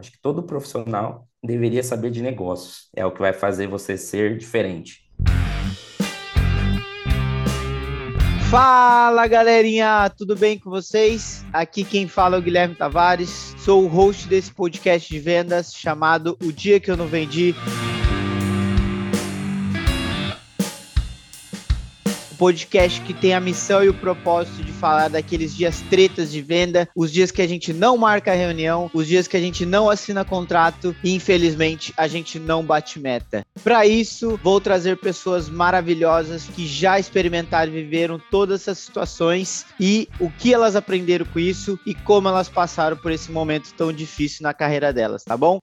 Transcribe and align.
Acho 0.00 0.12
que 0.12 0.18
todo 0.18 0.42
profissional 0.42 1.28
deveria 1.44 1.82
saber 1.82 2.10
de 2.10 2.22
negócios. 2.22 2.88
É 2.96 3.04
o 3.04 3.12
que 3.12 3.20
vai 3.20 3.34
fazer 3.34 3.66
você 3.66 3.98
ser 3.98 4.38
diferente. 4.38 5.06
Fala 8.50 9.26
galerinha, 9.26 10.10
tudo 10.16 10.34
bem 10.34 10.58
com 10.58 10.70
vocês? 10.70 11.44
Aqui 11.52 11.84
quem 11.84 12.08
fala 12.08 12.36
é 12.36 12.38
o 12.38 12.42
Guilherme 12.42 12.74
Tavares, 12.74 13.54
sou 13.58 13.84
o 13.84 13.88
host 13.88 14.26
desse 14.26 14.52
podcast 14.52 15.08
de 15.08 15.20
vendas 15.20 15.72
chamado 15.72 16.36
O 16.42 16.50
Dia 16.50 16.80
que 16.80 16.90
Eu 16.90 16.96
Não 16.96 17.06
Vendi. 17.06 17.54
Podcast 22.40 23.02
que 23.02 23.12
tem 23.12 23.34
a 23.34 23.38
missão 23.38 23.84
e 23.84 23.90
o 23.90 23.92
propósito 23.92 24.64
de 24.64 24.72
falar 24.72 25.08
daqueles 25.08 25.54
dias 25.54 25.82
tretas 25.90 26.32
de 26.32 26.40
venda, 26.40 26.88
os 26.96 27.12
dias 27.12 27.30
que 27.30 27.42
a 27.42 27.46
gente 27.46 27.70
não 27.70 27.98
marca 27.98 28.32
reunião, 28.32 28.90
os 28.94 29.06
dias 29.06 29.28
que 29.28 29.36
a 29.36 29.40
gente 29.40 29.66
não 29.66 29.90
assina 29.90 30.24
contrato 30.24 30.96
e 31.04 31.14
infelizmente 31.14 31.92
a 31.98 32.08
gente 32.08 32.38
não 32.38 32.64
bate 32.64 32.98
meta. 32.98 33.44
Para 33.62 33.86
isso, 33.86 34.40
vou 34.42 34.58
trazer 34.58 34.96
pessoas 34.96 35.50
maravilhosas 35.50 36.44
que 36.44 36.66
já 36.66 36.98
experimentaram 36.98 37.70
e 37.70 37.82
viveram 37.82 38.18
todas 38.30 38.62
essas 38.62 38.78
situações 38.78 39.66
e 39.78 40.08
o 40.18 40.30
que 40.30 40.54
elas 40.54 40.74
aprenderam 40.74 41.26
com 41.26 41.38
isso 41.38 41.78
e 41.84 41.94
como 41.94 42.26
elas 42.26 42.48
passaram 42.48 42.96
por 42.96 43.12
esse 43.12 43.30
momento 43.30 43.74
tão 43.76 43.92
difícil 43.92 44.44
na 44.44 44.54
carreira 44.54 44.94
delas, 44.94 45.24
tá 45.24 45.36
bom? 45.36 45.60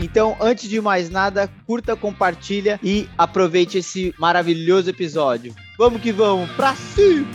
Então, 0.00 0.36
antes 0.40 0.68
de 0.68 0.80
mais 0.80 1.10
nada, 1.10 1.50
curta, 1.66 1.96
compartilha 1.96 2.78
e 2.82 3.08
aproveite 3.18 3.78
esse 3.78 4.14
maravilhoso 4.16 4.88
episódio. 4.90 5.54
Vamos 5.76 6.00
que 6.00 6.12
vamos, 6.12 6.50
pra 6.52 6.74
cima! 6.76 7.26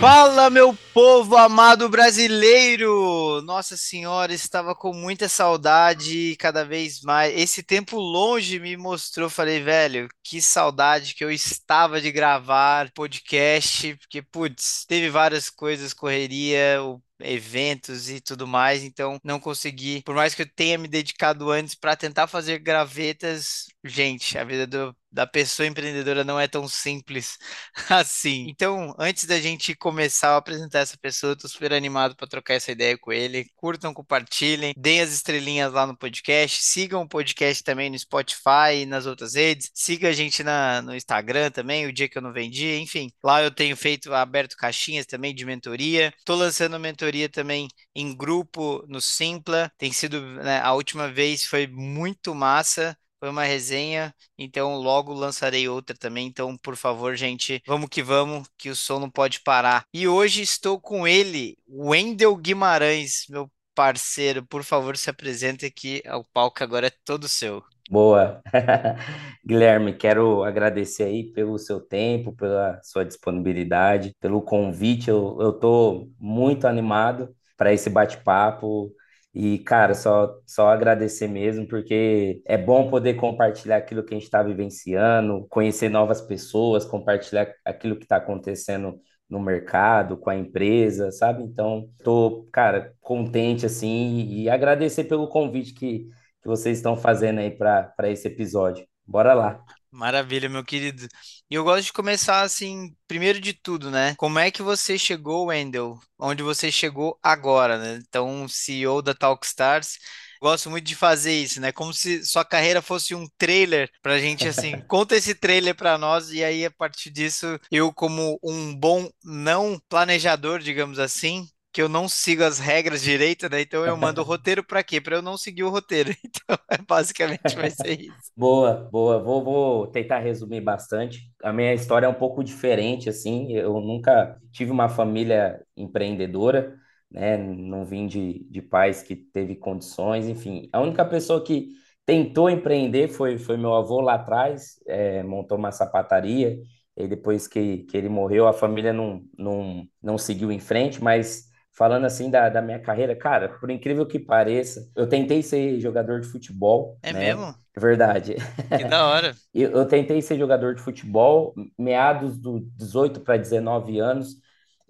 Fala, 0.00 0.48
meu 0.48 0.74
povo 0.94 1.36
amado 1.36 1.86
brasileiro! 1.90 3.42
Nossa 3.42 3.76
Senhora, 3.76 4.32
estava 4.32 4.74
com 4.74 4.94
muita 4.94 5.28
saudade 5.28 6.36
cada 6.38 6.64
vez 6.64 7.02
mais. 7.02 7.38
Esse 7.38 7.62
tempo 7.62 7.98
longe 7.98 8.58
me 8.58 8.78
mostrou, 8.78 9.28
falei, 9.28 9.62
velho, 9.62 10.08
que 10.24 10.40
saudade 10.40 11.14
que 11.14 11.22
eu 11.22 11.30
estava 11.30 12.00
de 12.00 12.10
gravar 12.10 12.90
podcast, 12.94 13.94
porque, 13.96 14.22
putz, 14.22 14.86
teve 14.88 15.10
várias 15.10 15.50
coisas, 15.50 15.92
correria, 15.92 16.82
o 16.82 16.98
eventos 17.22 18.08
e 18.10 18.20
tudo 18.20 18.46
mais, 18.46 18.82
então 18.82 19.18
não 19.24 19.40
consegui, 19.40 20.02
por 20.04 20.14
mais 20.14 20.34
que 20.34 20.42
eu 20.42 20.50
tenha 20.54 20.78
me 20.78 20.88
dedicado 20.88 21.50
antes 21.50 21.74
para 21.74 21.96
tentar 21.96 22.26
fazer 22.26 22.58
gravetas, 22.58 23.66
gente, 23.84 24.36
a 24.38 24.44
vida 24.44 24.66
do, 24.66 24.94
da 25.10 25.26
pessoa 25.26 25.66
empreendedora 25.66 26.22
não 26.22 26.38
é 26.38 26.46
tão 26.46 26.68
simples 26.68 27.38
assim. 27.88 28.46
Então, 28.48 28.94
antes 28.98 29.24
da 29.24 29.40
gente 29.40 29.74
começar 29.74 30.34
a 30.34 30.36
apresentar 30.36 30.80
essa 30.80 30.96
pessoa, 30.98 31.32
eu 31.32 31.36
tô 31.36 31.48
super 31.48 31.72
animado 31.72 32.14
para 32.14 32.28
trocar 32.28 32.54
essa 32.54 32.70
ideia 32.72 32.96
com 32.98 33.12
ele. 33.12 33.46
Curtam, 33.56 33.92
compartilhem, 33.92 34.74
deem 34.76 35.00
as 35.00 35.12
estrelinhas 35.12 35.72
lá 35.72 35.86
no 35.86 35.96
podcast, 35.96 36.62
sigam 36.62 37.02
o 37.02 37.08
podcast 37.08 37.64
também 37.64 37.90
no 37.90 37.98
Spotify 37.98 38.82
e 38.82 38.86
nas 38.86 39.06
outras 39.06 39.34
redes. 39.34 39.70
Siga 39.74 40.08
a 40.08 40.12
gente 40.12 40.42
na, 40.42 40.82
no 40.82 40.94
Instagram 40.94 41.50
também, 41.50 41.86
o 41.86 41.92
dia 41.92 42.08
que 42.08 42.18
eu 42.18 42.22
não 42.22 42.32
vendi, 42.32 42.76
enfim. 42.78 43.10
Lá 43.22 43.42
eu 43.42 43.50
tenho 43.50 43.76
feito 43.76 44.12
aberto 44.14 44.56
caixinhas 44.56 45.06
também 45.06 45.34
de 45.34 45.44
mentoria. 45.44 46.12
Tô 46.24 46.34
lançando 46.34 46.78
mentoria 46.78 47.28
também 47.28 47.68
em 47.94 48.14
grupo 48.14 48.84
no 48.88 49.00
Simpla. 49.00 49.70
Tem 49.78 49.92
sido, 49.92 50.20
né, 50.20 50.60
a 50.60 50.72
última 50.72 51.10
vez 51.10 51.44
foi 51.44 51.66
muito 51.66 52.34
massa. 52.34 52.96
Foi 53.20 53.28
uma 53.28 53.44
resenha, 53.44 54.14
então 54.38 54.76
logo 54.76 55.12
lançarei 55.12 55.68
outra 55.68 55.94
também. 55.96 56.26
Então, 56.26 56.56
por 56.56 56.74
favor, 56.74 57.14
gente, 57.14 57.62
vamos 57.66 57.88
que 57.90 58.02
vamos, 58.02 58.48
que 58.56 58.70
o 58.70 58.76
som 58.76 58.98
não 58.98 59.10
pode 59.10 59.40
parar. 59.40 59.84
E 59.92 60.08
hoje 60.08 60.42
estou 60.42 60.80
com 60.80 61.06
ele, 61.06 61.56
Wendel 61.68 62.34
Guimarães, 62.36 63.26
meu 63.28 63.50
parceiro. 63.74 64.44
Por 64.46 64.64
favor, 64.64 64.96
se 64.96 65.10
apresente 65.10 65.66
aqui. 65.66 66.02
O 66.06 66.24
palco 66.24 66.62
agora 66.62 66.86
é 66.88 66.92
todo 67.04 67.28
seu. 67.28 67.62
Boa. 67.90 68.40
Guilherme, 69.44 69.92
quero 69.96 70.44
agradecer 70.44 71.04
aí 71.04 71.32
pelo 71.32 71.58
seu 71.58 71.80
tempo, 71.80 72.32
pela 72.32 72.80
sua 72.82 73.04
disponibilidade, 73.04 74.14
pelo 74.20 74.40
convite. 74.42 75.10
Eu 75.10 75.50
estou 75.50 76.08
muito 76.18 76.66
animado 76.66 77.34
para 77.56 77.72
esse 77.72 77.90
bate-papo. 77.90 78.92
E, 79.32 79.60
cara, 79.60 79.94
só, 79.94 80.34
só 80.44 80.68
agradecer 80.68 81.28
mesmo, 81.28 81.66
porque 81.68 82.42
é 82.46 82.58
bom 82.58 82.90
poder 82.90 83.14
compartilhar 83.14 83.76
aquilo 83.76 84.02
que 84.04 84.12
a 84.12 84.16
gente 84.16 84.24
está 84.24 84.42
vivenciando, 84.42 85.46
conhecer 85.48 85.88
novas 85.88 86.20
pessoas, 86.20 86.84
compartilhar 86.84 87.48
aquilo 87.64 87.96
que 87.96 88.04
está 88.04 88.16
acontecendo 88.16 89.00
no 89.28 89.38
mercado, 89.40 90.16
com 90.18 90.30
a 90.30 90.36
empresa, 90.36 91.12
sabe? 91.12 91.44
Então, 91.44 91.88
estou, 91.96 92.48
cara, 92.52 92.92
contente, 93.00 93.64
assim, 93.66 94.26
e 94.28 94.50
agradecer 94.50 95.04
pelo 95.04 95.28
convite 95.28 95.74
que, 95.74 96.00
que 96.42 96.48
vocês 96.48 96.78
estão 96.78 96.96
fazendo 96.96 97.38
aí 97.38 97.50
para 97.52 97.94
esse 98.10 98.26
episódio. 98.26 98.84
Bora 99.06 99.32
lá. 99.34 99.64
Maravilha, 99.92 100.48
meu 100.48 100.64
querido. 100.64 101.08
E 101.50 101.54
eu 101.54 101.64
gosto 101.64 101.86
de 101.86 101.92
começar 101.92 102.42
assim, 102.42 102.94
primeiro 103.08 103.40
de 103.40 103.52
tudo, 103.52 103.90
né? 103.90 104.14
Como 104.16 104.38
é 104.38 104.50
que 104.50 104.62
você 104.62 104.96
chegou, 104.96 105.46
Wendel, 105.46 105.98
onde 106.16 106.42
você 106.44 106.70
chegou 106.70 107.18
agora, 107.20 107.76
né? 107.76 108.00
Então, 108.08 108.46
CEO 108.48 109.02
da 109.02 109.14
Talkstars. 109.14 109.98
Gosto 110.40 110.70
muito 110.70 110.86
de 110.86 110.94
fazer 110.94 111.34
isso, 111.34 111.60
né? 111.60 111.72
Como 111.72 111.92
se 111.92 112.24
sua 112.24 112.44
carreira 112.44 112.80
fosse 112.80 113.14
um 113.16 113.26
trailer 113.36 113.90
pra 114.00 114.18
gente, 114.20 114.46
assim, 114.48 114.80
conta 114.88 115.16
esse 115.16 115.34
trailer 115.34 115.74
pra 115.74 115.98
nós 115.98 116.30
e 116.30 116.42
aí 116.42 116.64
a 116.64 116.70
partir 116.70 117.10
disso, 117.10 117.58
eu 117.70 117.92
como 117.92 118.38
um 118.42 118.74
bom 118.74 119.10
não 119.24 119.78
planejador, 119.88 120.60
digamos 120.60 120.98
assim, 121.00 121.46
que 121.72 121.82
eu 121.82 121.88
não 121.88 122.08
sigo 122.08 122.42
as 122.44 122.58
regras 122.58 123.02
direito, 123.02 123.48
né? 123.48 123.60
Então 123.62 123.84
eu 123.86 123.96
mando 123.96 124.20
o 124.20 124.24
roteiro 124.24 124.64
para 124.64 124.82
quê? 124.82 125.00
Para 125.00 125.16
eu 125.16 125.22
não 125.22 125.36
seguir 125.36 125.62
o 125.64 125.70
roteiro. 125.70 126.10
Então, 126.24 126.58
é, 126.70 126.78
basicamente 126.78 127.56
vai 127.56 127.70
ser 127.70 128.00
isso. 128.00 128.30
Boa, 128.36 128.88
boa. 128.90 129.18
Vou, 129.22 129.44
vou 129.44 129.86
tentar 129.88 130.18
resumir 130.20 130.60
bastante. 130.60 131.30
A 131.42 131.52
minha 131.52 131.74
história 131.74 132.06
é 132.06 132.08
um 132.08 132.14
pouco 132.14 132.42
diferente, 132.42 133.08
assim. 133.08 133.52
Eu 133.52 133.80
nunca 133.80 134.38
tive 134.52 134.70
uma 134.70 134.88
família 134.88 135.62
empreendedora, 135.76 136.76
né? 137.10 137.36
Não 137.36 137.84
vim 137.84 138.06
de, 138.06 138.44
de 138.50 138.62
pais 138.62 139.02
que 139.02 139.14
teve 139.16 139.56
condições, 139.56 140.26
enfim. 140.26 140.68
A 140.72 140.80
única 140.80 141.04
pessoa 141.04 141.44
que 141.44 141.68
tentou 142.06 142.48
empreender 142.48 143.08
foi, 143.08 143.38
foi 143.38 143.56
meu 143.56 143.74
avô 143.74 144.00
lá 144.00 144.14
atrás, 144.14 144.76
é, 144.86 145.22
montou 145.22 145.58
uma 145.58 145.72
sapataria. 145.72 146.58
E 146.96 147.06
depois 147.06 147.46
que, 147.46 147.78
que 147.84 147.96
ele 147.96 148.08
morreu, 148.08 148.46
a 148.46 148.52
família 148.52 148.92
não, 148.92 149.22
não, 149.38 149.86
não 150.02 150.18
seguiu 150.18 150.50
em 150.52 150.58
frente, 150.58 151.02
mas 151.02 151.49
falando 151.72 152.04
assim 152.04 152.30
da, 152.30 152.48
da 152.48 152.60
minha 152.60 152.78
carreira, 152.78 153.14
cara, 153.16 153.48
por 153.48 153.70
incrível 153.70 154.06
que 154.06 154.18
pareça, 154.18 154.90
eu 154.94 155.08
tentei 155.08 155.42
ser 155.42 155.80
jogador 155.80 156.20
de 156.20 156.26
futebol. 156.26 156.98
É 157.02 157.12
né? 157.12 157.20
mesmo? 157.20 157.54
É 157.76 157.80
verdade. 157.80 158.34
Que 158.76 158.84
da 158.84 159.06
hora. 159.06 159.34
eu, 159.54 159.70
eu 159.70 159.86
tentei 159.86 160.20
ser 160.20 160.38
jogador 160.38 160.74
de 160.74 160.82
futebol, 160.82 161.54
meados 161.78 162.36
dos 162.36 162.62
18 162.76 163.20
para 163.20 163.36
19 163.36 163.98
anos, 163.98 164.36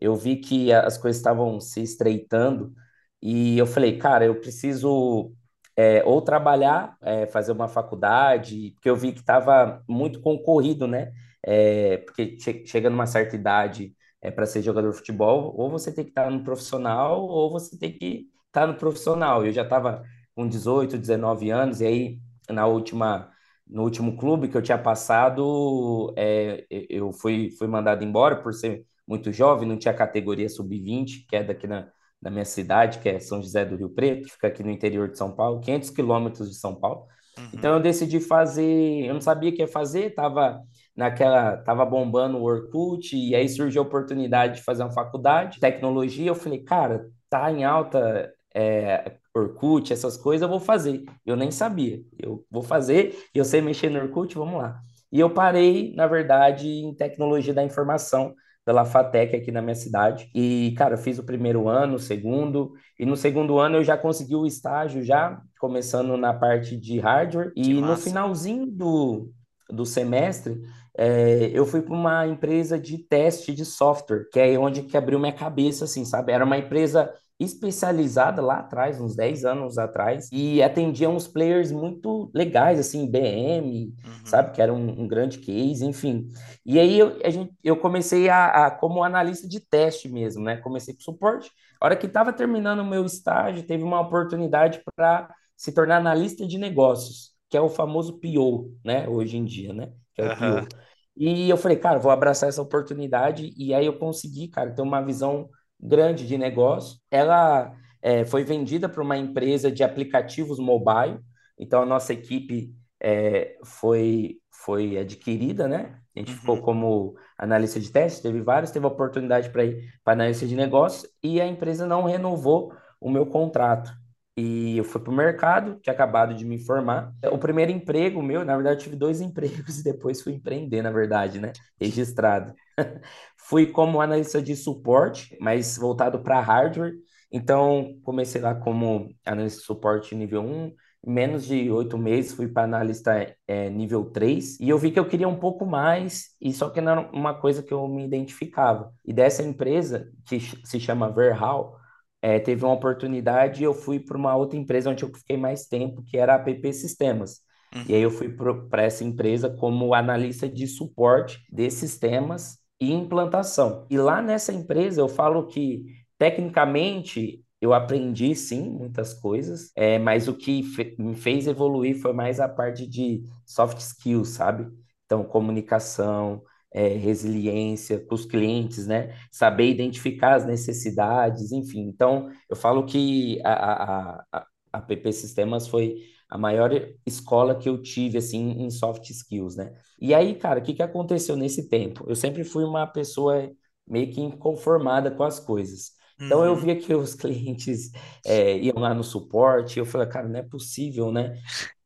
eu 0.00 0.16
vi 0.16 0.36
que 0.36 0.72
as 0.72 0.96
coisas 0.96 1.18
estavam 1.18 1.60
se 1.60 1.82
estreitando 1.82 2.74
e 3.22 3.58
eu 3.58 3.66
falei, 3.66 3.98
cara, 3.98 4.24
eu 4.24 4.40
preciso 4.40 5.34
é, 5.76 6.02
ou 6.04 6.22
trabalhar, 6.22 6.96
é, 7.02 7.26
fazer 7.26 7.52
uma 7.52 7.68
faculdade, 7.68 8.72
porque 8.74 8.88
eu 8.88 8.96
vi 8.96 9.12
que 9.12 9.20
estava 9.20 9.82
muito 9.88 10.20
concorrido, 10.20 10.86
né? 10.86 11.12
É, 11.42 11.98
porque 11.98 12.36
che 12.38 12.66
chega 12.66 12.90
numa 12.90 13.06
certa 13.06 13.34
idade, 13.36 13.94
é, 14.22 14.30
para 14.30 14.46
ser 14.46 14.62
jogador 14.62 14.90
de 14.90 14.96
futebol, 14.98 15.54
ou 15.56 15.70
você 15.70 15.92
tem 15.92 16.04
que 16.04 16.10
estar 16.10 16.24
tá 16.24 16.30
no 16.30 16.44
profissional, 16.44 17.22
ou 17.22 17.50
você 17.50 17.78
tem 17.78 17.92
que 17.92 18.26
estar 18.46 18.62
tá 18.62 18.66
no 18.66 18.74
profissional. 18.74 19.44
Eu 19.44 19.52
já 19.52 19.62
estava 19.62 20.02
com 20.34 20.46
18, 20.46 20.98
19 20.98 21.50
anos, 21.50 21.80
e 21.80 21.86
aí 21.86 22.18
na 22.48 22.66
última, 22.66 23.30
no 23.66 23.82
último 23.82 24.16
clube 24.16 24.48
que 24.48 24.56
eu 24.56 24.62
tinha 24.62 24.78
passado, 24.78 26.12
é, 26.16 26.66
eu 26.70 27.12
fui, 27.12 27.50
fui 27.58 27.66
mandado 27.66 28.04
embora 28.04 28.36
por 28.36 28.52
ser 28.52 28.84
muito 29.06 29.32
jovem, 29.32 29.68
não 29.68 29.76
tinha 29.76 29.94
categoria 29.94 30.48
sub-20, 30.48 31.26
que 31.28 31.36
é 31.36 31.42
daqui 31.42 31.66
na, 31.66 31.88
na 32.22 32.30
minha 32.30 32.44
cidade, 32.44 32.98
que 32.98 33.08
é 33.08 33.18
São 33.18 33.42
José 33.42 33.64
do 33.64 33.76
Rio 33.76 33.90
Preto, 33.90 34.24
que 34.24 34.32
fica 34.32 34.46
aqui 34.46 34.62
no 34.62 34.70
interior 34.70 35.08
de 35.08 35.18
São 35.18 35.32
Paulo, 35.34 35.60
500 35.60 35.90
quilômetros 35.90 36.48
de 36.48 36.56
São 36.56 36.74
Paulo. 36.74 37.06
Uhum. 37.38 37.48
Então 37.54 37.74
eu 37.74 37.80
decidi 37.80 38.20
fazer, 38.20 39.06
eu 39.06 39.14
não 39.14 39.20
sabia 39.20 39.50
o 39.50 39.52
que 39.52 39.62
ia 39.62 39.68
fazer, 39.68 40.06
estava 40.06 40.60
naquela 41.00 41.56
tava 41.56 41.86
bombando 41.86 42.36
o 42.36 42.42
Orkut 42.42 43.16
e 43.16 43.34
aí 43.34 43.48
surgiu 43.48 43.80
a 43.80 43.86
oportunidade 43.86 44.56
de 44.56 44.62
fazer 44.62 44.82
uma 44.82 44.92
faculdade 44.92 45.54
de 45.54 45.60
tecnologia. 45.60 46.28
Eu 46.28 46.34
falei, 46.34 46.58
cara, 46.58 47.06
tá 47.30 47.50
em 47.50 47.64
alta 47.64 48.30
é, 48.54 49.16
Orkut, 49.34 49.94
essas 49.94 50.18
coisas, 50.18 50.42
eu 50.42 50.48
vou 50.48 50.60
fazer. 50.60 51.02
Eu 51.24 51.36
nem 51.36 51.50
sabia. 51.50 52.02
Eu 52.18 52.44
vou 52.50 52.62
fazer, 52.62 53.16
eu 53.34 53.46
sei 53.46 53.62
mexer 53.62 53.88
no 53.88 53.98
Orkut, 53.98 54.34
vamos 54.34 54.60
lá. 54.60 54.78
E 55.10 55.18
eu 55.18 55.30
parei, 55.30 55.94
na 55.96 56.06
verdade, 56.06 56.68
em 56.68 56.94
tecnologia 56.94 57.54
da 57.54 57.64
informação 57.64 58.34
pela 58.62 58.84
FATEC 58.84 59.34
aqui 59.34 59.50
na 59.50 59.62
minha 59.62 59.74
cidade. 59.74 60.30
E, 60.34 60.74
cara, 60.76 60.98
fiz 60.98 61.18
o 61.18 61.24
primeiro 61.24 61.66
ano, 61.66 61.94
o 61.94 61.98
segundo, 61.98 62.74
e 62.98 63.06
no 63.06 63.16
segundo 63.16 63.58
ano 63.58 63.78
eu 63.78 63.84
já 63.84 63.96
consegui 63.96 64.36
o 64.36 64.46
estágio 64.46 65.02
já, 65.02 65.40
começando 65.58 66.14
na 66.18 66.34
parte 66.34 66.76
de 66.76 66.98
hardware. 66.98 67.52
E 67.56 67.72
no 67.72 67.96
finalzinho 67.96 68.66
do, 68.66 69.32
do 69.72 69.84
semestre, 69.86 70.60
é, 70.96 71.50
eu 71.52 71.64
fui 71.66 71.82
para 71.82 71.94
uma 71.94 72.26
empresa 72.26 72.78
de 72.78 72.98
teste 72.98 73.54
de 73.54 73.64
software, 73.64 74.28
que 74.32 74.38
é 74.40 74.58
onde 74.58 74.82
que 74.82 74.96
abriu 74.96 75.18
minha 75.18 75.32
cabeça, 75.32 75.84
assim, 75.84 76.04
sabe? 76.04 76.32
Era 76.32 76.44
uma 76.44 76.58
empresa 76.58 77.12
especializada 77.38 78.42
lá 78.42 78.58
atrás, 78.58 79.00
uns 79.00 79.16
10 79.16 79.44
anos 79.46 79.78
atrás, 79.78 80.28
e 80.30 80.62
atendia 80.62 81.08
uns 81.08 81.26
players 81.26 81.72
muito 81.72 82.30
legais, 82.34 82.78
assim, 82.78 83.10
BM, 83.10 83.94
Uhum. 84.04 84.20
sabe? 84.26 84.52
Que 84.52 84.60
era 84.60 84.72
um, 84.72 85.02
um 85.02 85.08
grande 85.08 85.38
case, 85.38 85.84
enfim. 85.84 86.28
E 86.66 86.78
aí 86.78 86.98
eu, 86.98 87.18
a 87.24 87.30
gente, 87.30 87.52
eu 87.64 87.76
comecei 87.76 88.28
a, 88.28 88.66
a, 88.66 88.70
como 88.70 89.02
analista 89.02 89.48
de 89.48 89.58
teste 89.60 90.08
mesmo, 90.08 90.42
né? 90.44 90.56
Comecei 90.58 90.94
com 90.94 91.00
suporte. 91.00 91.50
A 91.80 91.86
hora 91.86 91.96
que 91.96 92.06
estava 92.06 92.32
terminando 92.32 92.80
o 92.80 92.84
meu 92.86 93.04
estágio, 93.06 93.62
teve 93.66 93.82
uma 93.82 94.00
oportunidade 94.00 94.82
para 94.94 95.34
se 95.56 95.72
tornar 95.72 95.96
analista 95.98 96.46
de 96.46 96.58
negócios, 96.58 97.29
que 97.50 97.56
é 97.56 97.60
o 97.60 97.68
famoso 97.68 98.18
PO, 98.20 98.72
né? 98.84 99.08
Hoje 99.08 99.36
em 99.36 99.44
dia, 99.44 99.72
né? 99.72 99.92
Que 100.14 100.22
é 100.22 100.24
o 100.24 100.30
Aham. 100.30 100.66
PO. 100.70 100.72
E 101.16 101.50
eu 101.50 101.56
falei, 101.56 101.76
cara, 101.76 101.98
vou 101.98 102.10
abraçar 102.12 102.48
essa 102.48 102.62
oportunidade. 102.62 103.52
E 103.56 103.74
aí 103.74 103.86
eu 103.86 103.98
consegui, 103.98 104.48
cara, 104.48 104.74
ter 104.74 104.82
uma 104.82 105.02
visão 105.02 105.48
grande 105.78 106.26
de 106.26 106.38
negócio. 106.38 106.98
Ela 107.10 107.74
é, 108.02 108.24
foi 108.24 108.44
vendida 108.44 108.88
para 108.88 109.02
uma 109.02 109.16
empresa 109.18 109.70
de 109.70 109.82
aplicativos 109.82 110.58
mobile. 110.58 111.18
Então 111.58 111.82
a 111.82 111.86
nossa 111.86 112.12
equipe 112.12 112.74
é, 113.00 113.56
foi 113.64 114.38
foi 114.64 114.98
adquirida, 114.98 115.66
né? 115.66 115.98
A 116.14 116.18
gente 116.18 116.34
ficou 116.34 116.58
Uhum. 116.58 116.60
como 116.60 117.14
analista 117.38 117.80
de 117.80 117.90
teste, 117.90 118.20
teve 118.22 118.42
vários, 118.42 118.70
teve 118.70 118.84
oportunidade 118.84 119.48
para 119.50 119.64
ir 119.64 119.90
para 120.04 120.12
analista 120.12 120.46
de 120.46 120.54
negócio 120.54 121.08
e 121.22 121.40
a 121.40 121.46
empresa 121.46 121.86
não 121.86 122.04
renovou 122.04 122.70
o 123.00 123.08
meu 123.10 123.24
contrato. 123.26 123.90
E 124.36 124.78
eu 124.78 124.84
fui 124.84 125.00
para 125.00 125.12
o 125.12 125.14
mercado, 125.14 125.78
tinha 125.80 125.92
acabado 125.92 126.34
de 126.34 126.44
me 126.44 126.58
formar. 126.58 127.12
O 127.30 127.38
primeiro 127.38 127.70
emprego 127.72 128.22
meu, 128.22 128.44
na 128.44 128.54
verdade, 128.54 128.76
eu 128.78 128.84
tive 128.84 128.96
dois 128.96 129.20
empregos 129.22 129.78
e 129.78 129.84
depois 129.84 130.22
fui 130.22 130.34
empreender, 130.34 130.82
na 130.82 130.90
verdade, 130.90 131.38
né? 131.40 131.52
Registrado. 131.80 132.54
Fui 133.36 133.66
como 133.66 134.00
analista 134.00 134.40
de 134.40 134.54
suporte, 134.54 135.36
mas 135.40 135.76
voltado 135.76 136.20
para 136.22 136.40
hardware. 136.40 136.94
Então, 137.32 137.98
comecei 138.02 138.40
lá 138.40 138.54
como 138.54 139.08
analista 139.24 139.60
de 139.60 139.66
suporte 139.66 140.14
nível 140.14 140.42
um. 140.42 140.72
Em 141.04 141.10
menos 141.10 141.46
de 141.46 141.70
oito 141.70 141.96
meses, 141.96 142.34
fui 142.34 142.46
para 142.46 142.64
analista 142.64 143.34
é, 143.48 143.70
nível 143.70 144.04
3 144.04 144.60
e 144.60 144.68
eu 144.68 144.76
vi 144.78 144.90
que 144.90 144.98
eu 144.98 145.08
queria 145.08 145.26
um 145.26 145.38
pouco 145.38 145.64
mais, 145.64 146.36
e 146.38 146.52
só 146.52 146.68
que 146.68 146.78
não 146.80 146.92
era 146.92 147.10
uma 147.12 147.32
coisa 147.32 147.62
que 147.62 147.72
eu 147.72 147.88
me 147.88 148.04
identificava. 148.04 148.92
E 149.04 149.12
dessa 149.12 149.42
empresa, 149.42 150.10
que 150.26 150.38
se 150.38 150.78
chama 150.78 151.10
Verhal, 151.10 151.79
é, 152.22 152.38
teve 152.38 152.64
uma 152.64 152.74
oportunidade 152.74 153.62
e 153.62 153.64
eu 153.64 153.74
fui 153.74 153.98
para 154.00 154.16
uma 154.16 154.34
outra 154.36 154.58
empresa 154.58 154.90
onde 154.90 155.02
eu 155.04 155.14
fiquei 155.14 155.36
mais 155.36 155.66
tempo, 155.66 156.02
que 156.04 156.16
era 156.18 156.34
a 156.34 156.38
PP 156.38 156.72
Sistemas. 156.72 157.40
E 157.86 157.94
aí 157.94 158.02
eu 158.02 158.10
Uhum. 158.10 158.10
fui 158.10 158.28
para 158.68 158.82
essa 158.82 159.02
empresa 159.04 159.50
como 159.50 159.94
analista 159.94 160.48
de 160.48 160.66
suporte 160.66 161.40
de 161.50 161.70
sistemas 161.70 162.58
e 162.80 162.92
implantação. 162.92 163.86
E 163.90 163.98
lá 163.98 164.20
nessa 164.22 164.52
empresa 164.52 165.00
eu 165.00 165.08
falo 165.08 165.46
que 165.46 165.84
tecnicamente 166.18 167.42
eu 167.60 167.74
aprendi 167.74 168.34
sim 168.34 168.70
muitas 168.70 169.12
coisas, 169.14 169.70
é, 169.76 169.98
mas 169.98 170.28
o 170.28 170.34
que 170.34 170.62
fe- 170.62 170.94
me 170.98 171.14
fez 171.14 171.46
evoluir 171.46 172.00
foi 172.00 172.12
mais 172.12 172.40
a 172.40 172.48
parte 172.48 172.86
de 172.86 173.22
soft 173.46 173.78
skills, 173.78 174.30
sabe? 174.30 174.66
Então, 175.04 175.24
comunicação, 175.24 176.42
é, 176.72 176.88
resiliência 176.88 177.98
com 178.00 178.14
os 178.14 178.24
clientes, 178.24 178.86
né? 178.86 179.14
Saber 179.30 179.68
identificar 179.70 180.34
as 180.36 180.46
necessidades, 180.46 181.52
enfim. 181.52 181.80
Então, 181.88 182.30
eu 182.48 182.56
falo 182.56 182.84
que 182.84 183.40
a, 183.44 184.18
a, 184.40 184.46
a, 184.72 184.80
PP 184.82 185.12
Sistemas 185.12 185.66
foi 185.68 185.96
a 186.28 186.38
maior 186.38 186.70
escola 187.04 187.56
que 187.58 187.68
eu 187.68 187.82
tive, 187.82 188.18
assim, 188.18 188.52
em 188.62 188.70
soft 188.70 189.08
skills, 189.10 189.56
né? 189.56 189.74
E 190.00 190.14
aí, 190.14 190.34
cara, 190.36 190.60
o 190.60 190.62
que 190.62 190.74
que 190.74 190.82
aconteceu 190.82 191.36
nesse 191.36 191.68
tempo? 191.68 192.04
Eu 192.08 192.14
sempre 192.16 192.44
fui 192.44 192.64
uma 192.64 192.86
pessoa 192.86 193.50
meio 193.86 194.12
que 194.12 194.20
inconformada 194.20 195.10
com 195.10 195.24
as 195.24 195.40
coisas. 195.40 195.92
Então 196.24 196.44
eu 196.44 196.54
Uhum. 196.54 196.60
via 196.60 196.76
que 196.76 196.94
os 196.94 197.14
clientes 197.16 197.90
é, 198.24 198.56
iam 198.58 198.78
lá 198.78 198.94
no 198.94 199.02
suporte, 199.02 199.78
eu 199.78 199.86
falei, 199.86 200.06
cara, 200.08 200.28
não 200.28 200.38
é 200.38 200.42
possível, 200.42 201.10
né? 201.10 201.36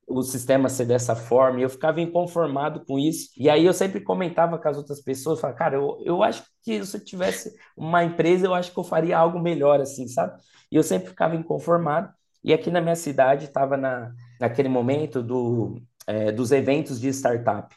O 0.06 0.22
sistema 0.22 0.68
ser 0.68 0.86
dessa 0.86 1.16
forma, 1.16 1.60
e 1.60 1.62
eu 1.62 1.70
ficava 1.70 2.00
inconformado 2.00 2.84
com 2.84 2.98
isso. 2.98 3.30
E 3.38 3.48
aí 3.48 3.64
eu 3.64 3.72
sempre 3.72 4.00
comentava 4.00 4.58
com 4.58 4.68
as 4.68 4.76
outras 4.76 5.00
pessoas, 5.02 5.40
falava, 5.40 5.58
cara, 5.58 5.76
eu, 5.76 5.98
eu 6.04 6.22
acho 6.22 6.44
que 6.62 6.84
se 6.84 6.96
eu 6.96 7.04
tivesse 7.04 7.54
uma 7.76 8.04
empresa, 8.04 8.46
eu 8.46 8.54
acho 8.54 8.72
que 8.72 8.78
eu 8.78 8.84
faria 8.84 9.16
algo 9.18 9.40
melhor, 9.40 9.80
assim, 9.80 10.06
sabe? 10.08 10.40
E 10.70 10.76
eu 10.76 10.82
sempre 10.82 11.08
ficava 11.08 11.34
inconformado. 11.36 12.12
E 12.42 12.52
aqui 12.52 12.70
na 12.70 12.80
minha 12.80 12.96
cidade 12.96 13.46
estava 13.46 13.76
na, 13.76 14.12
naquele 14.40 14.68
momento 14.68 15.22
do, 15.22 15.80
é, 16.06 16.30
dos 16.32 16.52
eventos 16.52 17.00
de 17.00 17.08
startup. 17.08 17.74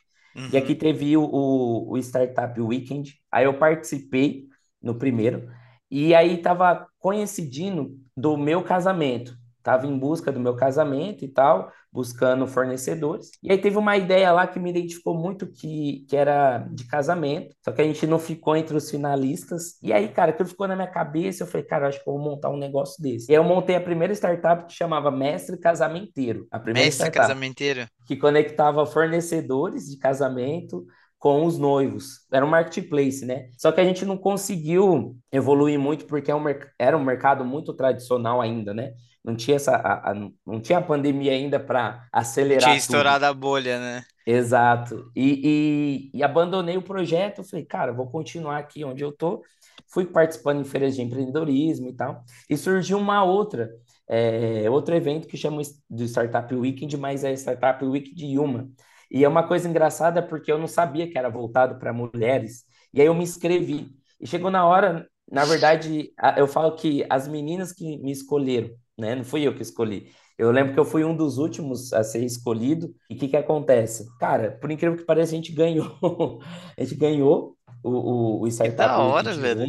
E 0.51 0.57
aqui 0.57 0.73
Uhum. 0.73 0.77
teve 0.77 1.17
o, 1.17 1.23
o, 1.23 1.91
o 1.93 1.97
Startup 1.97 2.59
Weekend, 2.59 3.15
aí 3.31 3.45
eu 3.45 3.57
participei 3.57 4.47
no 4.81 4.95
primeiro, 4.95 5.49
e 5.89 6.13
aí 6.15 6.35
estava 6.35 6.87
coincidindo 6.99 7.97
do 8.15 8.37
meu 8.37 8.63
casamento. 8.63 9.35
Estava 9.67 9.85
em 9.85 9.99
busca 9.99 10.31
do 10.31 10.39
meu 10.39 10.55
casamento 10.55 11.25
e 11.25 11.27
tal, 11.27 11.69
buscando 11.91 12.47
fornecedores. 12.47 13.31
E 13.43 13.51
aí 13.51 13.57
teve 13.57 13.77
uma 13.77 13.97
ideia 13.97 14.31
lá 14.31 14.47
que 14.47 14.61
me 14.61 14.69
identificou 14.69 15.13
muito 15.13 15.45
que, 15.45 16.05
que 16.07 16.15
era 16.15 16.59
de 16.71 16.87
casamento, 16.87 17.53
só 17.61 17.73
que 17.73 17.81
a 17.81 17.83
gente 17.83 18.07
não 18.07 18.17
ficou 18.17 18.55
entre 18.55 18.77
os 18.77 18.89
finalistas. 18.89 19.77
E 19.83 19.91
aí, 19.91 20.07
cara, 20.07 20.31
aquilo 20.31 20.47
ficou 20.47 20.69
na 20.69 20.75
minha 20.77 20.87
cabeça, 20.87 21.43
eu 21.43 21.47
falei, 21.47 21.67
cara, 21.67 21.89
acho 21.89 22.01
que 22.01 22.09
eu 22.09 22.13
vou 22.13 22.23
montar 22.23 22.49
um 22.49 22.55
negócio 22.55 23.03
desse. 23.03 23.29
E 23.29 23.35
aí 23.35 23.39
eu 23.39 23.43
montei 23.43 23.75
a 23.75 23.81
primeira 23.81 24.13
startup 24.13 24.65
que 24.67 24.73
chamava 24.73 25.11
Mestre 25.11 25.57
Casamenteiro, 25.59 26.47
a 26.49 26.59
primeira 26.59 26.85
Mestre 26.85 27.07
startup 27.07 27.27
casamenteiro. 27.27 27.87
que 28.05 28.15
conectava 28.15 28.85
fornecedores 28.85 29.89
de 29.89 29.97
casamento 29.97 30.85
com 31.19 31.45
os 31.45 31.57
noivos. 31.57 32.25
Era 32.31 32.45
um 32.45 32.49
marketplace, 32.49 33.25
né? 33.25 33.49
Só 33.57 33.71
que 33.71 33.81
a 33.81 33.83
gente 33.83 34.05
não 34.05 34.17
conseguiu 34.17 35.17
evoluir 35.29 35.77
muito 35.79 36.05
porque 36.05 36.31
é 36.31 36.35
um 36.35 36.43
era 36.79 36.97
um 36.97 37.03
mercado 37.03 37.43
muito 37.43 37.73
tradicional 37.73 38.39
ainda, 38.39 38.73
né? 38.73 38.93
Não 39.27 39.35
tinha 39.37 39.57
essa, 39.57 39.75
a- 39.77 40.11
a- 40.11 40.15
não 40.47 40.61
tinha 40.61 40.79
a 40.79 40.83
pandemia 40.83 41.33
ainda 41.33 41.59
para 41.59 42.09
Não 42.49 42.57
tinha 42.57 42.75
acelerar 42.75 42.85
tudo. 42.87 43.15
estourado 43.15 43.25
a 43.25 43.33
bolha, 43.33 43.79
né? 43.79 44.05
Exato. 44.25 45.09
E, 45.15 46.09
e, 46.13 46.17
e 46.17 46.23
abandonei 46.23 46.75
o 46.77 46.81
projeto. 46.81 47.43
Falei, 47.43 47.65
cara, 47.65 47.93
vou 47.93 48.09
continuar 48.09 48.57
aqui 48.57 48.83
onde 48.83 49.03
eu 49.03 49.11
tô. 49.11 49.41
Fui 49.87 50.05
participando 50.05 50.59
em 50.59 50.65
feiras 50.65 50.95
de 50.95 51.01
empreendedorismo 51.01 51.87
e 51.89 51.93
tal. 51.95 52.23
E 52.49 52.57
surgiu 52.57 52.97
uma 52.97 53.23
outra, 53.23 53.69
é, 54.07 54.69
outro 54.69 54.93
evento 54.95 55.27
que 55.27 55.37
chama 55.37 55.61
de 55.89 56.03
Startup 56.09 56.53
Weekend, 56.53 56.97
mas 56.97 57.23
é 57.23 57.31
Startup 57.33 57.83
Week 57.85 58.13
de 58.13 58.25
Yuma. 58.25 58.69
E 59.09 59.23
é 59.23 59.27
uma 59.29 59.47
coisa 59.47 59.69
engraçada 59.69 60.21
porque 60.21 60.51
eu 60.51 60.57
não 60.57 60.67
sabia 60.67 61.09
que 61.09 61.17
era 61.17 61.29
voltado 61.29 61.79
para 61.79 61.93
mulheres. 61.93 62.65
E 62.93 62.99
aí 62.99 63.07
eu 63.07 63.15
me 63.15 63.23
inscrevi. 63.23 63.89
E 64.19 64.27
chegou 64.27 64.51
na 64.51 64.65
hora, 64.65 65.07
na 65.31 65.45
verdade, 65.45 66.11
eu 66.35 66.47
falo 66.47 66.75
que 66.75 67.05
as 67.09 67.27
meninas 67.29 67.71
que 67.71 67.97
me 67.99 68.11
escolheram, 68.11 68.69
né? 68.97 69.15
Não 69.15 69.23
fui 69.23 69.47
eu 69.47 69.53
que 69.55 69.61
escolhi. 69.61 70.11
Eu 70.37 70.51
lembro 70.51 70.73
que 70.73 70.79
eu 70.79 70.85
fui 70.85 71.03
um 71.03 71.15
dos 71.15 71.37
últimos 71.37 71.91
a 71.93 72.03
ser 72.03 72.23
escolhido. 72.23 72.93
E 73.09 73.15
o 73.15 73.17
que 73.17 73.27
que 73.27 73.37
acontece? 73.37 74.07
Cara, 74.19 74.51
por 74.51 74.69
incrível 74.69 74.97
que 74.97 75.03
pareça, 75.03 75.33
a 75.33 75.35
gente 75.35 75.51
ganhou. 75.51 75.97
A 76.77 76.83
gente 76.83 76.95
ganhou 76.95 77.57
o, 77.83 77.89
o, 77.89 78.41
o 78.41 78.43
Que 78.43 78.51
Startup 78.51 78.77
da 78.77 78.99
Week 78.99 79.11
hora, 79.11 79.33
velho. 79.33 79.65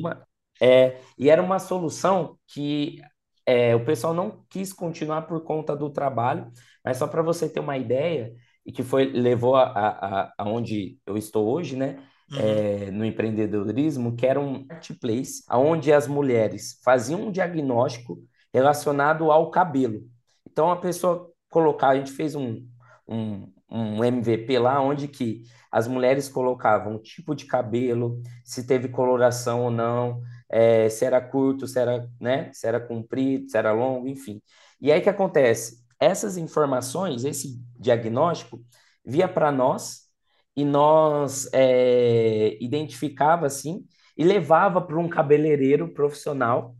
É, 0.60 0.98
e 1.16 1.30
era 1.30 1.42
uma 1.42 1.58
solução 1.58 2.36
que 2.46 3.00
é, 3.46 3.74
o 3.74 3.84
pessoal 3.84 4.12
não 4.12 4.44
quis 4.50 4.72
continuar 4.72 5.22
por 5.22 5.42
conta 5.42 5.74
do 5.74 5.88
trabalho, 5.88 6.50
mas 6.84 6.98
só 6.98 7.06
para 7.06 7.22
você 7.22 7.48
ter 7.48 7.60
uma 7.60 7.78
ideia, 7.78 8.34
e 8.66 8.72
que 8.72 8.82
foi 8.82 9.06
levou 9.10 9.56
a, 9.56 9.62
a, 9.62 10.20
a, 10.22 10.34
aonde 10.36 10.98
eu 11.06 11.16
estou 11.16 11.48
hoje, 11.48 11.74
né? 11.74 11.98
Uhum. 12.30 12.38
É, 12.40 12.90
no 12.90 13.06
empreendedorismo, 13.06 14.14
que 14.14 14.26
era 14.26 14.38
um 14.38 14.66
marketplace 14.66 15.42
onde 15.50 15.90
as 15.90 16.06
mulheres 16.06 16.78
faziam 16.84 17.28
um 17.28 17.32
diagnóstico 17.32 18.22
relacionado 18.52 19.30
ao 19.30 19.50
cabelo. 19.50 20.02
Então 20.50 20.70
a 20.70 20.76
pessoa 20.76 21.30
colocar, 21.50 21.88
a 21.88 21.96
gente 21.96 22.12
fez 22.12 22.34
um, 22.34 22.66
um, 23.06 23.52
um 23.70 24.04
MVP 24.04 24.58
lá, 24.58 24.80
onde 24.80 25.08
que 25.08 25.42
as 25.70 25.86
mulheres 25.86 26.28
colocavam 26.28 26.96
o 26.96 26.98
tipo 26.98 27.34
de 27.34 27.44
cabelo, 27.44 28.22
se 28.44 28.66
teve 28.66 28.88
coloração 28.88 29.64
ou 29.64 29.70
não, 29.70 30.22
é, 30.48 30.88
se 30.88 31.04
era 31.04 31.20
curto, 31.20 31.66
se 31.66 31.78
era, 31.78 32.08
né, 32.20 32.50
se 32.52 32.66
era 32.66 32.80
comprido, 32.80 33.50
se 33.50 33.58
era 33.58 33.72
longo, 33.72 34.08
enfim. 34.08 34.40
E 34.80 34.90
aí 34.90 35.00
o 35.00 35.02
que 35.02 35.10
acontece? 35.10 35.84
Essas 36.00 36.36
informações, 36.36 37.24
esse 37.24 37.60
diagnóstico, 37.78 38.62
via 39.04 39.28
para 39.28 39.50
nós 39.52 40.08
e 40.56 40.64
nós 40.64 41.48
é, 41.52 42.56
identificava 42.60 43.46
assim 43.46 43.84
e 44.16 44.24
levava 44.24 44.80
para 44.80 44.98
um 44.98 45.08
cabeleireiro 45.08 45.92
profissional 45.92 46.74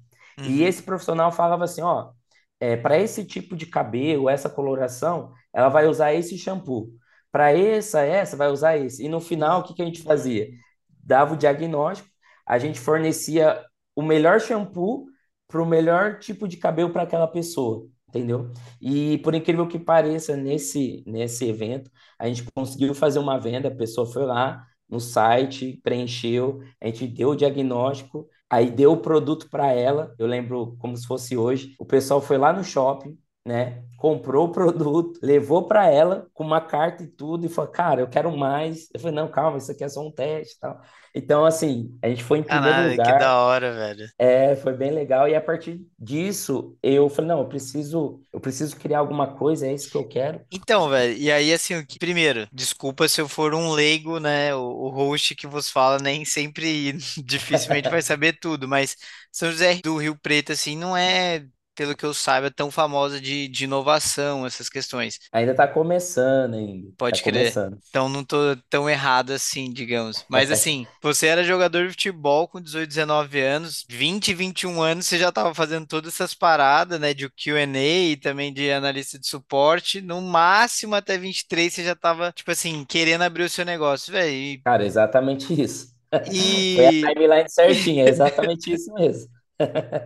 e 0.45 0.63
Uhum. 0.63 0.65
esse 0.65 0.83
profissional 0.83 1.33
falava 1.33 1.65
assim, 1.65 1.83
ó, 1.83 2.13
é, 2.61 2.77
para 2.77 2.99
esse 2.99 3.25
tipo 3.25 3.57
de 3.57 3.67
cabelo, 3.67 4.29
essa 4.29 4.49
coloração, 4.51 5.33
ela 5.53 5.69
vai 5.69 5.87
usar 5.87 6.13
esse 6.15 6.37
shampoo. 6.39 6.91
Para 7.31 7.53
essa, 7.53 8.01
essa, 8.03 8.37
vai 8.37 8.49
usar 8.51 8.77
esse. 8.79 9.05
E 9.05 9.09
no 9.09 9.21
final, 9.21 9.61
o 9.61 9.65
que 9.65 9.75
que 9.75 9.83
a 9.83 9.85
gente 9.85 10.03
fazia? 10.03 10.49
Dava 10.89 11.35
o 11.35 11.37
diagnóstico, 11.37 12.09
a 12.47 12.59
gente 12.59 12.81
fornecia 12.81 13.65
o 13.95 14.03
melhor 14.03 14.41
shampoo 14.41 15.07
para 15.47 15.63
o 15.63 15.67
melhor 15.67 16.19
tipo 16.19 16.47
de 16.49 16.57
cabelo 16.57 16.91
para 16.91 17.03
aquela 17.03 17.27
pessoa. 17.27 17.87
entendeu? 18.09 18.51
E 18.81 19.19
por 19.19 19.35
incrível 19.35 19.67
que 19.69 19.79
pareça, 19.79 20.37
nesse, 20.37 21.03
nesse 21.07 21.47
evento, 21.49 21.91
a 22.19 22.27
gente 22.29 22.45
conseguiu 22.55 22.95
fazer 22.95 23.19
uma 23.19 23.39
venda, 23.39 23.69
a 23.69 23.75
pessoa 23.75 24.07
foi 24.11 24.25
lá 24.25 24.65
no 24.89 24.99
site, 25.01 25.79
preencheu, 25.83 26.61
a 26.81 26.87
gente 26.87 27.07
deu 27.07 27.31
o 27.31 27.37
diagnóstico, 27.37 28.27
aí 28.51 28.71
deu 28.71 28.93
o 28.93 28.97
produto 29.01 29.49
para 29.51 29.73
ela, 29.73 30.15
eu 30.19 30.27
lembro 30.27 30.77
como 30.79 30.97
se 30.97 31.07
fosse 31.07 31.37
hoje, 31.37 31.75
o 31.79 31.85
pessoal 31.85 32.21
foi 32.21 32.39
lá 32.39 32.53
no 32.53 32.65
shopping, 32.65 33.19
né? 33.45 33.83
Comprou 33.97 34.47
o 34.49 34.53
produto, 34.53 35.19
levou 35.23 35.67
para 35.67 35.89
ela 35.89 36.29
com 36.35 36.45
uma 36.45 36.61
carta 36.61 37.03
e 37.03 37.07
tudo, 37.09 37.47
e 37.47 37.49
falou, 37.49 37.71
cara, 37.71 38.01
eu 38.01 38.09
quero 38.09 38.35
mais. 38.37 38.89
Eu 38.95 39.01
falei, 39.01 39.15
não, 39.17 39.29
calma, 39.31 39.59
isso 39.59 39.71
aqui 39.73 39.85
é 39.85 39.89
só 39.89 40.01
um 40.07 40.11
teste 40.13 40.59
tal. 40.61 40.81
Então, 41.19 41.45
assim, 41.45 41.99
a 42.03 42.09
gente 42.09 42.23
foi 42.25 42.39
em 42.39 42.43
primeiro 42.43 42.81
Caralho, 42.81 42.99
que 43.01 43.13
lugar. 43.13 43.15
da 43.15 43.37
hora, 43.39 43.73
velho. 43.73 44.09
É, 44.19 44.57
foi 44.57 44.75
bem 44.75 44.93
legal. 44.93 45.29
E 45.29 45.35
a 45.37 45.41
partir 45.41 45.87
disso, 45.99 46.77
eu 46.83 47.09
falei, 47.11 47.29
não, 47.31 47.41
eu 47.41 47.49
preciso, 47.49 48.25
eu 48.33 48.41
preciso 48.41 48.77
criar 48.79 49.01
alguma 49.01 49.37
coisa, 49.37 49.67
é 49.67 49.75
isso 49.75 49.91
que 49.91 49.97
eu 49.97 50.09
quero. 50.09 50.41
Então, 50.51 50.89
velho, 50.89 51.15
e 51.19 51.31
aí 51.31 51.53
assim, 51.53 51.75
o 51.77 51.87
que- 51.87 51.99
primeiro, 51.99 52.49
desculpa 52.53 53.07
se 53.09 53.21
eu 53.21 53.29
for 53.29 53.55
um 53.55 53.71
leigo, 53.73 54.19
né? 54.19 54.55
O, 54.55 54.61
o 54.87 54.89
host 54.91 55.35
que 55.35 55.47
vos 55.47 55.69
fala 55.71 55.99
nem 55.99 56.25
sempre, 56.25 56.93
dificilmente 57.25 57.91
vai 57.91 58.01
saber 58.01 58.39
tudo, 58.41 58.67
mas 58.67 58.97
São 59.31 59.51
José 59.51 59.79
do 59.83 59.97
Rio 59.99 60.19
Preto, 60.19 60.53
assim, 60.53 60.75
não 60.77 60.97
é, 60.97 61.45
pelo 61.79 61.97
que 61.97 62.05
eu 62.05 62.13
saiba, 62.13 62.51
tão 62.51 62.73
famosa 62.73 63.21
de, 63.21 63.47
de 63.47 63.63
inovação, 63.63 64.45
essas 64.45 64.69
questões. 64.69 65.21
Ainda 65.33 65.55
tá 65.55 65.69
começando 65.69 66.55
ainda, 66.55 66.89
tá 66.89 66.95
Pode 66.99 67.23
crer. 67.23 67.53
começando. 67.53 67.79
Então 67.89 68.09
não 68.09 68.25
tô 68.25 68.37
tão 68.69 68.91
errado 68.91 69.31
assim, 69.31 69.73
digamos. 69.73 70.25
Mas 70.29 70.51
assim, 70.51 70.89
você 71.01 71.29
era 71.29 71.45
jogador 71.45 71.85
de 71.85 71.91
futebol 71.91 72.49
com 72.49 72.61
18, 72.61 72.89
19 72.89 73.41
anos, 73.41 73.85
20, 73.89 74.35
21 74.35 74.83
anos, 74.83 75.07
você 75.07 75.19
já 75.19 75.31
tava 75.31 75.55
fazendo 75.55 75.87
todas 75.87 76.15
essas 76.15 76.35
paradas, 76.35 76.99
né, 76.99 77.15
de 77.15 77.31
Q&A 77.31 78.11
e 78.11 78.17
também 78.17 78.53
de 78.53 78.73
analista 78.73 79.17
de 79.17 79.29
suporte. 79.29 80.01
No 80.01 80.21
máximo 80.21 80.97
até 80.97 81.17
23 81.17 81.73
você 81.73 81.85
já 81.85 81.95
tava, 81.95 82.33
tipo 82.33 82.51
assim, 82.51 82.85
querendo 82.85 83.23
abrir 83.23 83.45
o 83.45 83.49
seu 83.49 83.65
negócio, 83.65 84.13
velho. 84.13 84.33
E, 84.33 84.59
Cara, 84.65 84.85
exatamente 84.85 85.63
isso. 85.63 85.97
Foi 86.11 86.87
a 86.87 86.93
e 86.93 87.03
timeline 87.03 87.49
certinha, 87.49 88.05
é 88.05 88.09
exatamente 88.09 88.73
isso 88.75 88.93
mesmo. 88.95 89.38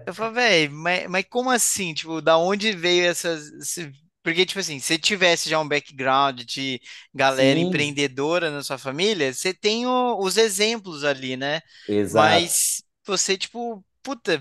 Eu 0.07 0.15
falo, 0.15 0.35
velho, 0.35 0.73
mas, 0.73 1.07
mas 1.09 1.25
como 1.31 1.51
assim? 1.51 1.95
Tipo, 1.95 2.21
da 2.21 2.37
onde 2.39 2.73
veio 2.73 3.05
essas. 3.07 3.49
esse- 3.53 3.93
Porque, 4.23 4.47
tipo 4.47 4.61
assim, 4.61 4.79
se 4.79 4.99
tivesse 4.99 5.49
já 5.51 5.59
um 5.61 5.67
background 5.69 6.43
de 6.45 6.81
galera 7.15 7.59
Sim, 7.59 7.59
empreendedora 7.59 8.51
na 8.51 8.63
sua 8.63 8.79
família, 8.79 9.33
você 9.35 9.53
tem 9.53 9.85
o- 9.87 10.19
os 10.21 10.37
exemplos 10.37 11.03
ali, 11.05 11.37
né? 11.37 11.61
exato. 11.87 12.53
Mas 12.53 12.83
você, 13.07 13.37
tipo, 13.37 13.85
puta, 14.03 14.39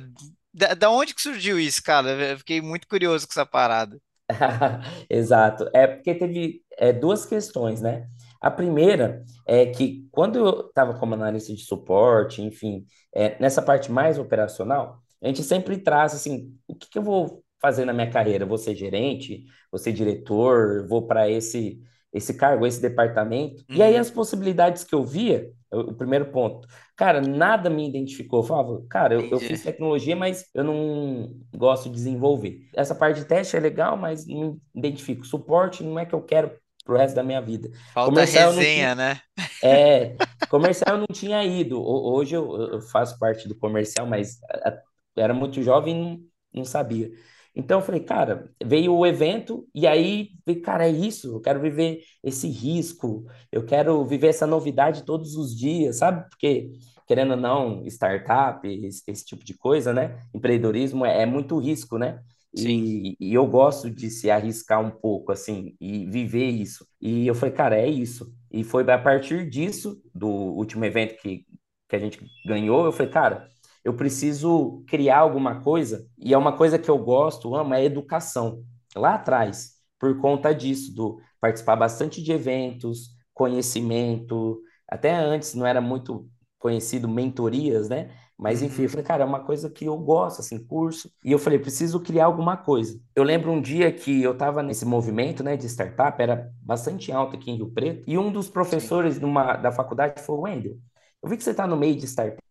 da, 0.53 0.73
da 0.75 0.89
onde 0.91 1.13
que 1.15 1.21
surgiu 1.21 1.59
isso, 1.59 1.81
cara? 1.83 2.09
Eu 2.31 2.37
fiquei 2.37 2.61
muito 2.61 2.87
curioso 2.87 3.25
com 3.27 3.33
essa 3.33 3.45
parada. 3.45 3.99
Exato. 5.09 5.69
É 5.73 5.87
porque 5.87 6.15
teve 6.15 6.63
é, 6.77 6.93
duas 6.93 7.25
questões, 7.25 7.81
né? 7.81 8.07
A 8.41 8.49
primeira 8.51 9.23
é 9.47 9.67
que 9.67 10.07
quando 10.11 10.39
eu 10.39 10.67
estava 10.69 10.95
como 10.99 11.13
analista 11.13 11.53
de 11.53 11.61
suporte, 11.63 12.41
enfim, 12.41 12.85
é, 13.13 13.39
nessa 13.39 13.61
parte 13.61 13.91
mais 13.91 14.17
operacional, 14.17 14.99
a 15.21 15.27
gente 15.27 15.43
sempre 15.43 15.77
traz 15.77 16.13
assim, 16.15 16.53
o 16.67 16.75
que 16.75 16.89
que 16.89 16.97
eu 16.97 17.03
vou 17.03 17.43
fazer 17.61 17.85
na 17.85 17.93
minha 17.93 18.09
carreira? 18.09 18.45
Vou 18.45 18.57
ser 18.57 18.75
gerente, 18.75 19.45
vou 19.71 19.77
ser 19.79 19.93
diretor, 19.93 20.87
vou 20.87 21.07
para 21.07 21.29
esse 21.29 21.81
esse 22.13 22.33
cargo, 22.33 22.67
esse 22.67 22.81
departamento. 22.81 23.63
E 23.73 23.81
aí 23.81 23.95
Uhum, 23.95 23.97
as 23.97 24.11
possibilidades 24.11 24.83
que 24.83 24.93
eu 24.93 25.01
via, 25.05 25.49
o, 25.71 25.91
o 25.91 25.93
primeiro 25.95 26.25
ponto, 26.29 26.67
cara, 26.95 27.21
nada 27.21 27.69
me 27.69 27.87
identificou. 27.87 28.39
Eu 28.41 28.43
falava, 28.43 28.83
cara, 28.89 29.13
eu, 29.15 29.27
eu 29.31 29.39
fiz 29.39 29.61
tecnologia, 29.61 30.13
mas 30.15 30.45
eu 30.53 30.63
não 30.63 31.33
gosto 31.55 31.85
de 31.89 31.95
desenvolver. 31.95 32.59
Essa 32.75 32.93
parte 32.95 33.19
de 33.21 33.25
teste 33.25 33.55
é 33.55 33.59
legal, 33.61 33.95
mas 33.95 34.27
não 34.27 34.53
me 34.53 34.59
identifico. 34.75 35.25
Suporte 35.25 35.83
não 35.83 35.97
é 35.97 36.05
que 36.05 36.13
eu 36.13 36.21
quero 36.21 36.51
pro 36.83 36.97
resto 36.97 37.15
da 37.15 37.23
minha 37.23 37.41
vida. 37.41 37.69
Falta 37.93 38.23
Comercial 38.23 38.53
não 38.53 38.65
tinha, 38.65 38.87
resenha, 38.87 38.95
né? 38.95 39.21
é, 39.63 40.17
comercial 40.47 40.95
eu 40.95 40.99
não 41.01 41.07
tinha 41.07 41.43
ido. 41.43 41.79
Ho- 41.81 42.13
Hoje 42.15 42.35
eu, 42.35 42.51
faço 42.81 43.17
parte 43.19 43.47
do 43.47 43.55
comercial, 43.57 44.07
mas 44.07 44.39
era 45.15 45.33
muito 45.33 45.61
jovem 45.61 46.25
e 46.53 46.59
não, 46.59 46.65
sabia. 46.65 47.11
Então 47.55 47.79
eu 47.79 47.85
falei, 47.85 48.01
cara, 48.03 48.49
veio 48.63 48.93
o 48.95 49.05
evento 49.05 49.67
e 49.75 49.85
aí, 49.85 50.29
cara, 50.63 50.87
é 50.87 50.89
isso, 50.91 51.35
eu 51.35 51.41
quero 51.41 51.59
viver 51.61 52.01
esse 52.23 52.47
risco, 52.47 53.25
eu 53.51 53.65
quero 53.65 54.05
viver 54.05 54.27
essa 54.29 54.47
novidade 54.47 55.03
todos 55.05 55.35
os 55.35 55.55
dias, 55.57 55.97
sabe? 55.97 56.29
Porque, 56.29 56.71
querendo 57.07 57.31
ou 57.31 57.37
não, 57.37 57.85
startup, 57.87 58.65
esse, 58.67 59.03
esse 59.07 59.25
tipo 59.25 59.43
de 59.43 59.53
coisa, 59.53 59.93
né? 59.93 60.17
Empreendedorismo 60.33 61.05
é, 61.05 61.23
é 61.23 61.25
muito 61.25 61.57
risco, 61.59 61.97
né? 61.97 62.21
E, 62.53 63.15
e 63.19 63.33
eu 63.33 63.47
gosto 63.47 63.89
de 63.89 64.09
se 64.09 64.29
arriscar 64.29 64.81
um 64.81 64.91
pouco, 64.91 65.31
assim, 65.31 65.75
e 65.79 66.05
viver 66.05 66.49
isso. 66.49 66.85
E 66.99 67.25
eu 67.27 67.33
falei, 67.35 67.55
cara, 67.55 67.77
é 67.77 67.87
isso. 67.87 68.33
E 68.51 68.63
foi 68.63 68.89
a 68.91 68.97
partir 68.97 69.49
disso, 69.49 70.01
do 70.13 70.27
último 70.27 70.83
evento 70.85 71.15
que, 71.21 71.45
que 71.87 71.95
a 71.95 71.99
gente 71.99 72.19
ganhou, 72.45 72.85
eu 72.85 72.91
falei, 72.91 73.11
cara, 73.11 73.47
eu 73.83 73.93
preciso 73.95 74.83
criar 74.87 75.19
alguma 75.19 75.61
coisa, 75.61 76.05
e 76.17 76.33
é 76.33 76.37
uma 76.37 76.55
coisa 76.55 76.77
que 76.77 76.89
eu 76.89 76.97
gosto, 76.97 77.55
amo, 77.55 77.73
é 77.73 77.83
educação. 77.83 78.63
Lá 78.95 79.15
atrás, 79.15 79.77
por 79.99 80.17
conta 80.19 80.53
disso, 80.53 80.93
do 80.93 81.19
participar 81.39 81.75
bastante 81.75 82.21
de 82.21 82.31
eventos, 82.31 83.09
conhecimento, 83.33 84.61
até 84.87 85.15
antes 85.15 85.55
não 85.55 85.65
era 85.65 85.81
muito 85.81 86.29
conhecido 86.59 87.07
mentorias, 87.07 87.89
né? 87.89 88.13
Mas 88.41 88.63
enfim, 88.63 88.83
eu 88.83 88.89
Uhum, 88.89 88.91
falei, 88.91 89.05
cara, 89.05 89.23
é 89.23 89.27
uma 89.27 89.41
coisa 89.45 89.69
que 89.69 89.85
eu 89.85 89.97
gosto, 89.99 90.41
assim, 90.41 90.59
curso. 90.65 91.11
E 91.23 91.31
eu 91.31 91.39
falei, 91.39 91.59
preciso 91.59 91.99
criar 92.01 92.25
alguma 92.25 92.57
coisa. 92.57 92.99
Eu 93.15 93.23
lembro 93.23 93.51
um 93.51 93.61
dia 93.61 93.91
que 93.93 94.23
eu 94.23 94.33
estava 94.33 94.63
nesse 94.63 94.85
movimento, 94.85 95.43
né, 95.43 95.57
de 95.57 95.67
startup, 95.69 96.21
era 96.21 96.51
bastante 96.61 97.11
alto 97.11 97.35
aqui 97.37 97.51
em 97.51 97.57
Rio 97.57 97.71
Preto, 97.71 98.03
e 98.07 98.17
um 98.17 98.31
dos 98.31 98.49
professores 98.49 99.19
numa, 99.19 99.55
da 99.57 99.71
faculdade 99.71 100.21
falou, 100.23 100.43
Wendel, 100.43 100.77
eu 101.21 101.29
vi 101.29 101.37
que 101.37 101.43
você 101.43 101.51
está 101.51 101.67
no 101.67 101.77
meio 101.77 101.95
de 101.95 102.07
startup 102.07 102.41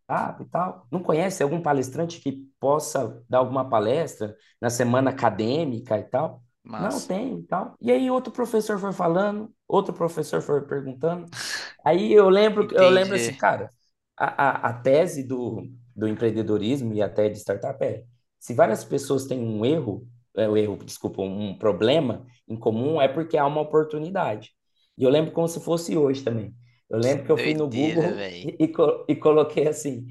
e 0.43 0.47
tal. 0.47 0.87
Não 0.91 1.03
conhece 1.03 1.43
algum 1.43 1.61
palestrante 1.61 2.21
que 2.21 2.33
possa 2.61 3.23
dar 3.29 3.39
alguma 3.39 3.69
palestra 3.69 4.37
na 4.61 4.71
semana 4.71 5.11
acadêmica 5.11 5.99
e 5.99 6.05
tal? 6.05 6.43
Não, 6.79 7.01
Massa. 7.01 7.07
tem 7.07 7.41
e 7.41 7.43
tal. 7.47 7.77
E 7.81 7.91
aí 7.93 8.11
outro 8.11 8.33
professor 8.33 8.79
foi 8.79 8.93
falando, 8.93 9.53
outro 9.69 9.93
professor 9.93 10.41
foi 10.43 10.63
perguntando. 10.67 11.31
Aí 11.85 12.13
eu 12.13 12.29
lembro, 12.29 12.69
eu 12.75 12.89
lembro 12.91 13.17
assim, 13.17 13.33
Entendi. 13.33 13.37
cara, 13.37 13.73
a, 14.21 14.27
a, 14.27 14.69
a 14.69 14.73
tese 14.75 15.25
do, 15.25 15.67
do 15.97 16.07
empreendedorismo 16.07 16.93
e 16.93 17.01
até 17.03 17.29
de 17.29 17.39
startup 17.39 17.83
é, 17.83 18.05
se 18.39 18.55
várias 18.55 18.85
pessoas 18.85 19.27
têm 19.27 19.41
um 19.41 19.65
erro, 19.65 20.07
é, 20.37 20.49
o 20.49 20.57
erro, 20.57 20.77
desculpa, 20.85 21.23
um 21.23 21.57
problema 21.59 22.27
em 22.47 22.57
comum, 22.57 23.01
é 23.01 23.09
porque 23.09 23.37
há 23.39 23.47
uma 23.47 23.61
oportunidade. 23.63 24.51
E 24.97 25.03
eu 25.03 25.11
lembro 25.11 25.33
como 25.33 25.49
se 25.49 25.61
fosse 25.61 25.97
hoje 25.97 26.23
também. 26.23 26.55
Eu 26.89 26.99
lembro 26.99 27.25
que 27.25 27.33
eu 27.33 27.39
fui 27.39 27.55
no 27.55 27.69
Google 27.69 28.27
e, 28.43 28.57
e, 28.65 28.73
e 29.09 29.17
coloquei 29.17 29.69
assim, 29.69 30.07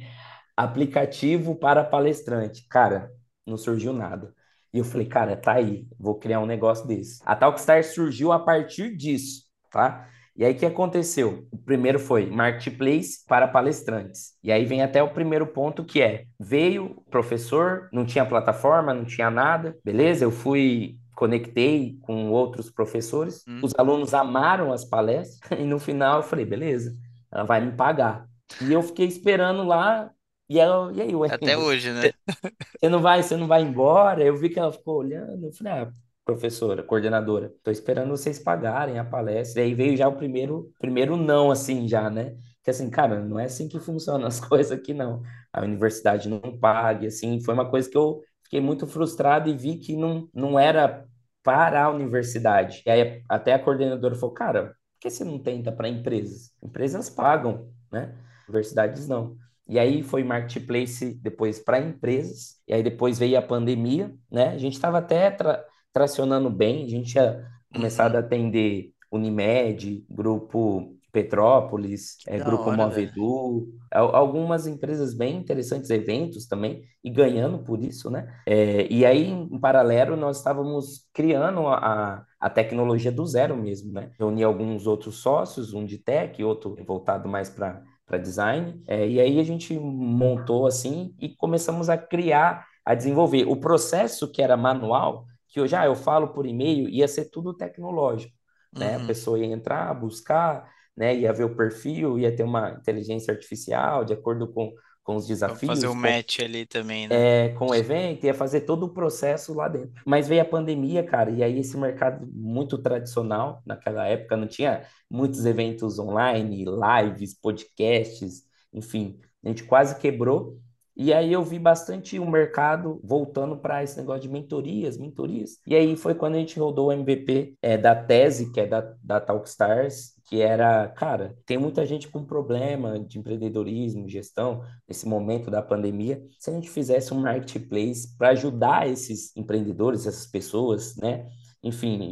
aplicativo 0.58 1.56
para 1.56 1.84
palestrante. 1.84 2.66
Cara, 2.68 3.12
não 3.46 3.58
surgiu 3.58 3.94
nada. 3.94 4.34
E 4.74 4.78
eu 4.80 4.86
falei, 4.86 5.08
cara, 5.08 5.36
tá 5.36 5.54
aí, 5.54 5.88
vou 6.00 6.16
criar 6.16 6.39
um 6.39 6.46
negócio 6.46 6.88
desse. 6.88 7.20
A 7.25 7.36
Talkstar 7.36 7.84
surgiu 7.84 8.32
a 8.32 8.39
partir 8.39 8.96
disso, 8.96 9.44
tá? 9.72 10.08
E 10.39 10.46
aí 10.46 10.53
o 10.53 10.58
que 10.58 10.65
aconteceu? 10.65 11.46
O 11.51 11.58
primeiro 11.58 12.00
foi 12.00 12.25
marketplace 12.27 13.25
para 13.27 13.46
palestrantes. 13.46 14.36
E 14.41 14.53
aí 14.53 14.63
vem 14.63 14.81
até 14.81 15.03
o 15.03 15.10
primeiro 15.10 15.46
ponto 15.46 15.84
que 15.84 16.01
é: 16.01 16.24
veio 16.39 16.96
professor, 17.12 17.89
não 17.91 18.05
tinha 18.05 18.25
plataforma, 18.25 18.93
não 18.93 19.03
tinha 19.03 19.29
nada, 19.29 19.77
beleza? 19.84 20.24
Eu 20.24 20.31
fui, 20.31 20.96
conectei 21.13 21.98
com 22.03 22.29
outros 22.29 22.72
professores, 22.72 23.43
Hum, 23.46 23.60
os 23.62 23.74
alunos 23.77 24.13
amaram 24.13 24.72
as 24.72 24.86
palestras, 24.86 25.41
e 25.60 25.65
no 25.65 25.77
final 25.77 26.19
eu 26.19 26.24
falei, 26.24 26.46
beleza, 26.46 26.96
ela 27.29 27.43
vai 27.43 27.60
me 27.60 27.74
pagar. 27.74 28.25
E 28.62 28.72
eu 28.72 28.81
fiquei 28.81 29.08
esperando 29.08 29.63
lá, 29.63 30.10
e 30.50 30.58
ela, 30.58 30.89
e 30.93 31.01
aí, 31.01 31.13
Até 31.29 31.58
Wendel? 31.58 31.60
hoje, 31.60 31.91
né? 31.91 32.12
Você 32.79 32.88
não 32.88 33.01
vai, 33.01 33.22
você 33.22 33.36
não 33.36 33.46
vai 33.46 33.62
embora? 33.62 34.24
Eu 34.24 34.38
vi 34.38 34.50
que 34.50 34.58
ela 34.58 34.72
ficou 34.72 35.00
olhando. 35.00 35.48
Eu 35.48 35.51
falei, 35.51 35.74
ah, 35.74 35.91
professora, 36.29 36.83
coordenadora, 36.83 37.51
tô 37.63 37.71
esperando 37.71 38.09
vocês 38.12 38.38
pagarem 38.38 39.00
a 39.00 39.03
palestra. 39.03 39.62
E 39.62 39.65
aí 39.65 39.74
veio 39.74 39.98
já 39.98 40.07
o 40.07 40.15
primeiro, 40.15 40.71
primeiro 40.79 41.17
não, 41.17 41.50
assim, 41.50 41.88
já, 41.88 42.07
né? 42.09 42.36
Que 42.63 42.69
assim, 42.69 42.89
cara, 42.89 43.19
não 43.19 43.39
é 43.39 43.45
assim 43.45 43.67
que 43.67 43.79
funcionam 43.79 44.27
as 44.27 44.39
coisas 44.39 44.71
aqui, 44.71 44.93
não. 44.93 45.24
A 45.51 45.62
universidade 45.63 46.29
não 46.29 46.39
paga, 46.59 47.07
assim, 47.07 47.41
foi 47.43 47.53
uma 47.53 47.69
coisa 47.69 47.89
que 47.89 47.98
eu 47.98 48.21
fiquei 48.43 48.62
muito 48.62 48.86
frustrado 48.86 49.50
e 49.50 49.57
vi 49.57 49.77
que 49.77 49.95
não, 49.95 50.29
não 50.33 50.59
era 50.59 51.05
para 51.43 51.83
a 51.86 51.89
universidade. 51.89 52.83
E 52.86 52.89
aí 52.91 53.24
até 53.27 53.53
a 53.53 53.59
coordenadora 53.59 54.13
falou, 54.15 54.33
cara, 54.33 54.67
por 54.67 54.75
que 55.01 55.09
você 55.09 55.24
não 55.24 55.39
tenta 55.39 55.71
para 55.71 55.89
empresas? 55.89 56.51
Empresas 56.62 57.09
pagam, 57.09 57.71
né? 57.91 58.15
Universidades 58.48 59.07
não. 59.07 59.36
E 59.67 59.79
aí 59.79 60.03
foi 60.03 60.24
marketplace 60.24 61.13
depois 61.21 61.59
para 61.59 61.79
empresas, 61.79 62.55
e 62.67 62.74
aí 62.74 62.81
depois 62.83 63.19
veio 63.19 63.38
a 63.38 63.41
pandemia, 63.41 64.13
né? 64.31 64.50
A 64.50 64.57
gente 64.57 64.74
estava 64.74 64.98
até 64.98 65.29
tra 65.31 65.63
tracionando 65.93 66.50
bem, 66.50 66.84
a 66.86 66.88
gente 66.88 67.12
tinha 67.12 67.46
começado 67.74 68.15
a 68.15 68.19
atender 68.19 68.91
Unimed, 69.12 70.05
grupo 70.10 70.96
Petrópolis, 71.12 72.17
é, 72.27 72.39
Grupo 72.39 72.72
hora. 72.72 72.72
Movedu, 72.72 73.67
al- 73.91 74.15
algumas 74.15 74.67
empresas 74.67 75.13
bem 75.13 75.38
interessantes, 75.38 75.89
eventos 75.89 76.46
também, 76.48 76.84
e 77.03 77.10
ganhando 77.10 77.60
por 77.63 77.81
isso, 77.84 78.10
né? 78.12 78.31
É, 78.48 78.88
e 78.91 79.05
aí, 79.05 79.25
em 79.27 79.60
paralelo, 79.60 80.15
nós 80.15 80.38
estávamos 80.38 81.08
criando 81.13 81.67
a, 81.67 82.24
a 82.39 82.50
tecnologia 82.50 83.12
do 83.12 83.25
zero 83.25 83.58
mesmo, 83.58 83.91
né? 83.91 84.12
Reuni 84.19 84.43
alguns 84.43 84.86
outros 84.86 85.17
sócios, 85.17 85.74
um 85.74 85.84
de 85.86 85.98
tech, 85.98 86.43
outro 86.43 86.75
voltado 86.86 87.27
mais 87.27 87.50
para 87.50 87.84
para 88.05 88.17
design, 88.17 88.81
é, 88.88 89.08
e 89.08 89.19
aí 89.22 89.39
a 89.39 89.43
gente 89.43 89.77
montou 89.77 90.65
assim 90.65 91.13
e 91.19 91.29
começamos 91.36 91.89
a 91.89 91.98
criar, 91.98 92.65
a 92.84 92.96
desenvolver. 92.96 93.46
O 93.48 93.55
processo 93.55 94.31
que 94.31 94.41
era 94.41 94.58
manual, 94.58 95.25
que 95.50 95.60
hoje 95.62 95.75
ah, 95.75 95.86
eu 95.86 95.96
falo 95.96 96.29
por 96.34 96.46
e-mail, 96.46 96.88
ia 96.89 97.08
ser 97.08 97.25
tudo 97.29 97.53
tecnológico, 97.56 98.34
né? 98.75 98.96
A 98.96 99.00
Uhum. 99.00 99.00
pessoa 99.00 99.39
ia 99.39 99.46
entrar, 99.46 99.94
buscar, 99.94 100.72
né? 100.96 101.15
Ia 101.15 101.34
ver 101.34 101.46
o 101.46 101.56
perfil, 101.56 102.20
ia 102.20 102.36
ter 102.36 102.44
uma 102.44 102.72
inteligência 102.72 103.34
artificial 103.34 104.06
de 104.06 104.13
acordo 104.13 104.51
com, 104.51 104.74
com 105.03 105.15
os 105.15 105.27
Pra 105.44 105.53
fazer 105.58 105.88
o 105.88 105.94
desafios, 105.94 105.96
com 105.96 106.13
match 106.13 106.39
ali 106.39 106.65
também, 106.65 107.08
né? 107.10 107.27
é, 107.27 107.50
com 107.58 107.70
o 107.70 107.75
evento, 107.75 108.25
ia 108.25 108.34
fazer 108.34 108.62
todo 108.62 108.86
o 108.86 108.94
processo 108.94 109.53
lá 109.53 109.68
dentro. 109.68 109.91
Mas 110.06 110.27
veio 110.27 110.41
a 110.41 110.46
pandemia, 110.46 111.03
cara, 111.03 111.29
e 111.32 111.44
aí 111.44 111.60
esse 111.60 111.75
mercado 111.77 112.27
muito 112.32 112.77
tradicional, 112.77 113.62
naquela 113.65 114.06
época, 114.08 114.38
não 114.38 114.48
tinha 114.48 114.84
muitos 115.10 115.46
eventos 115.46 115.98
online, 116.00 116.65
lives, 116.65 117.34
podcasts, 117.39 118.44
enfim, 118.72 119.20
a 119.44 119.48
gente 119.50 119.63
quase 119.63 120.00
quebrou. 120.00 120.60
E 121.01 121.13
aí 121.13 121.32
eu 121.32 121.41
vi 121.41 121.58
bastante 121.58 122.20
o 122.20 122.29
mercado 122.29 123.00
voltando 123.01 123.56
para 123.56 123.82
esse 123.82 123.98
negócio 123.98 124.24
de 124.24 124.27
mentorias, 124.27 124.98
mentorias. 124.98 125.58
E 125.65 125.74
aí 125.74 125.96
foi 125.96 126.13
quando 126.13 126.36
a 126.36 126.39
gente 126.39 126.60
rodou 126.60 126.89
o 126.89 126.91
MVP 126.91 127.56
é, 127.62 127.77
da 127.77 127.96
tese, 127.96 128.51
que 128.51 128.60
é 128.60 128.68
da, 128.68 128.82
da 129.01 129.22
Talkstars, 129.22 130.12
que 130.25 130.41
era, 130.41 130.89
cara, 130.89 131.38
tem 131.46 131.58
muita 131.58 131.86
gente 131.86 132.10
com 132.10 132.25
problema 132.25 133.00
de 133.00 133.18
empreendedorismo, 133.18 134.10
gestão, 134.10 134.62
nesse 134.86 135.08
momento 135.08 135.50
da 135.50 135.62
pandemia, 135.62 136.22
se 136.38 136.50
a 136.50 136.53
gente 136.53 136.70
fizesse 136.70 137.13
um 137.13 137.22
marketplace 137.22 138.18
para 138.18 138.32
ajudar 138.32 138.86
esses 138.89 139.34
empreendedores, 139.38 140.06
essas 140.06 140.27
pessoas, 140.27 140.98
né? 140.98 141.29
Enfim, 141.63 142.12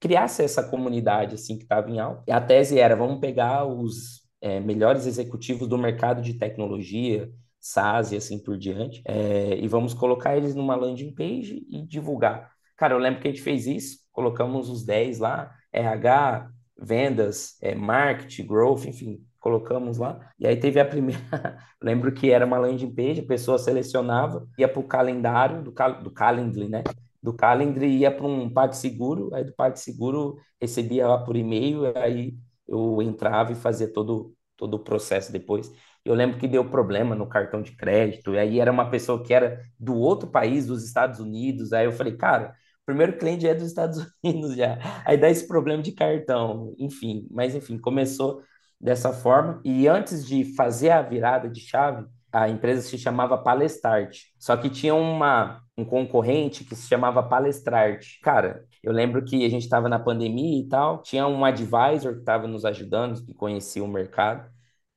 criasse 0.00 0.42
essa 0.42 0.62
comunidade 0.62 1.34
assim 1.34 1.58
que 1.58 1.64
estava 1.64 1.90
em 1.90 1.98
alta. 1.98 2.22
E 2.26 2.32
a 2.32 2.40
tese 2.40 2.78
era, 2.78 2.96
vamos 2.96 3.20
pegar 3.20 3.66
os 3.66 4.22
é, 4.40 4.58
melhores 4.58 5.04
executivos 5.04 5.68
do 5.68 5.76
mercado 5.76 6.22
de 6.22 6.32
tecnologia, 6.32 7.30
SaaS 7.66 8.12
e 8.12 8.16
assim 8.16 8.38
por 8.38 8.56
diante, 8.56 9.02
é, 9.04 9.56
e 9.58 9.66
vamos 9.68 9.92
colocar 9.94 10.36
eles 10.36 10.54
numa 10.54 10.76
landing 10.76 11.14
page 11.14 11.66
e 11.68 11.82
divulgar. 11.86 12.50
Cara, 12.76 12.94
eu 12.94 12.98
lembro 12.98 13.20
que 13.20 13.28
a 13.28 13.30
gente 13.30 13.42
fez 13.42 13.66
isso, 13.66 13.98
colocamos 14.12 14.68
os 14.68 14.84
10 14.84 15.18
lá, 15.18 15.52
RH, 15.72 16.50
vendas, 16.78 17.56
é, 17.62 17.74
marketing, 17.74 18.46
growth, 18.46 18.84
enfim, 18.86 19.20
colocamos 19.40 19.98
lá. 19.98 20.18
E 20.38 20.46
aí 20.46 20.56
teve 20.56 20.78
a 20.78 20.84
primeira, 20.84 21.20
lembro 21.82 22.12
que 22.12 22.30
era 22.30 22.46
uma 22.46 22.58
landing 22.58 22.94
page, 22.94 23.20
a 23.20 23.26
pessoa 23.26 23.58
selecionava, 23.58 24.46
ia 24.58 24.68
para 24.68 24.80
o 24.80 24.86
calendário 24.86 25.62
do, 25.62 25.72
cal, 25.72 26.02
do 26.02 26.10
Calendly, 26.10 26.68
né? 26.68 26.82
Do 27.22 27.32
Calendly 27.32 27.98
ia 27.98 28.10
para 28.10 28.26
um 28.26 28.48
PagSeguro, 28.48 29.34
aí 29.34 29.44
do 29.44 29.52
PagSeguro 29.54 30.36
recebia 30.60 31.08
lá 31.08 31.18
por 31.24 31.36
e-mail, 31.36 31.86
aí 31.98 32.36
eu 32.68 33.00
entrava 33.02 33.52
e 33.52 33.54
fazia 33.56 33.92
todo, 33.92 34.34
todo 34.56 34.74
o 34.74 34.78
processo 34.84 35.32
depois. 35.32 35.72
Eu 36.06 36.14
lembro 36.14 36.38
que 36.38 36.48
deu 36.48 36.64
problema 36.68 37.14
no 37.14 37.28
cartão 37.28 37.62
de 37.62 37.72
crédito, 37.72 38.34
e 38.34 38.38
aí 38.38 38.60
era 38.60 38.72
uma 38.72 38.90
pessoa 38.90 39.22
que 39.22 39.34
era 39.34 39.60
do 39.78 39.94
outro 39.96 40.28
país, 40.28 40.66
dos 40.66 40.84
Estados 40.84 41.20
Unidos, 41.20 41.72
aí 41.72 41.84
eu 41.86 41.92
falei, 41.92 42.16
cara, 42.16 42.54
o 42.82 42.86
primeiro 42.86 43.18
cliente 43.18 43.46
é 43.46 43.54
dos 43.54 43.66
Estados 43.66 43.98
Unidos 44.24 44.56
já, 44.56 44.78
aí 45.04 45.16
dá 45.16 45.28
esse 45.30 45.46
problema 45.46 45.82
de 45.82 45.92
cartão, 45.92 46.74
enfim, 46.78 47.26
mas 47.30 47.54
enfim, 47.54 47.78
começou 47.78 48.42
dessa 48.80 49.12
forma. 49.12 49.60
E 49.64 49.88
antes 49.88 50.26
de 50.26 50.54
fazer 50.54 50.90
a 50.90 51.02
virada 51.02 51.48
de 51.48 51.60
chave, 51.60 52.06
a 52.32 52.48
empresa 52.48 52.82
se 52.82 52.98
chamava 52.98 53.38
Palestrart. 53.38 54.18
Só 54.38 54.56
que 54.56 54.68
tinha 54.68 54.94
uma, 54.94 55.62
um 55.76 55.84
concorrente 55.84 56.64
que 56.64 56.74
se 56.74 56.86
chamava 56.86 57.22
Palestrart. 57.22 58.04
Cara, 58.22 58.64
eu 58.82 58.92
lembro 58.92 59.24
que 59.24 59.44
a 59.44 59.48
gente 59.48 59.62
estava 59.62 59.88
na 59.88 59.98
pandemia 59.98 60.60
e 60.60 60.68
tal, 60.68 61.02
tinha 61.02 61.26
um 61.26 61.44
advisor 61.44 62.12
que 62.14 62.20
estava 62.20 62.46
nos 62.46 62.64
ajudando, 62.64 63.24
que 63.24 63.32
conhecia 63.34 63.82
o 63.82 63.88
mercado. 63.88 64.50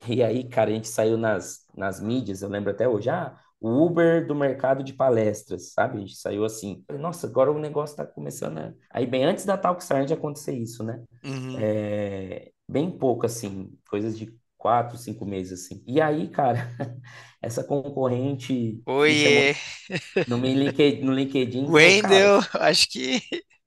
E 0.07 0.23
aí, 0.23 0.47
cara, 0.47 0.69
a 0.69 0.73
gente 0.73 0.87
saiu 0.87 1.17
nas, 1.17 1.65
nas 1.75 1.99
mídias, 1.99 2.41
eu 2.41 2.49
lembro 2.49 2.71
até 2.71 2.87
hoje, 2.87 3.09
ah, 3.09 3.37
o 3.59 3.85
Uber 3.85 4.25
do 4.25 4.33
mercado 4.33 4.83
de 4.83 4.93
palestras, 4.93 5.73
sabe? 5.73 5.97
A 5.97 5.99
gente 5.99 6.15
saiu 6.15 6.45
assim. 6.45 6.83
Nossa, 6.97 7.27
agora 7.27 7.51
o 7.51 7.59
negócio 7.59 7.93
está 7.93 8.05
começando 8.05 8.57
a... 8.57 8.73
Aí, 8.89 9.05
bem 9.05 9.25
antes 9.25 9.45
da 9.45 9.57
Talkstar 9.57 10.05
de 10.05 10.13
acontecer 10.13 10.53
isso, 10.53 10.83
né? 10.83 11.03
Uhum. 11.23 11.57
É, 11.59 12.51
bem 12.67 12.89
pouco, 12.89 13.25
assim, 13.25 13.69
coisas 13.89 14.17
de 14.17 14.33
quatro, 14.57 14.97
cinco 14.97 15.25
meses, 15.25 15.65
assim. 15.65 15.83
E 15.85 15.99
aí, 15.99 16.29
cara, 16.29 16.69
essa 17.41 17.63
concorrente 17.63 18.81
Oiê, 18.85 19.55
no, 20.25 20.37
LinkedIn, 20.37 21.01
no 21.03 21.13
LinkedIn 21.13 21.71
falou, 21.71 21.95
cara, 21.95 22.13
Wendel, 22.13 22.39
acho 22.53 22.89
que 22.89 23.21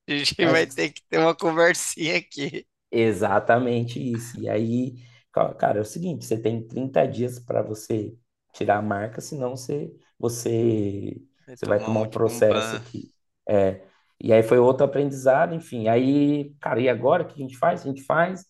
a 0.09 0.13
gente 0.13 0.35
vai 0.47 0.65
acho 0.65 0.67
que 0.67 0.75
ter 0.75 0.93
que 0.93 1.03
ter 1.09 1.19
uma 1.19 1.35
conversinha 1.35 2.17
aqui. 2.17 2.67
exatamente 2.91 3.99
isso. 4.01 4.39
E 4.41 4.49
aí, 4.49 4.95
cara, 5.33 5.79
é 5.79 5.81
o 5.81 5.85
seguinte, 5.85 6.25
você 6.25 6.37
tem 6.39 6.67
30 6.67 7.07
dias 7.07 7.39
para 7.39 7.63
você 7.63 8.15
tirar 8.53 8.79
a 8.79 8.83
marca, 8.83 9.21
senão 9.21 9.57
você, 9.57 9.93
você, 10.19 11.21
Vai 11.47 11.57
você 11.57 11.67
vai 11.67 11.79
tomar 11.79 11.87
tomar 11.87 12.01
um, 12.03 12.11
processo 12.11 12.73
ban. 12.73 12.77
aqui. 12.77 13.15
É, 13.49 13.83
e 14.21 14.33
aí 14.33 14.43
foi 14.43 14.59
outro 14.59 14.85
aprendizado, 14.85 15.55
enfim. 15.55 15.89
Aí, 15.89 16.55
cara, 16.61 16.81
e 16.81 16.89
agora 16.89 17.23
o 17.23 17.27
que 17.27 17.35
a 17.35 17.45
gente 17.45 17.57
faz? 17.57 17.83
A 17.83 17.85
gente 17.85 18.03
faz 18.03 18.47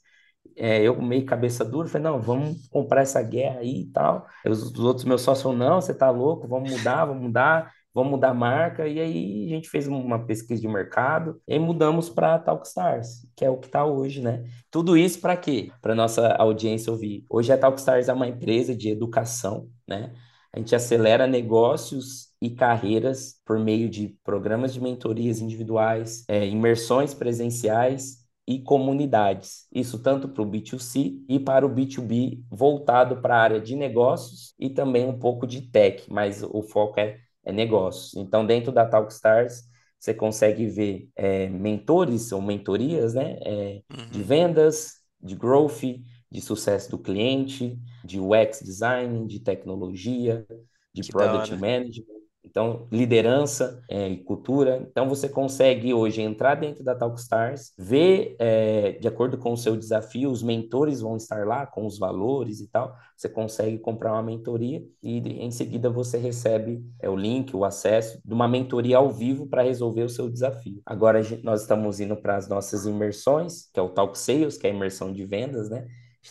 é, 0.57 0.83
eu 0.83 1.01
meio 1.01 1.25
cabeça 1.25 1.65
dura, 1.65 1.89
falei, 1.89 2.05
não, 2.05 2.21
vamos 2.21 2.69
comprar 2.69 3.03
essa 3.03 3.23
guerra 3.23 3.61
aí 3.61 3.83
e 3.83 3.87
tal. 3.87 4.27
Os, 4.47 4.63
os 4.63 4.79
outros 4.81 5.05
meus 5.05 5.23
sócios 5.23 5.43
falaram, 5.43 5.75
não, 5.75 5.81
você 5.81 5.95
tá 5.95 6.11
louco, 6.11 6.47
vamos 6.47 6.71
mudar, 6.71 7.05
vamos 7.05 7.23
mudar, 7.23 7.73
vamos 7.95 8.13
mudar 8.13 8.31
a 8.31 8.35
marca. 8.35 8.87
E 8.87 9.01
aí 9.01 9.47
a 9.47 9.55
gente 9.55 9.69
fez 9.69 9.87
uma 9.87 10.25
pesquisa 10.25 10.61
de 10.61 10.69
mercado 10.69 11.41
e 11.47 11.59
mudamos 11.59 12.09
para 12.09 12.39
Talkstars, 12.39 13.27
que 13.37 13.45
é 13.45 13.51
o 13.51 13.59
que 13.59 13.67
está 13.67 13.85
hoje, 13.85 14.21
né? 14.21 14.45
Tudo 14.71 14.97
isso 14.97 15.21
para 15.21 15.37
quê? 15.37 15.71
Para 15.81 15.95
nossa 15.95 16.35
audiência 16.35 16.93
ouvir. 16.93 17.25
Hoje 17.29 17.53
a 17.53 17.59
Talkstars 17.59 18.09
é 18.09 18.13
uma 18.13 18.29
empresa 18.29 18.75
de 18.75 18.89
educação, 18.89 19.69
né? 19.87 20.13
A 20.55 20.59
gente 20.59 20.75
acelera 20.75 21.27
negócios 21.27 22.29
e 22.41 22.51
carreiras 22.51 23.41
por 23.47 23.59
meio 23.59 23.89
de 23.89 24.19
programas 24.23 24.75
de 24.75 24.81
mentorias 24.81 25.41
individuais, 25.41 26.25
é, 26.29 26.47
imersões 26.47 27.15
presenciais 27.15 28.23
e 28.47 28.61
comunidades. 28.61 29.67
Isso 29.73 30.03
tanto 30.03 30.29
para 30.29 30.43
o 30.43 30.47
B2C 30.47 31.25
e 31.29 31.39
para 31.39 31.65
o 31.65 31.71
B2B, 31.71 32.43
voltado 32.51 33.23
para 33.23 33.37
a 33.37 33.41
área 33.41 33.61
de 33.61 33.75
negócios 33.77 34.55
e 34.59 34.69
também 34.69 35.07
um 35.07 35.19
pouco 35.19 35.47
de 35.47 35.63
tech, 35.63 36.05
mas 36.13 36.43
o 36.43 36.63
foco 36.63 37.01
é, 37.01 37.19
é 37.45 37.53
negócios. 37.53 38.15
Então, 38.17 38.47
dentro 38.47 38.73
da 38.73 38.87
Talkstars, 38.87 39.65
você 39.99 40.15
consegue 40.15 40.67
ver 40.67 41.11
é, 41.17 41.49
mentores 41.49 42.33
ou 42.33 42.43
mentorias, 42.43 43.15
né? 43.15 43.39
É, 43.43 43.83
de 44.11 44.23
Uhum. 44.23 44.23
vendas, 44.23 45.01
de 45.21 45.35
growth, 45.37 45.83
de 46.31 46.41
sucesso 46.41 46.91
do 46.91 46.99
cliente, 46.99 47.79
de 48.03 48.19
UX 48.21 48.61
design, 48.63 49.27
de 49.27 49.41
tecnologia, 49.41 50.47
de 50.93 51.05
Que 51.05 51.13
product 51.13 51.55
management. 51.55 52.22
Então, 52.45 52.87
liderança 52.91 53.83
é, 53.89 54.09
e 54.09 54.17
cultura. 54.25 54.87
Então, 54.91 55.09
você 55.09 55.29
consegue 55.29 55.95
hoje 55.95 56.21
entrar 56.21 56.57
dentro 56.57 56.83
da 56.85 56.95
Talkstars, 56.95 57.73
ver, 57.79 58.37
é, 58.39 58.93
de 58.93 59.09
acordo 59.09 59.39
com 59.39 59.53
o 59.53 59.57
seu 59.57 59.77
desafio, 59.77 60.31
os 60.31 60.43
mentores 60.43 61.01
vão 61.01 61.17
estar 61.17 61.47
lá 61.47 61.67
com 61.67 61.87
os 61.87 61.99
valores 61.99 62.61
e 62.61 62.69
tal. 62.69 62.95
Você 63.17 63.29
consegue 63.29 63.79
comprar 63.79 64.13
uma 64.13 64.23
mentoria 64.23 64.83
e 65.03 65.19
em 65.19 65.51
seguida 65.51 65.89
você 65.89 66.19
recebe 66.19 66.85
é, 67.01 67.09
o 67.09 67.17
link, 67.17 67.55
o 67.55 67.65
acesso 67.65 68.21
de 68.25 68.35
uma 68.35 68.49
mentoria 68.49 68.97
ao 68.97 69.11
vivo 69.11 69.47
para 69.47 69.63
resolver 69.63 70.03
o 70.03 70.09
seu 70.09 70.29
desafio. 70.29 70.83
Agora, 70.85 71.23
gente- 71.23 71.45
nós 71.45 71.63
estamos 71.63 72.01
indo 72.01 72.17
para 72.17 72.37
as 72.37 72.49
nossas 72.49 72.87
imersões, 72.87 73.71
que 73.73 73.79
é 73.79 73.83
o 73.83 73.89
Talk 73.89 74.19
Sales, 74.19 74.59
que 74.59 74.67
é 74.67 74.71
a 74.71 74.75
imersão 74.75 75.13
de 75.13 75.25
vendas, 75.25 75.71
né? 75.71 75.87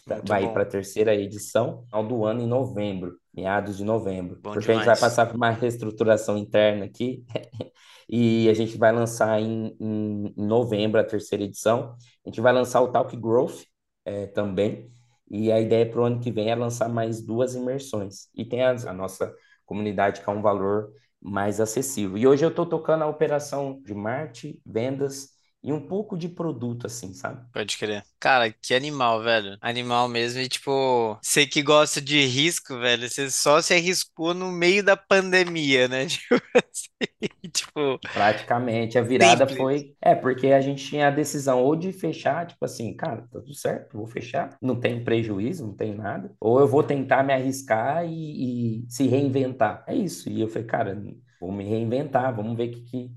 Muito 0.08 0.28
Vai 0.28 0.52
para 0.54 0.64
a 0.64 0.66
terceira 0.66 1.14
edição, 1.16 1.86
ao 1.92 2.06
do 2.06 2.24
ano 2.26 2.42
em 2.42 2.48
novembro, 2.48 3.18
meados 3.34 3.78
de 3.78 3.84
novembro, 3.86 4.44
Bom 4.44 4.58
porque 4.58 4.72
a 4.72 4.74
gente 4.76 4.86
vai 4.86 4.98
demais. 4.98 5.00
passar 5.00 5.26
por 5.26 5.36
uma 5.36 5.50
reestruturação 5.52 6.38
interna 6.38 6.86
aqui 6.86 7.26
e 8.10 8.50
a 8.50 8.54
gente 8.54 8.78
vai 8.78 8.92
lançar 8.92 9.40
em, 9.42 9.76
em, 9.80 10.34
em 10.38 10.46
novembro 10.46 11.00
a 11.00 11.04
terceira 11.04 11.44
edição. 11.44 11.96
A 12.26 12.30
gente 12.30 12.42
vai 12.42 12.54
lançar 12.54 12.82
o 12.82 12.92
Talk 12.92 13.16
Growth 13.18 13.64
eh, 14.06 14.28
também, 14.28 14.92
e 15.30 15.52
a 15.52 15.60
ideia 15.60 15.86
para 15.90 16.02
o 16.02 16.04
ano 16.06 16.20
que 16.20 16.32
vem 16.32 16.50
é 16.52 16.56
lançar 16.56 16.90
mais 16.90 17.22
duas 17.22 17.56
imersões. 17.56 18.28
E 18.36 18.44
tem 18.46 18.64
as- 18.64 18.86
a, 18.86 18.94
nossa 18.94 19.34
comunidade 19.66 20.22
que 20.22 20.30
é 20.30 20.34
um 20.34 20.42
valor 20.42 20.92
mais 21.22 21.60
acessível. 21.62 22.18
E 22.18 22.28
hoje 22.28 22.44
eu 22.44 22.50
estou 22.50 22.66
tocando 22.66 23.04
a 23.04 23.08
operação 23.08 23.82
de 23.84 23.94
marketing, 23.94 24.60
vendas 24.66 25.30
e 25.64 25.72
um 25.72 25.88
pouco 25.88 26.18
de 26.18 26.30
produto, 26.30 26.88
assim, 26.88 27.14
sabe? 27.14 27.46
Pode 27.52 27.78
crer. 27.78 28.04
Cara, 28.20 28.52
que 28.52 28.74
animal, 28.74 29.22
velho. 29.22 29.58
Animal 29.62 30.08
mesmo. 30.08 30.40
E, 30.40 30.48
tipo, 30.48 31.20
você 31.22 31.46
que 31.46 31.62
gosta 31.62 32.00
de 32.02 32.24
risco, 32.26 32.80
velho, 32.80 33.10
você 33.10 33.30
só 33.30 33.62
se 33.62 33.74
arriscou 33.74 34.34
no 34.34 34.52
meio 34.52 34.84
da 34.84 34.96
pandemia, 34.96 35.88
né? 35.88 36.06
Tipo 36.08 36.42
assim, 36.56 37.50
tipo, 37.52 38.00
Praticamente, 38.14 38.98
a 38.98 39.02
virada 39.02 39.48
simples. 39.48 39.56
foi. 39.56 39.96
É, 40.02 40.14
porque 40.14 40.48
a 40.48 40.60
gente 40.62 40.86
tinha 40.86 41.08
a 41.08 41.12
decisão 41.12 41.64
ou 41.64 41.76
de 41.76 41.94
fechar, 41.94 42.46
tipo 42.46 42.64
assim, 42.66 42.94
cara, 42.96 43.22
tá 43.24 43.40
tudo 43.40 43.54
certo, 43.54 43.98
vou 43.98 44.06
fechar, 44.06 44.58
não 44.62 44.80
tem 44.80 45.04
prejuízo, 45.04 45.66
não 45.66 45.74
tem 45.76 45.96
nada, 45.96 46.36
ou 46.40 46.60
eu 46.60 46.68
vou 46.68 46.84
tentar 46.84 47.24
me 47.24 47.34
arriscar 47.34 48.06
e, 48.06 48.82
e 48.82 48.86
se 48.90 49.08
reinventar. 49.08 49.84
É 49.88 49.96
isso. 49.96 50.30
E 50.30 50.42
eu 50.42 50.48
falei, 50.50 50.68
cara, 50.68 51.02
vou 51.40 51.52
me 51.52 51.64
reinventar, 51.64 52.36
vamos 52.36 52.58
ver 52.58 52.70
o 52.70 52.72
que, 52.74 52.82
que, 52.82 53.12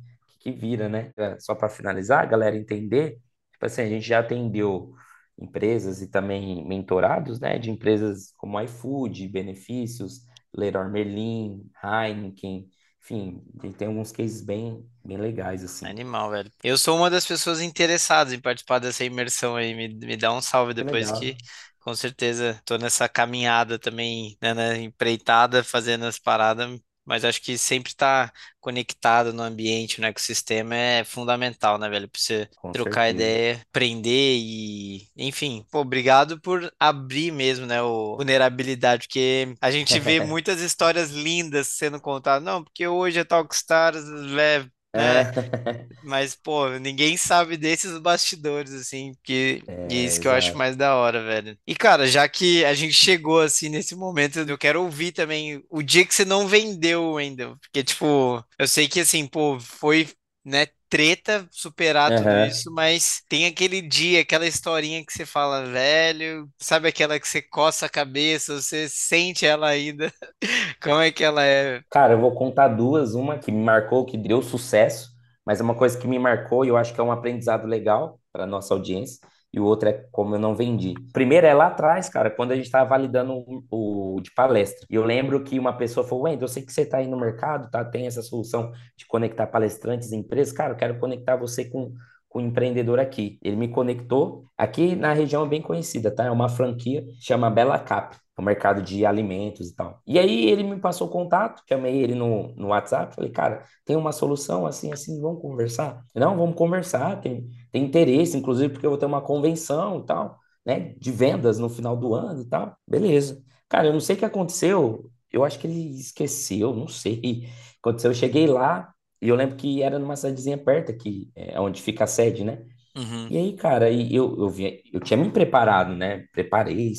que 0.44 0.52
vira, 0.52 0.88
né? 0.88 1.10
Só 1.40 1.54
para 1.54 1.68
finalizar, 1.68 2.22
a 2.22 2.26
galera 2.26 2.56
entender, 2.56 3.18
tipo 3.52 3.64
assim, 3.66 3.82
a 3.82 3.88
gente 3.88 4.06
já 4.06 4.18
atendeu 4.20 4.94
empresas 5.38 6.02
e 6.02 6.08
também 6.08 6.64
mentorados, 6.66 7.40
né, 7.40 7.58
de 7.58 7.70
empresas 7.70 8.32
como 8.36 8.60
iFood, 8.60 9.26
Benefícios, 9.28 10.20
Leroy 10.54 10.88
Merlin, 10.90 11.68
Heineken. 11.82 12.68
Enfim, 13.02 13.42
tem 13.76 13.88
alguns 13.88 14.12
cases 14.12 14.40
bem, 14.42 14.88
bem 15.04 15.18
legais, 15.18 15.64
assim. 15.64 15.84
Animal, 15.86 16.30
velho. 16.30 16.50
Eu 16.62 16.78
sou 16.78 16.96
uma 16.96 17.10
das 17.10 17.26
pessoas 17.26 17.60
interessadas 17.60 18.32
em 18.32 18.40
participar 18.40 18.78
dessa 18.78 19.04
imersão 19.04 19.56
aí. 19.56 19.74
Me, 19.74 19.88
me 19.88 20.16
dá 20.16 20.32
um 20.32 20.40
salve 20.40 20.72
depois 20.72 21.10
que, 21.10 21.36
com 21.80 21.94
certeza, 21.94 22.60
tô 22.64 22.78
nessa 22.78 23.08
caminhada 23.08 23.78
também, 23.78 24.38
né, 24.40 24.54
na 24.54 24.76
empreitada, 24.78 25.62
fazendo 25.62 26.06
as 26.06 26.18
paradas. 26.18 26.80
Mas 27.04 27.24
acho 27.24 27.40
que 27.42 27.58
sempre 27.58 27.90
estar 27.92 28.32
conectado 28.60 29.32
no 29.32 29.42
ambiente, 29.42 30.00
no 30.00 30.06
ecossistema 30.06 30.74
é 30.74 31.04
fundamental, 31.04 31.78
né, 31.78 31.88
velho? 31.88 32.08
Pra 32.08 32.20
você 32.20 32.48
Com 32.56 32.72
trocar 32.72 33.08
certeza. 33.08 33.10
ideia, 33.10 33.60
aprender 33.70 34.36
e, 34.38 35.08
enfim, 35.16 35.66
pô, 35.70 35.80
obrigado 35.80 36.40
por 36.40 36.72
abrir 36.78 37.30
mesmo, 37.32 37.66
né, 37.66 37.82
o 37.82 38.16
vulnerabilidade, 38.16 39.06
porque 39.06 39.54
a 39.60 39.70
gente 39.70 39.98
vê 40.00 40.20
muitas 40.20 40.60
histórias 40.60 41.10
lindas 41.10 41.68
sendo 41.68 42.00
contadas. 42.00 42.44
Não, 42.44 42.62
porque 42.64 42.86
hoje 42.86 43.20
a 43.20 43.24
Talkstars, 43.24 44.04
né? 44.06 44.68
É, 44.94 45.24
Mas, 46.02 46.34
pô, 46.34 46.68
ninguém 46.78 47.16
sabe 47.16 47.56
desses 47.56 47.98
bastidores, 47.98 48.72
assim, 48.72 49.12
que 49.22 49.64
e 49.88 49.98
é, 49.98 50.04
isso 50.04 50.20
que 50.20 50.28
eu 50.28 50.32
acho 50.32 50.52
exato. 50.52 50.58
mais 50.58 50.76
da 50.76 50.94
hora, 50.96 51.22
velho. 51.24 51.58
E, 51.66 51.74
cara, 51.74 52.06
já 52.06 52.28
que 52.28 52.64
a 52.64 52.74
gente 52.74 52.92
chegou, 52.92 53.40
assim, 53.40 53.68
nesse 53.68 53.94
momento, 53.96 54.38
eu 54.40 54.58
quero 54.58 54.82
ouvir 54.82 55.12
também 55.12 55.64
o 55.70 55.82
dia 55.82 56.04
que 56.06 56.14
você 56.14 56.24
não 56.24 56.46
vendeu 56.46 57.16
ainda. 57.16 57.56
Porque, 57.56 57.82
tipo, 57.82 58.44
eu 58.58 58.68
sei 58.68 58.86
que, 58.88 59.00
assim, 59.00 59.26
pô, 59.26 59.58
foi, 59.58 60.08
né, 60.44 60.66
treta 60.88 61.48
superar 61.50 62.12
tudo 62.14 62.36
Aham. 62.36 62.48
isso, 62.48 62.70
mas 62.72 63.22
tem 63.28 63.46
aquele 63.46 63.82
dia, 63.82 64.20
aquela 64.22 64.46
historinha 64.46 65.04
que 65.04 65.12
você 65.12 65.26
fala, 65.26 65.64
velho, 65.66 66.48
sabe 66.60 66.88
aquela 66.88 67.18
que 67.18 67.26
você 67.28 67.42
coça 67.42 67.86
a 67.86 67.88
cabeça, 67.88 68.60
você 68.60 68.88
sente 68.88 69.46
ela 69.46 69.68
ainda, 69.68 70.12
como 70.82 71.00
é 71.00 71.10
que 71.12 71.24
ela 71.24 71.44
é? 71.44 71.82
Cara, 71.90 72.14
eu 72.14 72.20
vou 72.20 72.34
contar 72.34 72.68
duas. 72.68 73.14
Uma 73.14 73.38
que 73.38 73.52
me 73.52 73.62
marcou, 73.62 74.04
que 74.04 74.16
deu 74.16 74.42
sucesso, 74.42 75.10
mas 75.46 75.60
é 75.60 75.62
uma 75.62 75.74
coisa 75.76 75.98
que 75.98 76.06
me 76.08 76.18
marcou 76.18 76.64
e 76.64 76.68
eu 76.68 76.76
acho 76.76 76.92
que 76.94 77.00
é 77.00 77.04
um 77.04 77.12
aprendizado 77.12 77.66
legal 77.66 78.20
para 78.32 78.46
nossa 78.46 78.74
audiência. 78.74 79.20
E 79.54 79.60
o 79.60 79.64
outro 79.64 79.88
é 79.88 79.92
como 80.10 80.34
eu 80.34 80.38
não 80.40 80.56
vendi. 80.56 80.94
Primeiro 81.12 81.46
é 81.46 81.54
lá 81.54 81.68
atrás, 81.68 82.08
cara, 82.08 82.28
quando 82.28 82.50
a 82.50 82.56
gente 82.56 82.64
estava 82.64 82.90
validando 82.90 83.34
o, 83.70 84.16
o 84.16 84.20
de 84.20 84.32
palestra. 84.34 84.84
E 84.90 84.96
eu 84.96 85.04
lembro 85.04 85.44
que 85.44 85.60
uma 85.60 85.72
pessoa 85.76 86.04
falou: 86.04 86.24
Wendel, 86.24 86.42
eu 86.42 86.48
sei 86.48 86.64
que 86.64 86.72
você 86.72 86.82
está 86.82 86.98
aí 86.98 87.06
no 87.06 87.16
mercado, 87.16 87.70
tá? 87.70 87.84
Tem 87.84 88.06
essa 88.06 88.20
solução 88.20 88.72
de 88.96 89.06
conectar 89.06 89.46
palestrantes 89.46 90.10
e 90.10 90.16
empresas. 90.16 90.52
Cara, 90.52 90.72
eu 90.72 90.76
quero 90.76 90.98
conectar 90.98 91.36
você 91.36 91.66
com, 91.66 91.92
com 92.28 92.40
um 92.40 92.46
empreendedor 92.46 92.98
aqui. 92.98 93.38
Ele 93.42 93.54
me 93.54 93.68
conectou. 93.68 94.44
Aqui 94.58 94.96
na 94.96 95.12
região 95.12 95.44
é 95.46 95.48
bem 95.48 95.62
conhecida, 95.62 96.10
tá? 96.10 96.24
É 96.24 96.30
uma 96.32 96.48
franquia, 96.48 97.04
chama 97.20 97.48
Bela 97.48 97.78
Cap 97.78 98.16
o 98.36 98.42
mercado 98.42 98.82
de 98.82 99.06
alimentos 99.06 99.68
e 99.70 99.74
tal. 99.74 100.00
E 100.06 100.18
aí 100.18 100.48
ele 100.48 100.62
me 100.64 100.80
passou 100.80 101.06
o 101.06 101.10
contato, 101.10 101.62
chamei 101.68 102.02
ele 102.02 102.14
no, 102.14 102.54
no 102.56 102.68
WhatsApp, 102.68 103.14
falei, 103.14 103.30
cara, 103.30 103.64
tem 103.84 103.96
uma 103.96 104.12
solução 104.12 104.66
assim, 104.66 104.92
assim, 104.92 105.20
vamos 105.20 105.40
conversar? 105.40 106.04
Não, 106.14 106.36
vamos 106.36 106.56
conversar, 106.56 107.20
tem, 107.20 107.48
tem 107.70 107.84
interesse, 107.84 108.36
inclusive 108.36 108.72
porque 108.72 108.86
eu 108.86 108.90
vou 108.90 108.98
ter 108.98 109.06
uma 109.06 109.20
convenção 109.20 110.00
e 110.00 110.06
tal, 110.06 110.38
né, 110.66 110.94
de 110.98 111.12
vendas 111.12 111.58
no 111.58 111.68
final 111.68 111.96
do 111.96 112.14
ano 112.14 112.42
e 112.42 112.48
tal. 112.48 112.76
Beleza. 112.86 113.42
Cara, 113.68 113.86
eu 113.88 113.92
não 113.92 114.00
sei 114.00 114.16
o 114.16 114.18
que 114.18 114.24
aconteceu, 114.24 115.10
eu 115.32 115.44
acho 115.44 115.58
que 115.58 115.66
ele 115.66 115.96
esqueceu, 115.98 116.74
não 116.74 116.88
sei. 116.88 117.48
Aconteceu, 117.80 118.10
eu 118.10 118.14
cheguei 118.14 118.46
lá 118.46 118.92
e 119.20 119.28
eu 119.28 119.36
lembro 119.36 119.56
que 119.56 119.82
era 119.82 119.98
numa 119.98 120.16
cidadezinha 120.16 120.58
perto 120.58 120.90
aqui, 120.92 121.30
é 121.34 121.60
onde 121.60 121.80
fica 121.82 122.04
a 122.04 122.06
sede, 122.06 122.44
né? 122.44 122.62
Uhum. 122.96 123.28
E 123.28 123.36
aí, 123.36 123.56
cara, 123.56 123.90
eu, 123.90 124.36
eu, 124.38 124.48
vinha, 124.48 124.78
eu 124.92 125.00
tinha 125.00 125.16
me 125.16 125.30
preparado, 125.30 125.94
né? 125.96 126.26
Preparei, 126.32 126.92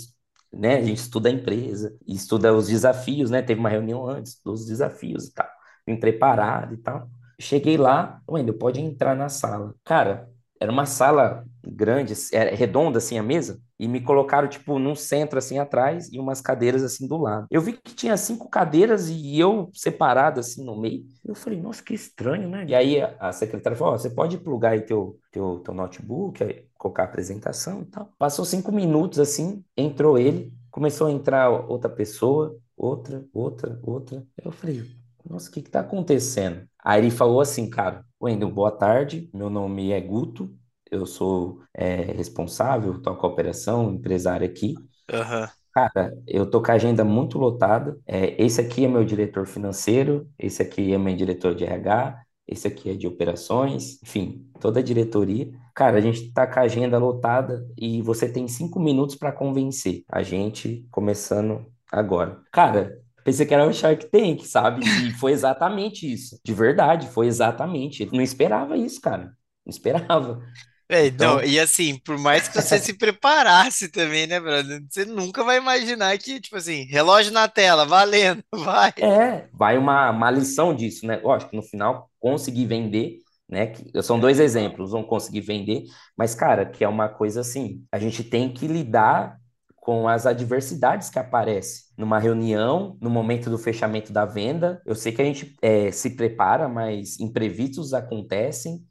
né? 0.57 0.77
A 0.77 0.83
gente 0.83 0.97
estuda 0.99 1.29
a 1.29 1.31
empresa, 1.31 1.95
estuda 2.07 2.53
os 2.53 2.67
desafios, 2.67 3.29
né? 3.29 3.41
Teve 3.41 3.59
uma 3.59 3.69
reunião 3.69 4.07
antes 4.07 4.39
dos 4.43 4.65
desafios 4.65 5.27
e 5.27 5.33
tal. 5.33 5.47
Vim 5.87 5.97
preparado 5.99 6.73
e 6.73 6.77
tal. 6.77 7.09
Cheguei 7.39 7.77
lá, 7.77 8.21
Wendel, 8.29 8.57
pode 8.57 8.79
entrar 8.81 9.15
na 9.15 9.29
sala. 9.29 9.75
Cara, 9.83 10.29
era 10.59 10.71
uma 10.71 10.85
sala 10.85 11.45
grande, 11.65 12.13
era 12.31 12.55
redonda 12.55 12.99
assim 12.99 13.17
a 13.17 13.23
mesa, 13.23 13.59
e 13.79 13.87
me 13.87 13.99
colocaram, 13.99 14.47
tipo, 14.47 14.79
num 14.79 14.95
centro 14.95 15.37
assim 15.37 15.59
atrás 15.59 16.11
e 16.11 16.19
umas 16.19 16.39
cadeiras 16.39 16.83
assim 16.83 17.07
do 17.07 17.17
lado. 17.17 17.47
Eu 17.51 17.61
vi 17.61 17.73
que 17.73 17.93
tinha 17.93 18.15
cinco 18.15 18.49
cadeiras 18.49 19.09
e 19.09 19.39
eu 19.39 19.69
separado 19.73 20.39
assim 20.39 20.63
no 20.63 20.79
meio. 20.79 21.03
Eu 21.25 21.35
falei, 21.35 21.59
nossa, 21.61 21.83
que 21.83 21.93
estranho, 21.93 22.49
né? 22.49 22.65
E 22.67 22.75
aí 22.75 23.01
a, 23.19 23.31
secretária 23.33 23.77
falou, 23.77 23.93
ó, 23.93 23.97
você 23.97 24.09
pode 24.09 24.37
plugar 24.37 24.71
aí 24.71 24.81
teu, 24.81 25.19
teu, 25.31 25.59
teu 25.59 25.73
notebook, 25.73 26.41
aí, 26.43 26.65
colocar 26.77 27.03
a 27.03 27.05
apresentação 27.05 27.81
e 27.81 27.85
tal. 27.85 28.09
Passou 28.17 28.45
cinco 28.45 28.71
minutos 28.71 29.19
assim, 29.19 29.63
entrou 29.75 30.17
ele, 30.17 30.53
começou 30.71 31.07
a 31.07 31.11
entrar 31.11 31.49
outra 31.49 31.89
pessoa, 31.89 32.57
outra, 32.77 33.25
outra, 33.33 33.79
outra. 33.83 34.23
Eu 34.41 34.51
falei, 34.51 34.83
nossa, 35.27 35.49
o 35.49 35.51
que 35.51 35.61
que 35.61 35.69
tá 35.69 35.81
acontecendo? 35.81 36.67
Aí 36.83 37.01
ele 37.01 37.11
falou 37.11 37.41
assim, 37.41 37.69
cara, 37.69 38.05
Wendel, 38.21 38.51
boa 38.51 38.71
tarde, 38.71 39.29
meu 39.33 39.49
nome 39.49 39.91
é 39.91 39.99
Guto, 39.99 40.55
eu 40.91 41.05
sou 41.05 41.61
é, 41.73 41.95
responsável, 42.13 43.01
toco 43.01 43.25
a 43.25 43.29
operação, 43.29 43.91
empresário 43.91 44.45
aqui. 44.47 44.75
Aham. 45.11 45.49
Cara, 45.73 46.13
eu 46.25 46.49
tô 46.49 46.61
com 46.61 46.71
a 46.71 46.75
agenda 46.75 47.03
muito 47.03 47.37
lotada. 47.37 47.99
É, 48.07 48.41
esse 48.41 48.61
aqui 48.61 48.85
é 48.85 48.87
meu 48.87 49.03
diretor 49.03 49.45
financeiro, 49.45 50.29
esse 50.39 50.61
aqui 50.61 50.93
é 50.93 50.97
meu 50.97 51.13
diretor 51.15 51.53
de 51.53 51.65
RH, 51.65 52.23
esse 52.47 52.67
aqui 52.67 52.91
é 52.91 52.93
de 52.93 53.07
operações, 53.07 54.01
enfim, 54.01 54.47
toda 54.61 54.79
a 54.79 54.83
diretoria. 54.83 55.51
Cara, 55.73 55.97
a 55.97 56.01
gente 56.01 56.31
tá 56.31 56.47
com 56.47 56.59
a 56.59 56.63
agenda 56.63 56.97
lotada 56.97 57.67
e 57.77 58.01
você 58.01 58.31
tem 58.31 58.47
cinco 58.47 58.79
minutos 58.79 59.15
para 59.15 59.31
convencer 59.33 60.03
a 60.07 60.23
gente, 60.23 60.87
começando 60.91 61.65
agora. 61.91 62.41
Cara, 62.51 62.97
pensei 63.25 63.47
que 63.47 63.55
era 63.55 63.67
o 63.67 63.73
Shark 63.73 64.07
Tank, 64.11 64.45
sabe? 64.45 64.83
E 65.09 65.13
foi 65.13 65.33
exatamente 65.33 66.11
isso. 66.13 66.39
De 66.45 66.53
verdade, 66.53 67.09
foi 67.09 67.27
exatamente. 67.27 68.09
Não 68.13 68.21
esperava 68.23 68.77
isso, 68.77 69.01
cara. 69.01 69.25
Não 69.65 69.71
esperava. 69.71 70.41
É, 70.87 71.07
não, 71.09 71.41
Então, 71.41 71.43
e 71.43 71.59
assim, 71.59 71.97
por 71.99 72.15
mais 72.17 72.47
que 72.47 72.61
você 72.61 72.77
se 72.77 72.93
preparasse 72.93 73.89
também, 73.89 74.27
né, 74.27 74.39
brother? 74.39 74.83
Você 74.89 75.03
nunca 75.05 75.43
vai 75.43 75.57
imaginar 75.57 76.15
que, 76.19 76.39
tipo 76.39 76.55
assim, 76.57 76.83
relógio 76.85 77.31
na 77.33 77.47
tela, 77.47 77.85
valendo, 77.85 78.43
vai. 78.53 78.93
É, 78.99 79.47
vai 79.53 79.77
uma, 79.77 80.09
uma 80.09 80.31
lição 80.31 80.73
disso, 80.73 81.05
né? 81.05 81.17
Lógico 81.17 81.51
que 81.51 81.57
no 81.57 81.63
final 81.63 82.09
conseguir 82.19 82.65
vender, 82.65 83.19
né? 83.47 83.67
que- 83.67 84.01
são 84.01 84.19
dois 84.19 84.39
exemplos, 84.39 84.93
um 84.93 85.03
conseguir 85.03 85.41
vender, 85.41 85.83
mas, 86.17 86.33
cara, 86.33 86.65
que 86.65 86.83
é 86.83 86.87
uma 86.87 87.09
coisa 87.09 87.41
assim, 87.41 87.85
a 87.91 87.99
gente 87.99 88.23
tem 88.23 88.53
que 88.53 88.67
lidar 88.67 89.37
com 89.85 90.07
as 90.07 90.25
adversidades 90.25 91.09
que 91.11 91.19
aparecem 91.19 91.85
numa 91.95 92.17
reunião, 92.17 92.97
no 92.99 93.07
momento 93.09 93.51
do 93.51 93.57
fechamento 93.59 94.11
da 94.11 94.25
venda. 94.25 94.81
Eu 94.83 94.95
sei 94.95 95.11
que 95.13 95.21
a 95.21 95.25
gente 95.25 95.55
é, 95.61 95.91
se 95.91 96.15
prepara, 96.15 96.67
mas 96.67 97.19
imprevistos 97.19 97.93
acontecem. 97.93 98.83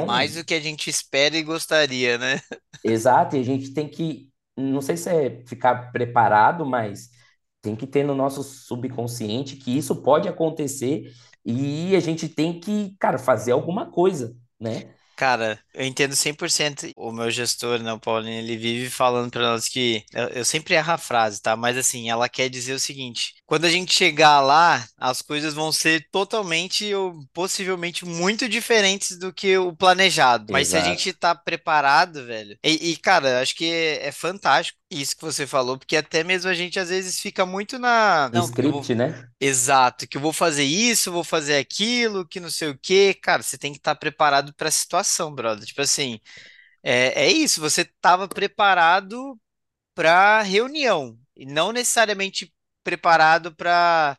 Mais 0.00 0.34
Então, 0.34 0.34
do 0.34 0.44
que 0.44 0.54
a 0.54 0.60
gente 0.60 0.88
espera 0.88 1.36
e 1.36 1.42
gostaria, 1.42 2.16
né? 2.18 2.40
Exato, 2.82 3.36
e 3.36 3.40
a 3.40 3.42
gente 3.42 3.72
tem 3.74 3.88
que, 3.88 4.30
não 4.56 4.80
sei 4.80 4.96
se 4.96 5.10
é 5.10 5.44
ficar 5.46 5.90
preparado, 5.92 6.64
mas 6.64 7.10
tem 7.60 7.74
que 7.74 7.86
ter 7.86 8.04
no 8.04 8.14
nosso 8.14 8.42
subconsciente 8.44 9.56
que 9.56 9.76
isso 9.76 10.02
pode 10.02 10.28
acontecer 10.28 11.12
e 11.44 11.94
a 11.96 12.00
gente 12.00 12.28
tem 12.28 12.60
que, 12.60 12.96
cara, 12.98 13.18
fazer 13.18 13.52
alguma 13.52 13.90
coisa, 13.90 14.36
né? 14.60 14.94
Cara, 15.16 15.58
eu 15.72 15.84
entendo 15.84 16.14
100%. 16.14 16.92
O 16.94 17.10
meu 17.10 17.30
gestor, 17.30 17.82
né, 17.82 17.90
o 17.90 17.98
Paulinho, 17.98 18.38
ele 18.38 18.56
vive 18.56 18.90
falando 18.90 19.30
para 19.30 19.50
nós 19.50 19.66
que 19.66 20.04
eu, 20.12 20.28
eu 20.28 20.44
sempre 20.44 20.74
erro 20.74 20.92
a 20.92 20.98
frase, 20.98 21.40
tá? 21.40 21.56
Mas 21.56 21.76
assim, 21.78 22.10
ela 22.10 22.28
quer 22.28 22.50
dizer 22.50 22.74
o 22.74 22.78
seguinte: 22.78 23.34
quando 23.46 23.64
a 23.64 23.70
gente 23.70 23.94
chegar 23.94 24.40
lá, 24.42 24.86
as 24.98 25.22
coisas 25.22 25.54
vão 25.54 25.72
ser 25.72 26.06
totalmente 26.12 26.92
ou 26.94 27.14
possivelmente 27.32 28.04
muito 28.04 28.46
diferentes 28.46 29.18
do 29.18 29.32
que 29.32 29.56
o 29.56 29.74
planejado. 29.74 30.52
Mas 30.52 30.68
se 30.68 30.76
a 30.76 30.82
gente 30.82 31.08
Exato. 31.08 31.20
tá 31.20 31.34
preparado, 31.34 32.26
velho. 32.26 32.58
E, 32.62 32.90
e, 32.90 32.96
cara, 32.96 33.40
acho 33.40 33.54
que 33.54 33.64
é, 33.64 34.08
é 34.08 34.12
fantástico 34.12 34.78
isso 34.90 35.16
que 35.16 35.24
você 35.24 35.46
falou, 35.46 35.76
porque 35.76 35.96
até 35.96 36.22
mesmo 36.22 36.48
a 36.48 36.54
gente 36.54 36.78
às 36.78 36.90
vezes 36.90 37.18
fica 37.18 37.44
muito 37.44 37.78
na. 37.78 38.30
Não, 38.32 38.42
eu 38.42 38.70
vou 38.70 38.80
script, 38.80 38.94
né? 38.94 39.28
Exato, 39.40 40.06
que 40.06 40.16
eu 40.16 40.20
vou 40.20 40.32
fazer 40.32 40.64
isso, 40.64 41.12
vou 41.12 41.24
fazer 41.24 41.56
aquilo, 41.56 42.26
que 42.26 42.38
não 42.38 42.50
sei 42.50 42.68
o 42.68 42.78
quê. 42.80 43.16
Cara, 43.20 43.42
você 43.42 43.58
tem 43.58 43.72
que 43.72 43.78
estar 43.78 43.94
preparado 43.96 44.54
para 44.54 44.68
a 44.68 44.72
situação, 44.72 45.05
brother. 45.34 45.66
Tipo 45.66 45.82
assim, 45.82 46.20
é, 46.82 47.24
é 47.26 47.32
isso, 47.32 47.60
você 47.60 47.82
estava 47.82 48.28
preparado 48.28 49.40
para 49.94 50.42
reunião 50.42 51.18
e 51.36 51.46
não 51.46 51.72
necessariamente 51.72 52.54
preparado 52.84 53.54
para 53.56 54.18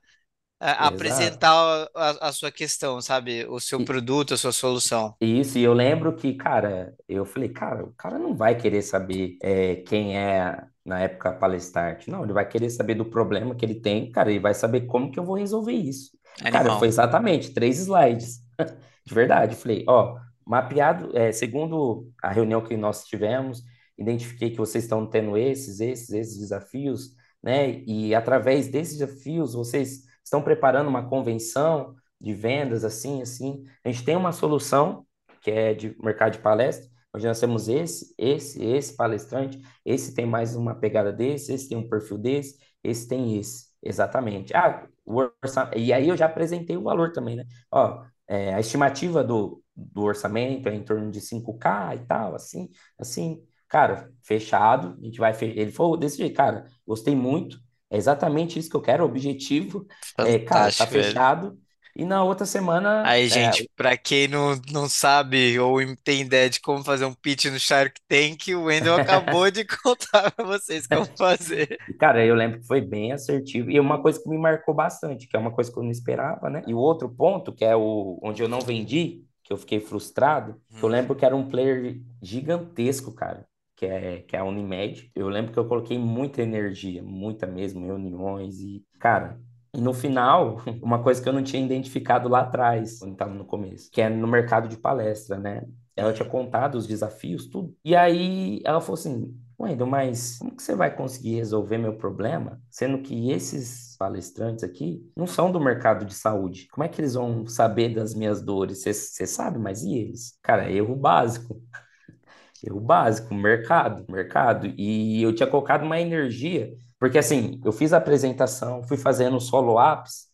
Exato. 0.80 1.40
apresentar 1.40 1.52
a, 1.96 2.30
a 2.30 2.34
sua 2.34 2.52
questão, 2.52 3.02
sabe? 3.02 3.46
O 3.48 3.60
seu 3.60 3.80
E, 3.80 3.84
produto, 3.84 4.34
a 4.34 4.38
sua 4.38 4.52
solução. 4.54 5.16
Isso, 5.20 5.58
e 5.58 5.64
eu 5.64 5.74
lembro 5.74 6.16
que, 6.16 6.36
cara, 6.36 6.96
eu 7.10 7.26
falei, 7.26 7.50
cara, 7.50 7.84
o 7.84 7.92
cara 7.94 8.20
não 8.20 8.36
vai 8.36 8.56
querer 8.56 8.84
saber 8.84 9.36
é, 9.42 9.78
quem 9.78 10.16
é, 10.16 10.64
na 10.86 11.00
época, 11.00 11.32
palestrante. 11.34 12.10
Não, 12.10 12.24
ele 12.24 12.34
vai 12.34 12.48
querer 12.48 12.70
saber 12.70 12.94
do 12.94 13.04
problema 13.06 13.56
que 13.56 13.66
ele 13.66 13.76
tem, 13.82 14.12
cara, 14.12 14.32
e 14.32 14.38
vai 14.38 14.54
saber 14.54 14.82
como 14.86 15.12
que 15.12 15.18
eu 15.20 15.24
vou 15.26 15.36
resolver 15.36 15.72
isso. 15.74 16.12
Cara, 16.52 16.72
foi 16.72 16.88
Animal. 16.88 16.88
exatamente 16.88 17.52
três 17.52 17.80
slides, 17.80 18.42
de 19.06 19.14
verdade. 19.14 19.56
Falei, 19.56 19.84
ó, 19.88 20.20
mapeado, 20.48 21.16
é, 21.18 21.32
segundo 21.32 22.10
a 22.24 22.32
reunião 22.32 22.62
que 22.62 22.78
nós 22.78 23.04
tivemos, 23.04 23.64
identifiquei 23.98 24.52
que 24.52 24.58
vocês 24.58 24.84
estão 24.84 25.06
tendo 25.06 25.38
esses, 25.38 25.80
esses, 25.80 26.10
esses 26.12 26.40
desafios, 26.40 27.16
né? 27.44 27.82
E 27.86 28.16
através 28.16 28.68
desses 28.68 28.98
desafios, 28.98 29.54
vocês 29.54 30.04
estão 30.24 30.42
preparando 30.42 30.88
uma 30.88 31.08
convenção 31.08 31.96
de 32.20 32.34
vendas, 32.34 32.84
assim, 32.84 33.22
assim. 33.22 33.64
A 33.84 33.92
gente 33.92 34.06
tem 34.06 34.16
uma 34.16 34.32
solução 34.32 35.06
que 35.42 35.52
é 35.52 35.74
de 35.74 35.96
mercado 36.02 36.34
de 36.34 36.40
palestra, 36.40 36.90
onde 37.14 37.28
nós 37.28 37.40
temos 37.40 37.68
esse, 37.68 38.14
esse, 38.18 38.64
esse 38.64 38.96
palestrante, 38.96 39.62
esse 39.86 40.14
tem 40.14 40.26
mais 40.26 40.56
uma 40.56 40.76
pegada 40.76 41.12
desse, 41.12 41.54
esse 41.54 41.70
tem 41.70 41.78
um 41.78 41.90
perfil 41.90 42.18
desse, 42.18 42.58
esse 42.84 43.08
tem 43.08 43.38
esse. 43.38 43.68
Exatamente. 43.82 44.56
Ah, 44.56 44.88
o 45.06 45.16
orça... 45.16 45.72
E 45.76 45.94
aí 45.94 46.10
eu 46.10 46.18
já 46.18 46.26
apresentei 46.26 46.76
o 46.78 46.84
valor 46.84 47.12
também, 47.12 47.36
né? 47.36 47.46
Ó, 47.72 48.04
é, 48.28 48.54
a 48.54 48.60
estimativa 48.60 49.24
do, 49.24 49.64
do 49.78 50.02
orçamento 50.04 50.68
é 50.68 50.76
em 50.76 50.84
torno 50.84 51.12
de 51.12 51.22
cinco 51.22 51.58
k 51.58 51.96
e 51.96 52.00
tal, 52.06 52.36
assim, 52.36 52.70
assim. 52.98 53.42
Cara, 53.70 54.10
fechado, 54.24 54.98
a 55.00 55.06
gente 55.06 55.20
vai. 55.20 55.34
Fe... 55.34 55.46
Ele 55.46 55.72
falou 55.72 55.98
desse 55.98 56.18
jeito, 56.18 56.36
cara, 56.36 56.66
gostei 56.86 57.16
muito, 57.16 57.60
é 57.90 57.98
exatamente 57.98 58.58
isso 58.58 58.70
que 58.70 58.76
eu 58.76 58.82
quero, 58.82 59.06
objetivo. 59.06 59.86
É, 60.18 60.40
cara, 60.40 60.72
tá 60.72 60.86
velho. 60.86 61.04
fechado. 61.04 61.60
E 61.98 62.06
na 62.06 62.24
outra 62.24 62.46
semana, 62.46 63.02
Aí, 63.08 63.26
é, 63.26 63.28
gente, 63.28 63.68
pra 63.76 63.98
quem 63.98 64.28
não, 64.28 64.56
não 64.72 64.88
sabe 64.88 65.60
ou 65.60 65.80
tem 66.04 66.22
ideia 66.22 66.48
de 66.48 66.62
como 66.62 66.84
fazer 66.84 67.06
um 67.06 67.14
pitch 67.14 67.46
no 67.46 67.60
Shark 67.60 68.00
Tank, 68.08 68.54
o 68.54 68.66
Wendel 68.66 68.94
acabou 69.02 69.50
de 69.50 69.66
contar 69.66 70.32
pra 70.32 70.46
vocês 70.46 70.86
como 70.86 71.08
fazer. 71.18 71.76
Cara, 72.00 72.24
eu 72.24 72.36
lembro 72.36 72.60
que 72.60 72.68
foi 72.68 72.82
bem 72.82 73.14
assertivo. 73.14 73.72
E 73.72 73.80
uma 73.80 74.00
coisa 74.00 74.22
que 74.22 74.30
me 74.30 74.38
marcou 74.38 74.76
bastante, 74.76 75.28
que 75.28 75.36
é 75.36 75.40
uma 75.40 75.50
coisa 75.50 75.72
que 75.72 75.80
eu 75.80 75.82
não 75.82 75.90
esperava, 75.90 76.52
né? 76.52 76.62
E 76.68 76.74
o 76.74 76.78
outro 76.78 77.10
ponto, 77.10 77.52
que 77.52 77.66
é 77.66 77.76
o 77.76 78.20
onde 78.22 78.44
eu 78.44 78.48
não 78.48 78.62
vendi, 78.62 79.24
que 79.48 79.54
eu 79.54 79.58
fiquei 79.58 79.80
frustrado, 79.80 80.62
que 80.76 80.84
eu 80.84 80.90
Hum, 80.90 80.92
lembro 80.92 81.16
que 81.16 81.26
era 81.26 81.34
um 81.36 81.48
player 81.48 82.02
gigantesco, 82.22 83.14
cara, 83.14 83.48
que 83.78 83.86
é, 83.86 84.22
que 84.24 84.36
é 84.36 84.40
a 84.40 84.44
Unimed. 84.44 85.10
Eu 85.16 85.30
lembro 85.30 85.54
que 85.54 85.58
eu 85.60 85.66
coloquei 85.66 85.98
muita 85.98 86.42
energia, 86.42 87.02
muita 87.02 87.48
mesmo, 87.48 87.86
reuniões 87.86 88.60
e, 88.60 88.84
cara. 89.00 89.40
E 89.74 89.80
no 89.80 89.94
final, 89.94 90.58
uma 90.84 91.02
coisa 91.02 91.22
que 91.24 91.30
eu 91.30 91.34
não 91.34 91.44
tinha 91.44 91.64
identificado 91.64 92.28
lá 92.28 92.42
atrás, 92.42 93.00
quando 93.00 93.14
estava 93.14 93.34
no 93.34 93.46
começo, 93.46 93.90
que 93.90 94.02
é 94.02 94.10
no 94.10 94.28
mercado 94.28 94.68
de 94.68 94.76
palestra, 94.78 95.38
né? 95.38 95.64
Ela 95.96 96.12
tinha 96.14 96.28
hum. 96.28 96.30
contado 96.30 96.76
os 96.76 96.86
desafios, 96.86 97.48
tudo. 97.48 97.74
E 97.86 97.96
aí 97.96 98.62
ela 98.66 98.82
falou 98.82 98.96
assim: 98.96 99.34
Wendel, 99.58 99.88
mas 99.88 100.38
como 100.40 100.56
que 100.58 100.62
você 100.62 100.76
vai 100.76 100.94
conseguir 100.94 101.36
resolver 101.36 101.78
meu 101.78 101.96
problema, 101.96 102.62
sendo 102.70 103.02
que 103.02 103.32
esses 103.32 103.87
palestrantes 103.98 104.64
aqui 104.64 105.10
não 105.18 105.28
são 105.28 105.52
do 105.52 105.60
mercado 105.60 106.06
de 106.06 106.14
saúde? 106.16 106.68
Como 106.72 106.84
é 106.86 106.90
que 106.90 107.02
eles 107.02 107.16
vão 107.16 107.48
saber 107.48 107.94
das 107.96 108.14
minhas 108.16 108.42
dores? 108.42 108.84
Você 108.84 109.28
sabe, 109.28 109.60
mas 109.60 109.84
e 109.84 109.96
eles? 109.98 110.38
Cara, 110.44 110.72
erro 110.72 110.96
básico. 110.96 111.62
Erro 112.64 112.80
básico, 112.80 113.34
mercado, 113.34 114.06
mercado. 114.10 114.68
E 114.78 115.22
eu 115.22 115.34
tinha 115.34 115.48
colocado 115.48 115.84
uma 115.84 116.00
energia, 116.00 116.74
porque 117.00 117.18
assim, 117.18 117.62
eu 117.64 117.72
fiz 117.72 117.94
a 117.94 117.98
apresentação, 117.98 118.84
fui 118.84 118.98
fazendo 118.98 119.38
os 119.38 119.50
follow-ups, 119.50 120.28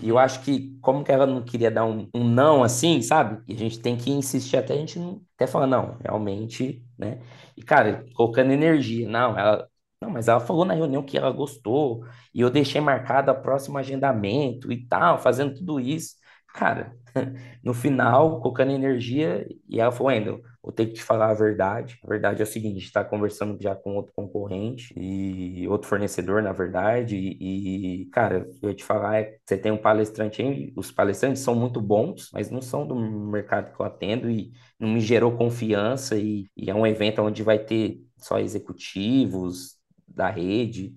e 0.00 0.08
eu 0.08 0.18
Uhum. 0.18 0.18
acho 0.18 0.40
que, 0.42 0.78
como 0.80 1.04
que 1.04 1.12
ela 1.12 1.26
não 1.26 1.42
queria 1.44 1.70
dar 1.70 1.84
um, 1.84 2.08
um 2.14 2.24
não 2.24 2.62
assim, 2.64 3.02
sabe? 3.02 3.42
E 3.46 3.54
a 3.54 3.58
gente 3.58 3.78
tem 3.80 3.96
que 3.96 4.10
insistir 4.10 4.56
até 4.56 4.74
a 4.74 4.76
gente 4.76 4.98
não, 4.98 5.22
até 5.36 5.46
falar, 5.46 5.66
não, 5.66 5.98
realmente, 6.02 6.82
né? 6.98 7.20
E, 7.56 7.62
cara, 7.62 8.04
colocando 8.14 8.50
energia, 8.52 9.08
não, 9.08 9.38
ela, 9.38 9.68
não, 10.00 10.10
mas 10.10 10.28
ela 10.28 10.40
falou 10.40 10.64
na 10.64 10.74
reunião 10.74 11.02
que 11.02 11.16
ela 11.18 11.30
gostou, 11.30 12.04
e 12.34 12.40
eu 12.40 12.50
deixei 12.50 12.80
marcado 12.80 13.30
o 13.30 13.34
próximo 13.42 13.76
agendamento 13.78 14.72
e 14.72 14.86
tal, 14.86 15.18
fazendo 15.18 15.54
tudo 15.54 15.78
isso. 15.78 16.14
Cara, 16.54 16.96
no 17.62 17.74
final, 17.74 18.40
colocando 18.40 18.72
energia, 18.72 19.46
e 19.68 19.78
ela 19.80 19.92
falou, 19.92 20.08
Wendel, 20.12 20.40
vou 20.62 20.72
ter 20.72 20.86
que 20.86 20.94
te 20.94 21.02
falar 21.02 21.30
a 21.30 21.34
verdade. 21.34 21.98
A 22.02 22.08
verdade 22.08 22.40
é 22.40 22.44
o 22.44 22.46
seguinte, 22.46 22.78
está 22.84 23.04
conversando 23.04 23.60
já 23.62 23.74
com 23.74 23.94
outro 23.94 24.12
concorrente 24.14 24.92
e 24.96 25.68
outro 25.68 25.88
fornecedor, 25.88 26.42
na 26.42 26.52
verdade, 26.52 27.16
e, 27.16 28.02
e, 28.02 28.06
cara, 28.06 28.48
eu 28.62 28.70
ia 28.70 28.74
te 28.74 28.84
falar, 28.84 29.18
é, 29.20 29.38
você 29.44 29.56
tem 29.56 29.70
um 29.72 29.76
palestrante 29.78 30.42
aí, 30.42 30.72
os 30.76 30.90
palestrantes 30.90 31.42
são 31.42 31.54
muito 31.54 31.80
bons, 31.80 32.30
mas 32.32 32.50
não 32.50 32.60
são 32.62 32.86
do 32.86 32.94
mercado 32.96 33.72
que 33.74 33.80
eu 33.80 33.86
atendo 33.86 34.30
e 34.30 34.52
não 34.78 34.88
me 34.88 35.00
gerou 35.00 35.36
confiança 35.36 36.16
e, 36.16 36.46
e 36.56 36.70
é 36.70 36.74
um 36.74 36.86
evento 36.86 37.20
onde 37.22 37.42
vai 37.42 37.58
ter 37.58 38.00
só 38.18 38.38
executivos 38.38 39.79
da 40.20 40.30
rede. 40.30 40.94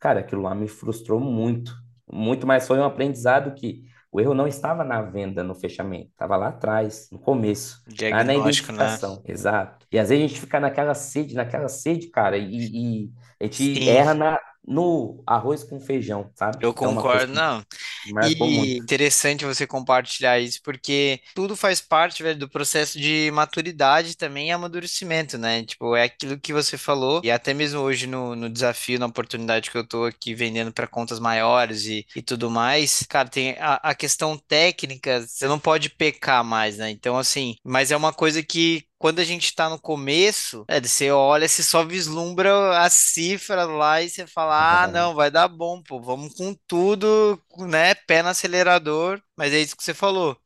Cara, 0.00 0.20
aquilo 0.20 0.42
lá 0.42 0.54
me 0.54 0.68
frustrou 0.68 1.20
muito, 1.20 1.72
muito, 2.10 2.46
mas 2.46 2.66
foi 2.66 2.78
um 2.78 2.84
aprendizado 2.84 3.54
que 3.54 3.84
o 4.12 4.20
erro 4.20 4.34
não 4.34 4.46
estava 4.46 4.84
na 4.84 5.02
venda, 5.02 5.42
no 5.42 5.54
fechamento, 5.54 6.10
estava 6.10 6.36
lá 6.36 6.48
atrás, 6.48 7.08
no 7.10 7.18
começo, 7.18 7.82
lá 8.10 8.22
na 8.24 8.34
Diagnóstico, 8.34 8.72
né? 8.72 9.00
exato. 9.24 9.86
E 9.92 9.98
às 9.98 10.08
vezes 10.10 10.24
a 10.24 10.28
gente 10.28 10.40
fica 10.40 10.60
naquela 10.60 10.94
sede, 10.94 11.34
naquela 11.34 11.68
sede, 11.68 12.08
cara, 12.08 12.36
e, 12.38 13.04
e 13.06 13.12
a 13.40 13.44
gente 13.44 13.82
Sim, 13.82 13.82
erra 13.86 14.14
na, 14.14 14.38
no 14.66 15.22
arroz 15.26 15.64
com 15.64 15.80
feijão, 15.80 16.30
sabe? 16.34 16.60
eu 16.60 16.74
Então, 16.76 17.02
concordo. 17.02 17.32
que 17.32 17.32
Não, 17.32 17.64
marcou 18.12 18.50
E 18.50 18.50
muito. 18.50 18.82
interessante 18.82 19.44
você 19.44 19.66
compartilhar 19.66 20.38
isso, 20.40 20.60
porque 20.62 21.20
tudo 21.34 21.54
faz 21.54 21.80
parte, 21.82 22.22
velho, 22.22 22.38
do 22.38 22.48
processo 22.48 22.98
de 22.98 23.30
maturidade 23.32 24.16
também 24.16 24.48
e 24.48 24.50
amadurecimento, 24.52 25.36
né? 25.36 25.64
Tipo, 25.64 25.94
é 25.94 26.04
aquilo 26.04 26.38
que 26.40 26.52
você 26.52 26.78
falou, 26.78 27.20
e 27.22 27.30
até 27.30 27.52
mesmo 27.52 27.80
hoje 27.80 28.06
no, 28.06 28.34
no 28.34 28.48
desafio, 28.48 28.98
na 28.98 29.06
oportunidade 29.06 29.70
que 29.70 29.76
eu 29.76 29.86
tô 29.86 30.04
aqui 30.04 30.34
vendendo 30.34 30.72
para 30.72 30.86
contas 30.86 31.20
maiores 31.20 31.84
e, 31.86 32.06
e 32.14 32.22
tudo 32.22 32.50
mais, 32.50 33.02
cara, 33.08 33.28
tem 33.28 33.50
a, 33.58 33.74
a 33.90 33.94
questão 33.94 34.36
técnica, 34.48 35.20
você 35.26 35.46
não 35.46 35.58
pode 35.58 35.90
pecar 35.90 36.42
mais, 36.44 36.78
né? 36.78 36.90
Então, 36.90 37.18
assim, 37.18 37.56
mas 37.64 37.90
é 37.90 37.96
uma 37.96 38.12
coisa 38.12 38.42
que. 38.42 38.84
Quando 38.98 39.18
a 39.20 39.24
gente 39.24 39.54
tá 39.54 39.68
no 39.68 39.78
começo, 39.80 40.64
é, 40.68 40.80
você 40.80 41.10
olha, 41.10 41.46
você 41.48 41.62
só 41.62 41.84
vislumbra 41.84 42.78
a 42.80 42.88
cifra 42.90 43.64
lá 43.64 44.00
e 44.02 44.08
você 44.08 44.26
fala: 44.26 44.84
ah, 44.84 44.88
não, 44.88 45.14
vai 45.14 45.30
dar 45.30 45.48
bom, 45.48 45.82
pô, 45.82 46.00
vamos 46.00 46.34
com 46.34 46.54
tudo, 46.66 47.40
né? 47.58 47.94
Pé 47.94 48.22
no 48.22 48.30
acelerador, 48.30 49.20
mas 49.36 49.52
é 49.52 49.58
isso 49.60 49.76
que 49.76 49.84
você 49.84 49.94
falou. 49.94 50.36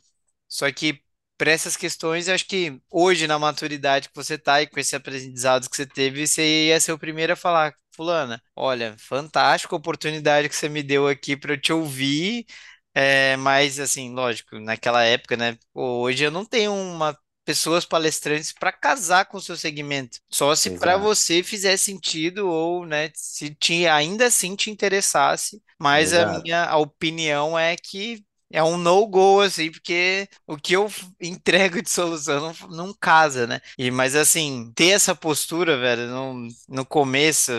Só 0.49 0.71
que 0.73 1.01
para 1.39 1.51
essas 1.53 1.77
questões, 1.77 2.29
eu 2.29 2.35
acho 2.35 2.47
que 2.47 2.81
hoje, 2.91 3.27
na 3.27 3.39
maturidade 3.39 4.09
que 4.09 4.15
você 4.15 4.37
tá 4.37 4.61
e 4.63 4.67
com 4.67 4.79
esse 4.81 4.95
aprendizado 4.97 5.69
que 5.71 5.77
você 5.77 5.87
teve, 5.87 6.27
você 6.27 6.67
ia 6.69 6.81
ser 6.81 6.93
o 6.93 6.99
primeiro 6.99 7.33
a 7.33 7.37
falar, 7.37 7.75
fulana, 7.97 8.43
olha, 8.55 8.95
fantástica 8.99 9.75
oportunidade 9.77 10.49
que 10.49 10.57
você 10.57 10.69
me 10.69 10.83
deu 10.83 11.09
aqui 11.09 11.37
para 11.37 11.55
eu 11.55 11.61
te 11.61 11.73
ouvir. 11.73 12.47
É, 12.95 13.37
mas 13.37 13.79
assim, 13.81 14.13
lógico, 14.15 14.59
naquela 14.59 15.05
época, 15.05 15.37
né? 15.37 15.57
hoje 15.75 16.25
eu 16.25 16.31
não 16.31 16.45
tenho 16.45 16.73
uma 16.75 17.17
pessoas 17.44 17.85
palestrantes 17.85 18.53
para 18.53 18.72
casar 18.72 19.26
com 19.26 19.38
o 19.38 19.40
seu 19.40 19.57
segmento. 19.57 20.18
Só 20.31 20.55
se 20.55 20.70
para 20.70 20.96
você 20.96 21.42
fizer 21.42 21.76
sentido 21.76 22.48
ou, 22.48 22.87
né, 22.87 23.11
se 23.14 23.55
te, 23.55 23.87
ainda 23.87 24.26
assim 24.26 24.55
te 24.57 24.70
interessasse. 24.70 25.62
Mas 25.79 26.12
a 26.12 26.24
exato, 26.24 26.42
minha 26.42 26.64
a 26.64 26.76
opinião 26.76 27.59
é 27.59 27.76
que 27.76 28.24
é 28.53 28.62
um 28.62 28.76
no-go, 28.76 29.40
assim, 29.40 29.70
porque 29.70 30.29
o 30.46 30.57
que 30.57 30.74
eu 30.74 30.88
entrego 31.20 31.81
de 31.81 31.88
solução 31.88 32.53
não, 32.61 32.68
não 32.68 32.94
casa, 32.94 33.46
né? 33.46 33.61
E, 33.79 33.90
mas, 33.90 34.16
assim, 34.16 34.72
ter 34.74 34.88
essa 34.88 35.14
postura, 35.14 35.79
velho, 35.79 36.09
no, 36.09 36.48
no 36.68 36.85
começo, 36.85 37.53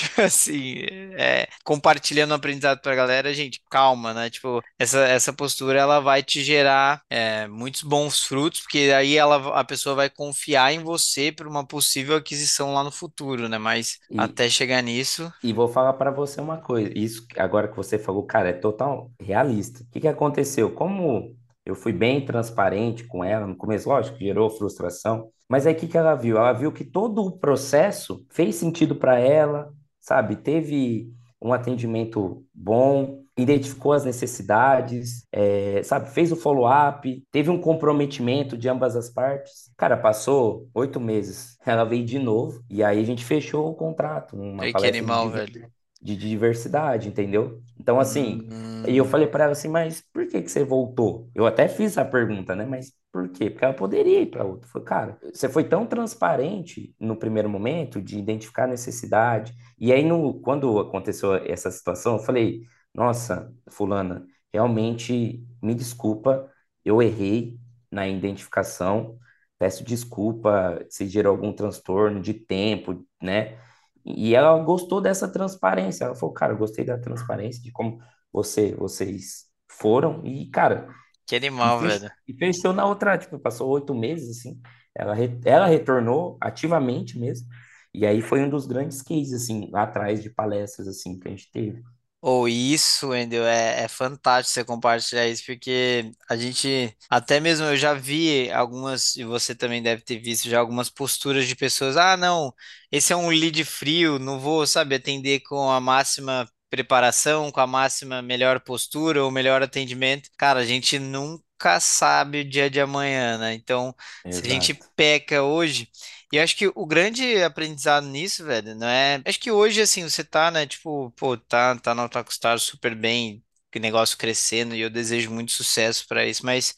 tipo 0.00 0.20
assim, 0.22 0.76
é, 1.18 1.48
compartilhando 1.64 2.30
o 2.32 2.34
aprendizado 2.34 2.80
pra 2.80 2.94
galera, 2.94 3.32
gente, 3.34 3.60
calma, 3.70 4.12
né? 4.14 4.30
Tipo, 4.30 4.62
essa, 4.78 5.00
essa 5.06 5.32
postura, 5.32 5.78
ela 5.80 6.00
vai 6.00 6.22
te 6.22 6.42
gerar 6.44 7.02
é, 7.10 7.46
muitos 7.48 7.82
bons 7.82 8.22
frutos, 8.22 8.60
porque 8.60 8.92
aí 8.96 9.16
ela, 9.16 9.58
a 9.58 9.64
pessoa 9.64 9.94
vai 9.94 10.10
confiar 10.10 10.72
em 10.72 10.80
você 10.82 11.32
para 11.32 11.48
uma 11.48 11.66
possível 11.66 12.16
aquisição 12.16 12.72
lá 12.74 12.84
no 12.84 12.92
futuro, 12.92 13.48
né? 13.48 13.58
Mas 13.58 13.98
E, 14.08 14.16
até 14.16 14.48
chegar 14.48 14.82
nisso, 14.82 15.32
E 15.42 15.52
vou 15.52 15.68
falar 15.68 15.92
para 15.94 16.10
você 16.10 16.40
uma 16.40 16.58
coisa, 16.58 16.90
isso 16.96 17.26
agora 17.36 17.68
que 17.68 17.76
você 17.76 17.98
falou, 17.98 18.24
cara, 18.26 18.48
é 18.50 18.52
total 18.52 19.10
realista. 19.20 19.82
O 19.84 19.86
que 19.90 20.00
que 20.00 20.08
aconteceu? 20.08 20.72
Como 20.74 21.36
eu 21.64 21.74
fui 21.74 21.92
bem 21.92 22.24
transparente 22.24 23.04
com 23.06 23.22
ela 23.24 23.46
no 23.46 23.56
começo, 23.56 23.88
lógico, 23.88 24.18
gerou 24.18 24.50
frustração, 24.50 25.30
mas 25.48 25.66
aí 25.66 25.74
o 25.74 25.76
que 25.76 25.86
que 25.88 25.96
ela 25.98 26.14
viu? 26.14 26.36
Ela 26.38 26.52
viu 26.52 26.72
que 26.72 26.84
todo 26.84 27.22
o 27.24 27.38
processo 27.38 28.24
fez 28.30 28.56
sentido 28.56 28.96
para 28.96 29.18
ela, 29.20 29.72
sabe? 30.06 30.36
Teve 30.36 31.12
um 31.42 31.52
atendimento 31.52 32.44
bom, 32.54 33.22
identificou 33.36 33.92
as 33.92 34.04
necessidades, 34.04 35.26
é, 35.32 35.82
sabe? 35.82 36.10
Fez 36.10 36.32
o 36.32 36.36
follow-up, 36.36 37.22
teve 37.30 37.50
um 37.50 37.60
comprometimento 37.60 38.56
de 38.56 38.68
ambas 38.68 38.96
as 38.96 39.10
partes. 39.10 39.70
Cara, 39.76 39.96
passou 39.96 40.68
oito 40.74 40.98
meses, 41.00 41.58
ela 41.66 41.84
veio 41.84 42.04
de 42.04 42.18
novo, 42.18 42.62
e 42.70 42.82
aí 42.82 43.00
a 43.00 43.04
gente 43.04 43.24
fechou 43.24 43.70
o 43.70 43.74
contrato, 43.74 44.36
uma 44.36 44.64
aí 44.64 44.72
que 44.72 44.80
de 44.80 44.86
animal, 44.86 45.28
19 45.28 45.52
velho. 45.52 45.75
De 46.00 46.16
diversidade, 46.16 47.08
entendeu? 47.08 47.62
Então, 47.78 47.98
assim, 48.00 48.48
e 48.86 48.96
eu 48.96 49.04
Hum, 49.04 49.06
falei 49.06 49.26
para 49.26 49.44
ela 49.44 49.52
assim, 49.52 49.68
mas 49.68 50.02
por 50.12 50.26
que 50.26 50.42
que 50.42 50.48
você 50.50 50.64
voltou? 50.64 51.28
Eu 51.34 51.46
até 51.46 51.68
fiz 51.68 51.98
a 51.98 52.04
pergunta, 52.04 52.54
né? 52.54 52.64
Mas 52.66 52.92
por 53.12 53.28
quê? 53.30 53.50
Porque 53.50 53.64
ela 53.64 53.74
poderia 53.74 54.20
ir 54.22 54.26
para 54.30 54.44
outro. 54.44 54.68
Falei, 54.68 54.86
cara, 54.86 55.18
você 55.32 55.48
foi 55.48 55.64
tão 55.64 55.86
transparente 55.86 56.94
no 57.00 57.16
primeiro 57.16 57.48
momento 57.48 58.00
de 58.00 58.18
identificar 58.18 58.64
a 58.64 58.66
necessidade. 58.68 59.54
E 59.78 59.92
aí, 59.92 60.04
no, 60.04 60.40
quando 60.40 60.78
aconteceu 60.78 61.34
essa 61.34 61.70
situação, 61.70 62.14
eu 62.16 62.22
falei, 62.22 62.62
nossa, 62.94 63.52
fulana, 63.70 64.26
realmente 64.52 65.44
me 65.62 65.74
desculpa, 65.74 66.50
eu 66.84 67.02
errei 67.02 67.58
na 67.90 68.06
identificação. 68.08 69.18
Peço 69.58 69.82
desculpa 69.84 70.84
se 70.90 71.06
gerou 71.08 71.32
algum 71.34 71.52
transtorno 71.52 72.20
de 72.20 72.34
tempo, 72.34 73.04
né? 73.22 73.58
E 74.06 74.34
ela 74.34 74.56
gostou 74.62 75.00
dessa 75.00 75.28
transparência. 75.30 76.04
Ela 76.04 76.14
falou, 76.14 76.32
cara, 76.34 76.52
eu 76.52 76.58
gostei 76.58 76.84
da 76.84 76.98
transparência, 76.98 77.62
de 77.62 77.72
como 77.72 77.98
você, 78.32 78.74
vocês 78.76 79.46
foram. 79.68 80.24
E, 80.24 80.48
cara, 80.50 80.88
que 81.26 81.34
e, 81.34 81.38
animal, 81.38 81.80
fech, 81.80 81.98
velho. 81.98 82.12
e 82.28 82.34
fechou 82.34 82.72
na 82.72 82.86
outra, 82.86 83.18
tipo, 83.18 83.38
passou 83.38 83.68
oito 83.70 83.94
meses, 83.94 84.38
assim. 84.38 84.60
Ela, 84.94 85.14
ela 85.44 85.66
retornou 85.66 86.38
ativamente 86.40 87.18
mesmo. 87.18 87.48
E 87.92 88.06
aí 88.06 88.22
foi 88.22 88.42
um 88.42 88.48
dos 88.50 88.66
grandes 88.66 89.02
cases, 89.02 89.32
assim, 89.32 89.70
lá 89.72 89.82
atrás 89.82 90.22
de 90.22 90.30
palestras, 90.30 90.86
assim, 90.86 91.18
que 91.18 91.28
a 91.28 91.30
gente 91.30 91.50
teve. 91.50 91.82
Ou 92.20 92.48
isso, 92.48 93.08
Wendel, 93.10 93.46
é, 93.46 93.84
é 93.84 93.88
fantástico 93.88 94.52
você 94.54 94.64
compartilhar 94.64 95.28
isso, 95.28 95.44
porque 95.46 96.10
a 96.28 96.36
gente, 96.36 96.96
até 97.08 97.38
mesmo 97.38 97.66
eu 97.66 97.76
já 97.76 97.94
vi 97.94 98.50
algumas, 98.50 99.14
e 99.16 99.22
você 99.24 99.54
também 99.54 99.80
deve 99.82 100.02
ter 100.02 100.18
visto 100.18 100.48
já 100.48 100.58
algumas 100.58 100.90
posturas 100.90 101.46
de 101.46 101.54
pessoas, 101.54 101.96
ah, 101.96 102.16
não, 102.16 102.52
esse 102.90 103.12
é 103.12 103.16
um 103.16 103.28
lead 103.28 103.64
frio, 103.64 104.18
não 104.18 104.40
vou, 104.40 104.66
sabe, 104.66 104.96
atender 104.96 105.40
com 105.40 105.70
a 105.70 105.80
máxima 105.80 106.48
preparação, 106.68 107.52
com 107.52 107.60
a 107.60 107.66
máxima 107.66 108.20
melhor 108.22 108.58
postura 108.60 109.22
ou 109.22 109.30
melhor 109.30 109.62
atendimento. 109.62 110.28
Cara, 110.36 110.60
a 110.60 110.64
gente 110.66 110.98
nunca 110.98 111.78
sabe 111.80 112.40
o 112.40 112.44
dia 112.48 112.68
de 112.68 112.80
amanhã, 112.80 113.38
né? 113.38 113.54
Então, 113.54 113.94
se 114.28 114.44
a 114.44 114.48
gente 114.50 114.74
peca 114.96 115.42
hoje. 115.44 115.88
E 116.32 116.38
acho 116.38 116.56
que 116.56 116.66
o 116.74 116.86
grande 116.86 117.42
aprendizado 117.42 118.06
nisso, 118.06 118.44
velho, 118.44 118.74
não 118.74 118.86
é. 118.88 119.22
Acho 119.24 119.38
que 119.40 119.50
hoje, 119.50 119.80
assim, 119.80 120.02
você 120.02 120.24
tá, 120.24 120.50
né, 120.50 120.66
tipo, 120.66 121.10
pô, 121.12 121.36
tá, 121.36 121.76
tá 121.76 121.94
na 121.94 122.06
Rockstar 122.06 122.58
super 122.58 122.94
bem, 122.94 123.42
que 123.70 123.78
negócio 123.78 124.18
crescendo, 124.18 124.74
e 124.74 124.80
eu 124.80 124.90
desejo 124.90 125.30
muito 125.30 125.52
sucesso 125.52 126.06
pra 126.08 126.26
isso, 126.26 126.44
mas 126.44 126.74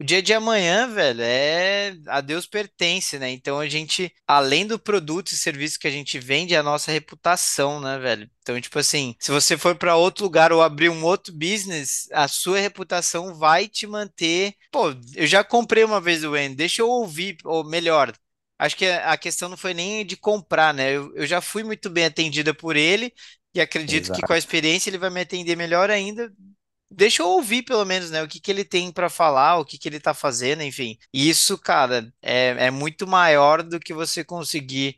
o 0.00 0.04
dia 0.04 0.22
de 0.22 0.32
amanhã, 0.32 0.86
velho, 0.88 1.20
é 1.22 1.92
a 2.06 2.20
Deus 2.20 2.46
pertence, 2.46 3.18
né? 3.18 3.30
Então 3.30 3.58
a 3.58 3.68
gente, 3.68 4.12
além 4.26 4.64
do 4.66 4.78
produto 4.78 5.32
e 5.32 5.36
serviço 5.36 5.78
que 5.78 5.88
a 5.88 5.90
gente 5.90 6.18
vende, 6.20 6.54
é 6.54 6.58
a 6.58 6.62
nossa 6.62 6.92
reputação, 6.92 7.80
né, 7.80 7.98
velho? 7.98 8.30
Então, 8.42 8.60
tipo 8.60 8.78
assim, 8.78 9.16
se 9.18 9.32
você 9.32 9.58
for 9.58 9.74
para 9.76 9.96
outro 9.96 10.24
lugar 10.24 10.52
ou 10.52 10.62
abrir 10.62 10.88
um 10.88 11.04
outro 11.04 11.32
business, 11.34 12.08
a 12.12 12.28
sua 12.28 12.60
reputação 12.60 13.34
vai 13.34 13.66
te 13.68 13.86
manter. 13.88 14.54
Pô, 14.70 14.94
eu 15.16 15.26
já 15.26 15.42
comprei 15.42 15.82
uma 15.82 16.00
vez 16.00 16.22
o 16.24 16.36
N, 16.36 16.54
deixa 16.54 16.80
eu 16.82 16.88
ouvir, 16.88 17.36
ou 17.44 17.64
melhor, 17.68 18.12
acho 18.58 18.76
que 18.76 18.86
a 18.86 19.16
questão 19.16 19.48
não 19.48 19.56
foi 19.56 19.74
nem 19.74 20.04
de 20.04 20.16
comprar, 20.16 20.74
né? 20.74 20.92
Eu, 20.96 21.14
eu 21.16 21.26
já 21.26 21.40
fui 21.40 21.62
muito 21.64 21.88
bem 21.90 22.06
atendida 22.06 22.54
por 22.54 22.76
ele. 22.76 23.12
E 23.54 23.60
acredito 23.60 24.10
que 24.10 24.22
com 24.22 24.32
a 24.32 24.38
exato, 24.38 24.38
experiência 24.38 24.90
ele 24.90 24.98
vai 24.98 25.10
me 25.10 25.20
atender 25.20 25.56
melhor 25.56 25.90
ainda 25.90 26.32
Deixa 26.90 27.22
eu 27.22 27.28
ouvir 27.28 27.62
pelo 27.64 27.84
menos, 27.84 28.10
né, 28.10 28.22
o 28.22 28.28
que 28.28 28.40
que 28.40 28.50
ele 28.50 28.64
tem 28.64 28.90
para 28.90 29.10
falar, 29.10 29.58
o 29.58 29.64
que 29.64 29.76
que 29.78 29.88
ele 29.88 30.00
tá 30.00 30.14
fazendo, 30.14 30.62
enfim. 30.62 30.96
Isso, 31.12 31.58
cara, 31.58 32.10
é, 32.22 32.66
é 32.66 32.70
muito 32.70 33.06
maior 33.06 33.62
do 33.62 33.78
que 33.78 33.92
você 33.92 34.24
conseguir 34.24 34.96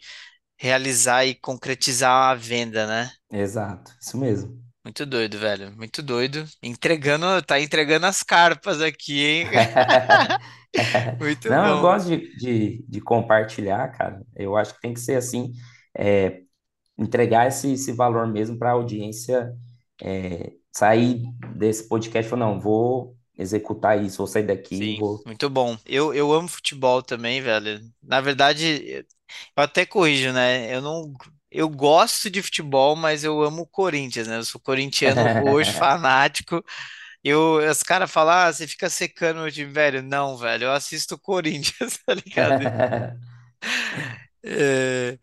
realizar 0.58 1.26
e 1.26 1.34
concretizar 1.34 2.30
a 2.32 2.34
venda, 2.36 2.86
né? 2.86 3.12
exato, 3.30 3.92
isso 4.00 4.16
mesmo. 4.16 4.69
Muito 4.84 5.04
doido, 5.06 5.38
velho. 5.38 5.74
Muito 5.76 6.02
doido. 6.02 6.44
Entregando, 6.62 7.42
tá 7.42 7.60
entregando 7.60 8.06
as 8.06 8.22
carpas 8.22 8.80
aqui, 8.80 9.20
hein? 9.20 9.50
Muito 11.20 11.48
Não, 11.48 11.66
eu 11.68 11.78
bom. 11.78 11.80
gosto 11.80 12.08
de, 12.08 12.36
de, 12.36 12.84
de 12.88 13.00
compartilhar, 13.00 13.88
cara. 13.92 14.22
Eu 14.36 14.56
acho 14.56 14.74
que 14.74 14.80
tem 14.80 14.94
que 14.94 15.00
ser 15.00 15.16
assim. 15.16 15.52
é, 15.96 16.42
entregar 16.98 17.48
esse, 17.48 17.72
esse 17.74 17.92
valor 17.92 18.26
mesmo 18.28 18.58
para 18.58 18.70
a 18.70 18.74
audiência 18.74 19.54
é, 20.02 20.52
sair 20.72 21.22
desse 21.56 21.88
podcast 21.88 22.26
e 22.28 22.30
falar, 22.30 22.46
não, 22.46 22.60
vou 22.60 23.16
executar 23.38 24.02
isso, 24.02 24.18
vou 24.18 24.28
sair 24.28 24.44
daqui, 24.46 24.82
Sim, 24.82 24.98
vou. 24.98 25.24
muito 25.26 25.50
bom. 25.50 25.76
Eu, 25.84 26.14
eu 26.14 26.32
amo 26.32 26.48
futebol 26.48 27.02
também, 27.02 27.40
velho. 27.42 27.80
Na 28.02 28.20
verdade, 28.20 28.64
eu 28.98 29.04
até 29.56 29.84
corrijo, 29.86 30.32
né? 30.32 30.74
Eu 30.74 30.80
não. 30.82 31.14
Eu 31.50 31.68
gosto 31.68 32.30
de 32.30 32.42
futebol, 32.42 32.94
mas 32.96 33.24
eu 33.24 33.42
amo 33.42 33.62
o 33.62 33.66
Corinthians, 33.66 34.28
né? 34.28 34.36
Eu 34.38 34.44
sou 34.44 34.60
corintiano 34.60 35.26
roxo, 35.26 35.72
fanático. 35.78 36.64
Eu, 37.24 37.58
os 37.70 37.82
caras 37.82 38.10
falam, 38.10 38.34
ah, 38.34 38.52
você 38.52 38.66
fica 38.66 38.88
secando 38.90 39.42
o 39.42 39.50
time, 39.50 39.72
velho. 39.72 40.02
Não, 40.02 40.36
velho, 40.36 40.64
eu 40.64 40.72
assisto 40.72 41.16
o 41.16 41.18
Corinthians, 41.18 41.98
tá 42.06 42.14
ligado? 42.14 42.64
É, 44.42 45.18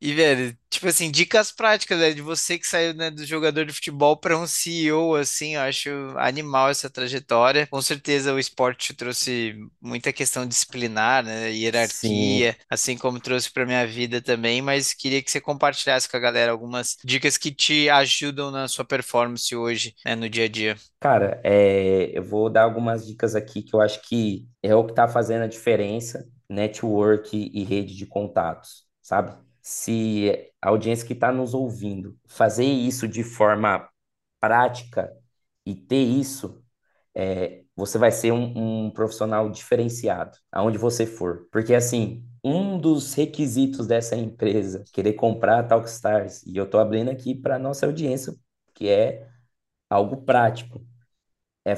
e, 0.00 0.14
velho, 0.14 0.56
tipo 0.70 0.86
assim, 0.88 1.10
dicas 1.10 1.52
práticas, 1.52 1.98
né, 1.98 2.12
de 2.12 2.22
você 2.22 2.58
que 2.58 2.66
saiu, 2.66 2.94
né, 2.94 3.10
do 3.10 3.24
jogador 3.26 3.66
de 3.66 3.72
futebol 3.72 4.16
para 4.16 4.36
um 4.38 4.46
CEO, 4.46 5.14
assim, 5.14 5.54
eu 5.56 5.60
acho 5.62 5.90
animal 6.18 6.70
essa 6.70 6.88
trajetória. 6.88 7.66
Com 7.66 7.82
certeza 7.82 8.32
o 8.32 8.38
esporte 8.38 8.88
te 8.88 8.94
trouxe 8.94 9.54
muita 9.80 10.12
questão 10.12 10.46
disciplinar, 10.46 11.22
né, 11.24 11.50
Sim, 11.72 12.50
hierarquia, 12.50 12.56
assim 12.68 12.96
como 12.96 13.20
trouxe 13.20 13.50
para 13.50 13.66
minha 13.66 13.86
vida 13.86 14.22
também, 14.22 14.62
mas 14.62 14.94
queria 14.94 15.22
que 15.22 15.30
você 15.30 15.40
compartilhasse 15.40 16.08
com 16.08 16.16
a 16.16 16.20
galera 16.20 16.50
algumas 16.52 16.96
dicas 17.04 17.36
que 17.36 17.50
te 17.52 17.88
ajudam 17.90 18.50
na 18.50 18.68
sua 18.68 18.84
performance 18.84 19.54
hoje, 19.54 19.94
né, 20.04 20.14
no 20.16 20.28
dia 20.30 20.44
a 20.44 20.48
dia. 20.48 20.76
cara, 20.98 21.40
é, 21.44 22.16
eu 22.16 22.22
vou 22.22 22.50
dar 22.50 22.62
algumas 22.64 23.06
dicas 23.06 23.34
aqui 23.34 23.62
que 23.62 23.74
eu 23.74 23.80
acho 23.80 24.00
que 24.02 24.48
é 24.62 24.74
o 24.74 24.84
que 24.84 24.92
está 24.92 25.08
fazendo 25.08 25.42
a 25.44 25.46
diferença, 25.46 26.28
network 26.48 27.36
e 27.36 27.64
rede 27.64 27.94
de 27.96 28.06
contatos, 28.06 28.86
sabe? 29.02 29.32
Se 29.62 30.52
a 30.62 30.68
audiência 30.70 31.06
que 31.06 31.12
está 31.12 31.32
nos 31.32 31.54
ouvindo 31.54 32.18
fazer 32.28 32.64
isso 32.64 33.06
de 33.08 33.22
forma 33.24 33.88
prática 34.40 35.12
e 35.66 35.74
ter 35.74 36.02
isso 36.02 36.62
é, 37.14 37.64
você 37.76 37.98
vai 37.98 38.10
ser 38.12 38.32
um, 38.32 38.86
um 38.86 38.90
profissional 38.90 39.50
diferenciado, 39.50 40.38
aonde 40.52 40.78
você 40.78 41.06
for. 41.06 41.48
Porque, 41.50 41.74
assim, 41.74 42.24
um 42.44 42.78
dos 42.80 43.14
requisitos 43.14 43.86
dessa 43.86 44.16
empresa 44.16 44.84
querer 44.92 45.14
comprar 45.14 45.60
a 45.60 45.62
Talkstars, 45.64 46.42
e 46.46 46.56
eu 46.56 46.64
estou 46.64 46.80
abrindo 46.80 47.10
aqui 47.10 47.34
para 47.34 47.58
nossa 47.58 47.86
audiência, 47.86 48.34
que 48.74 48.88
é 48.88 49.28
algo 49.90 50.22
prático, 50.24 50.84
é 51.66 51.74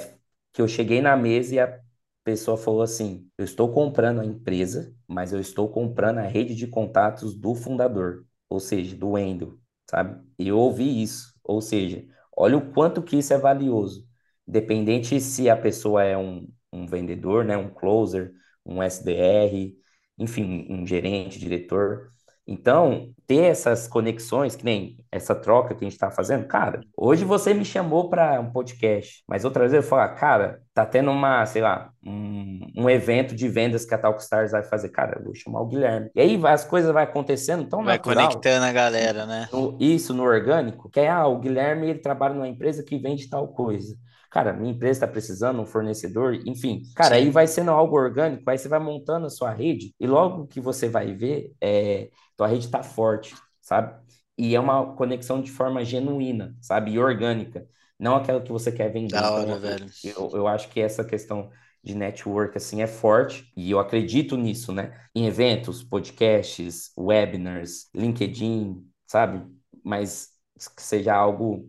que 0.52 0.62
eu 0.62 0.68
cheguei 0.68 1.00
na 1.02 1.16
mesa 1.16 1.54
e 1.54 1.60
a 1.60 1.81
pessoa 2.24 2.56
falou 2.56 2.82
assim: 2.82 3.28
eu 3.38 3.44
estou 3.44 3.72
comprando 3.72 4.20
a 4.20 4.24
empresa, 4.24 4.94
mas 5.06 5.32
eu 5.32 5.40
estou 5.40 5.68
comprando 5.68 6.18
a 6.18 6.22
rede 6.22 6.54
de 6.54 6.66
contatos 6.66 7.34
do 7.34 7.54
fundador, 7.54 8.24
ou 8.48 8.60
seja, 8.60 8.96
do 8.96 9.10
Wendel, 9.10 9.58
sabe? 9.90 10.22
E 10.38 10.48
eu 10.48 10.58
ouvi 10.58 11.02
isso, 11.02 11.34
ou 11.42 11.60
seja, 11.60 12.04
olha 12.36 12.56
o 12.56 12.72
quanto 12.72 13.02
que 13.02 13.16
isso 13.16 13.32
é 13.32 13.38
valioso. 13.38 14.06
Independente 14.46 15.20
se 15.20 15.48
a 15.48 15.56
pessoa 15.56 16.02
é 16.04 16.16
um, 16.16 16.48
um 16.72 16.86
vendedor, 16.86 17.44
né, 17.44 17.56
um 17.56 17.70
closer, 17.70 18.32
um 18.64 18.82
SDR, 18.82 19.76
enfim, 20.18 20.66
um 20.70 20.86
gerente, 20.86 21.38
diretor. 21.38 22.12
Então, 22.46 23.14
ter 23.26 23.44
essas 23.44 23.86
conexões, 23.86 24.56
que 24.56 24.64
nem 24.64 25.04
essa 25.10 25.34
troca 25.34 25.74
que 25.74 25.84
a 25.84 25.88
gente 25.88 25.94
está 25.94 26.10
fazendo, 26.10 26.46
cara, 26.46 26.80
hoje 26.96 27.24
você 27.24 27.54
me 27.54 27.64
chamou 27.64 28.10
para 28.10 28.40
um 28.40 28.50
podcast, 28.52 29.22
mas 29.28 29.44
outras 29.44 29.70
vezes 29.72 29.84
eu 29.84 29.88
falo, 29.90 30.14
cara, 30.16 30.61
tá 30.74 30.86
tendo 30.86 31.10
uma, 31.10 31.44
sei 31.46 31.62
lá, 31.62 31.92
um, 32.04 32.60
um 32.76 32.90
evento 32.90 33.34
de 33.34 33.48
vendas 33.48 33.84
que 33.84 33.94
a 33.94 33.98
Talkstars 33.98 34.52
vai 34.52 34.62
fazer, 34.64 34.88
cara, 34.90 35.20
vou 35.22 35.34
chamar 35.34 35.60
o 35.62 35.66
Guilherme. 35.68 36.10
E 36.14 36.20
aí 36.20 36.36
vai- 36.36 36.52
as 36.54 36.64
coisas 36.64 36.92
vai 36.92 37.04
acontecendo 37.04 37.68
tão 37.68 37.82
Vai 37.86 37.98
natural, 37.98 38.46
conectando 38.46 38.64
a 38.64 38.72
galera, 38.72 39.26
né? 39.26 39.50
no- 39.50 39.76
isso 39.80 40.14
no 40.14 40.22
orgânico, 40.22 40.88
que 40.90 41.00
é, 41.00 41.08
ah, 41.10 41.26
o 41.26 41.38
Guilherme 41.38 41.88
ele 41.90 41.98
trabalha 41.98 42.34
numa 42.34 42.48
empresa 42.48 42.82
que 42.84 42.98
vende 42.98 43.28
tal 43.28 43.48
coisa. 43.48 43.96
Cara, 44.30 44.52
minha 44.54 44.72
empresa 44.72 44.92
está 45.04 45.06
precisando, 45.08 45.60
um 45.60 45.66
fornecedor, 45.66 46.34
enfim. 46.46 46.80
Cara, 46.96 47.16
aí 47.16 47.28
Sim, 47.28 47.30
vai 47.30 47.46
sendo 47.46 47.70
algo 47.70 47.94
orgânico, 47.96 48.48
aí 48.48 48.56
você 48.58 48.68
vai 48.68 48.78
montando 48.78 49.26
a 49.26 49.30
sua 49.30 49.50
rede, 49.52 49.94
e 50.00 50.06
logo 50.06 50.46
que 50.46 50.58
você 50.60 50.88
vai 50.88 51.12
ver, 51.14 51.52
é, 51.60 52.08
tua 52.36 52.46
rede 52.46 52.64
está 52.64 52.82
forte, 52.82 53.34
sabe? 53.60 53.94
E 54.38 54.54
é 54.54 54.60
uma 54.60 54.94
conexão 54.96 55.42
de 55.42 55.50
forma 55.50 55.84
genuína, 55.84 56.56
sabe? 56.62 56.92
E 56.92 56.98
orgânica, 56.98 57.66
não 58.02 58.16
aquela 58.16 58.40
que 58.42 58.52
você 58.52 58.72
quer 58.72 58.90
vender. 58.92 59.20
da 59.20 59.30
hora, 59.30 59.58
Então, 59.58 59.60
eu, 59.64 59.76
velho. 59.78 59.90
eu, 60.02 60.30
eu 60.34 60.48
acho 60.48 60.68
que 60.70 60.80
essa 60.80 61.04
questão 61.04 61.50
de 61.82 61.94
network, 61.94 62.56
assim, 62.56 62.82
é 62.82 62.86
forte, 62.86 63.52
e 63.56 63.70
eu 63.70 63.78
acredito 63.80 64.36
nisso, 64.36 64.72
né? 64.72 65.00
Em 65.14 65.26
eventos, 65.26 65.82
podcasts, 65.82 66.92
webinars, 66.96 67.88
LinkedIn, 67.94 68.86
sabe? 69.06 69.44
Mas 69.84 70.30
que 70.76 70.82
seja 70.82 71.14
algo 71.14 71.68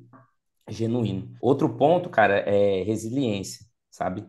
genuíno. 0.69 1.35
Outro 1.41 1.69
ponto, 1.77 2.09
cara, 2.09 2.39
é 2.39 2.83
resiliência, 2.83 3.65
sabe? 3.91 4.25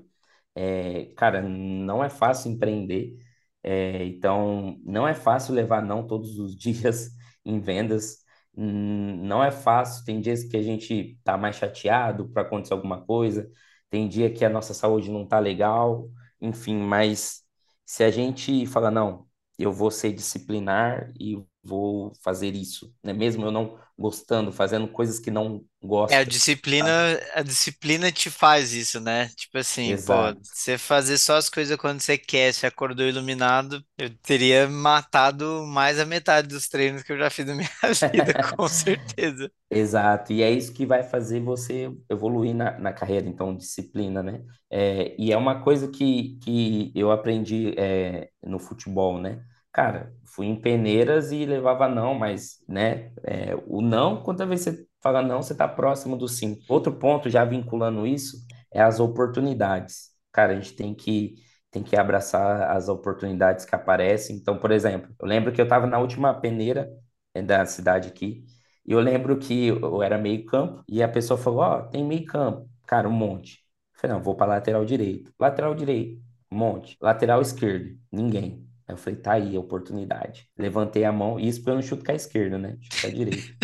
É, 0.54 1.06
cara, 1.16 1.42
não 1.42 2.02
é 2.04 2.08
fácil 2.10 2.50
empreender, 2.52 3.16
é, 3.62 4.04
então 4.06 4.80
não 4.84 5.06
é 5.08 5.14
fácil 5.14 5.54
levar 5.54 5.82
não 5.82 6.06
todos 6.06 6.38
os 6.38 6.56
dias 6.58 7.10
em 7.44 7.60
vendas. 7.60 8.23
Hum, 8.56 9.16
não 9.26 9.42
é 9.42 9.50
fácil. 9.50 10.04
Tem 10.04 10.20
dias 10.20 10.44
que 10.44 10.56
a 10.56 10.62
gente 10.62 11.18
tá 11.24 11.36
mais 11.36 11.56
chateado 11.56 12.28
para 12.28 12.42
acontecer 12.42 12.74
alguma 12.74 13.04
coisa, 13.04 13.50
tem 13.90 14.08
dia 14.08 14.32
que 14.32 14.44
a 14.44 14.50
nossa 14.50 14.74
saúde 14.74 15.10
não 15.10 15.26
tá 15.26 15.38
legal, 15.38 16.08
enfim, 16.40 16.76
mas 16.76 17.42
se 17.86 18.02
a 18.04 18.10
gente 18.10 18.66
fala, 18.66 18.90
não, 18.90 19.26
eu 19.58 19.72
vou 19.72 19.90
ser 19.90 20.12
disciplinar 20.12 21.12
e 21.18 21.36
vou 21.64 22.12
fazer 22.22 22.54
isso, 22.54 22.94
né? 23.02 23.12
Mesmo 23.12 23.44
eu 23.46 23.50
não 23.52 23.78
gostando, 23.98 24.52
fazendo 24.52 24.88
coisas 24.88 25.18
que 25.18 25.30
não 25.30 25.64
É, 26.06 26.18
a 26.18 26.24
gosto, 26.24 26.24
disciplina, 26.24 26.90
sabe? 26.90 27.00
a 27.34 27.42
disciplina 27.42 28.12
te 28.12 28.30
faz 28.30 28.74
isso, 28.74 29.00
né? 29.00 29.28
Tipo 29.30 29.56
assim, 29.58 29.96
pô, 30.04 30.12
Exato. 30.22 30.40
você 30.42 30.76
fazer 30.76 31.16
só 31.16 31.36
as 31.36 31.48
coisas 31.48 31.76
quando 31.78 32.00
você 32.02 32.18
quer, 32.18 32.52
você 32.52 32.66
acordou 32.66 33.06
iluminado, 33.06 33.82
eu 33.96 34.10
teria 34.18 34.68
matado 34.68 35.64
mais 35.66 35.98
a 35.98 36.04
metade 36.04 36.46
dos 36.48 36.68
treinos 36.68 37.02
que 37.02 37.10
eu 37.12 37.18
já 37.18 37.30
fiz 37.30 37.46
na 37.46 37.54
minha 37.54 37.70
vida, 38.12 38.34
com 38.58 38.68
certeza. 38.68 39.50
Exato, 39.70 40.32
e 40.32 40.40
é 40.42 40.50
isso 40.52 40.72
que 40.72 40.86
vai 40.86 41.02
fazer 41.02 41.40
você 41.40 41.90
evoluir 42.08 42.54
na, 42.54 42.78
na 42.78 42.92
carreira, 42.92 43.26
então, 43.28 43.56
disciplina, 43.56 44.22
né? 44.22 44.44
É, 44.70 45.16
e 45.20 45.32
é 45.32 45.36
uma 45.36 45.62
coisa 45.64 45.88
que, 45.90 46.38
que 46.38 46.92
eu 46.94 47.10
aprendi 47.10 47.74
é, 47.76 48.30
no 48.42 48.58
futebol, 48.60 49.20
né? 49.20 49.44
Cara, 49.74 50.14
fui 50.24 50.46
em 50.46 50.60
peneiras 50.60 51.32
e 51.32 51.44
levava 51.44 51.88
não, 51.88 52.14
mas, 52.14 52.58
né? 52.68 53.12
é, 53.24 53.56
o 53.66 53.82
não, 53.82 54.22
quando 54.22 54.46
vez 54.46 54.60
você 54.62 54.86
fala 55.02 55.20
não, 55.20 55.42
você 55.42 55.54
tá 55.54 55.66
próximo 55.68 56.16
do 56.16 56.28
sim. 56.28 56.60
Outro 56.68 56.92
ponto, 56.94 57.28
já 57.28 57.44
vinculando 57.44 58.06
isso, 58.06 58.36
é 58.72 58.80
as 58.80 59.00
oportunidades. 59.00 60.10
Cara, 60.32 60.52
a 60.52 60.56
gente 60.60 60.74
tem 60.76 60.94
que, 60.94 61.34
tem 61.72 61.82
que 61.82 61.96
abraçar 61.96 62.70
as 62.70 62.88
oportunidades 62.88 63.64
que 63.64 63.74
aparecem. 63.74 64.36
Então, 64.36 64.58
por 64.58 64.70
exemplo, 64.70 65.12
eu 65.20 65.26
lembro 65.26 65.52
que 65.52 65.60
eu 65.60 65.64
estava 65.64 65.86
na 65.88 65.98
última 65.98 66.32
peneira 66.40 66.88
é, 67.34 67.42
da 67.42 67.66
cidade 67.66 68.08
aqui, 68.08 68.44
e 68.86 68.92
eu 68.92 69.00
lembro 69.00 69.36
que 69.38 69.68
eu 69.68 70.02
era 70.02 70.16
meio 70.18 70.44
campo 70.46 70.84
e 70.88 71.02
a 71.02 71.08
pessoa 71.08 71.36
falou: 71.38 71.60
Ó, 71.60 71.82
tem 71.88 72.04
meio 72.04 72.24
campo. 72.26 72.68
Cara, 72.86 73.08
um 73.08 73.12
monte. 73.12 73.58
Eu 73.94 74.00
falei: 74.00 74.16
Não, 74.16 74.22
vou 74.22 74.36
para 74.36 74.46
lateral 74.54 74.84
direito. 74.84 75.32
Lateral 75.38 75.74
direito, 75.74 76.20
um 76.50 76.56
monte. 76.58 76.96
Lateral 77.00 77.40
esquerdo, 77.42 77.98
ninguém. 78.12 78.64
Aí 78.86 78.94
eu 78.94 78.98
falei: 78.98 79.18
Tá 79.20 79.32
aí 79.34 79.56
a 79.56 79.60
oportunidade. 79.60 80.48
Levantei 80.58 81.04
a 81.04 81.12
mão, 81.12 81.38
e 81.40 81.48
isso 81.48 81.60
porque 81.60 81.70
eu 81.70 81.74
não 81.76 81.82
chuto 81.82 82.04
com 82.04 82.12
a 82.12 82.14
esquerda, 82.14 82.58
né? 82.58 82.76
Chuto 82.80 83.00
com 83.00 83.06
a 83.06 83.10
direita. 83.10 83.54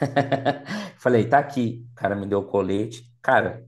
Falei: 0.98 1.28
Tá 1.28 1.38
aqui. 1.38 1.86
O 1.92 1.94
cara 1.94 2.14
me 2.16 2.26
deu 2.26 2.40
o 2.40 2.46
colete. 2.46 3.04
Cara, 3.22 3.66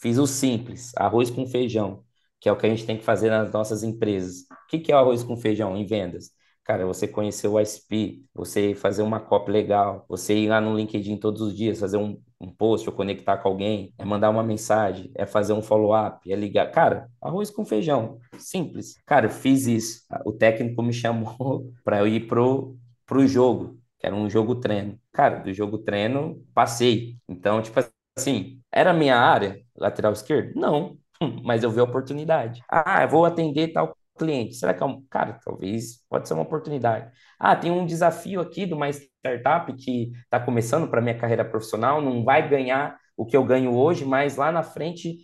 fiz 0.00 0.18
o 0.18 0.26
simples: 0.26 0.92
arroz 0.96 1.30
com 1.30 1.46
feijão, 1.46 2.04
que 2.40 2.48
é 2.48 2.52
o 2.52 2.56
que 2.56 2.66
a 2.66 2.70
gente 2.70 2.86
tem 2.86 2.96
que 2.98 3.04
fazer 3.04 3.30
nas 3.30 3.52
nossas 3.52 3.82
empresas. 3.82 4.42
O 4.50 4.66
que 4.68 4.78
que 4.80 4.92
é 4.92 4.96
o 4.96 4.98
arroz 4.98 5.22
com 5.22 5.36
feijão 5.36 5.76
em 5.76 5.86
vendas? 5.86 6.30
Cara, 6.66 6.84
você 6.84 7.06
conhecer 7.06 7.46
o 7.46 7.60
ISP, 7.60 8.24
você 8.34 8.74
fazer 8.74 9.02
uma 9.02 9.20
copy 9.20 9.52
legal, 9.52 10.04
você 10.08 10.34
ir 10.36 10.48
lá 10.48 10.60
no 10.60 10.76
LinkedIn 10.76 11.16
todos 11.16 11.40
os 11.40 11.56
dias, 11.56 11.78
fazer 11.78 11.96
um, 11.96 12.20
um 12.40 12.50
post 12.50 12.88
ou 12.90 12.94
conectar 12.94 13.36
com 13.38 13.48
alguém, 13.48 13.94
é 13.96 14.04
mandar 14.04 14.30
uma 14.30 14.42
mensagem, 14.42 15.08
é 15.14 15.24
fazer 15.26 15.52
um 15.52 15.62
follow-up, 15.62 16.30
é 16.30 16.34
ligar. 16.34 16.72
Cara, 16.72 17.08
arroz 17.22 17.50
com 17.50 17.64
feijão, 17.64 18.18
simples. 18.36 18.96
Cara, 19.06 19.28
fiz 19.30 19.66
isso. 19.66 20.02
O 20.24 20.32
técnico 20.32 20.82
me 20.82 20.92
chamou 20.92 21.72
para 21.84 22.00
eu 22.00 22.08
ir 22.08 22.26
pro, 22.26 22.76
pro 23.06 23.24
jogo, 23.28 23.78
que 24.00 24.06
era 24.06 24.14
um 24.16 24.28
jogo 24.28 24.56
treino. 24.56 24.98
Cara, 25.12 25.38
do 25.38 25.52
jogo 25.54 25.78
treino, 25.78 26.42
passei. 26.52 27.16
Então, 27.28 27.62
tipo 27.62 27.78
assim, 28.18 28.60
era 28.72 28.92
minha 28.92 29.16
área, 29.16 29.60
lateral 29.76 30.12
esquerdo? 30.12 30.52
Não. 30.58 30.98
Mas 31.44 31.62
eu 31.62 31.70
vi 31.70 31.78
a 31.80 31.84
oportunidade. 31.84 32.60
Ah, 32.68 33.02
eu 33.04 33.08
vou 33.08 33.24
atender 33.24 33.72
tal 33.72 33.96
cliente. 34.16 34.54
Será 34.54 34.74
que 34.74 34.82
é 34.82 34.86
um. 34.86 35.02
Cara, 35.10 35.40
talvez 35.44 36.04
pode 36.08 36.28
ser 36.28 36.34
uma 36.34 36.42
oportunidade. 36.42 37.10
Ah, 37.38 37.54
tem 37.56 37.70
um 37.70 37.86
desafio 37.86 38.40
aqui 38.40 38.66
de 38.66 38.74
uma 38.74 38.88
startup 38.90 39.72
que 39.74 40.12
está 40.24 40.40
começando 40.40 40.88
para 40.88 41.00
minha 41.02 41.18
carreira 41.18 41.44
profissional, 41.44 42.00
não 42.02 42.24
vai 42.24 42.48
ganhar 42.48 42.98
o 43.16 43.24
que 43.26 43.36
eu 43.36 43.44
ganho 43.44 43.74
hoje, 43.74 44.04
mas 44.04 44.36
lá 44.36 44.52
na 44.52 44.62
frente 44.62 45.18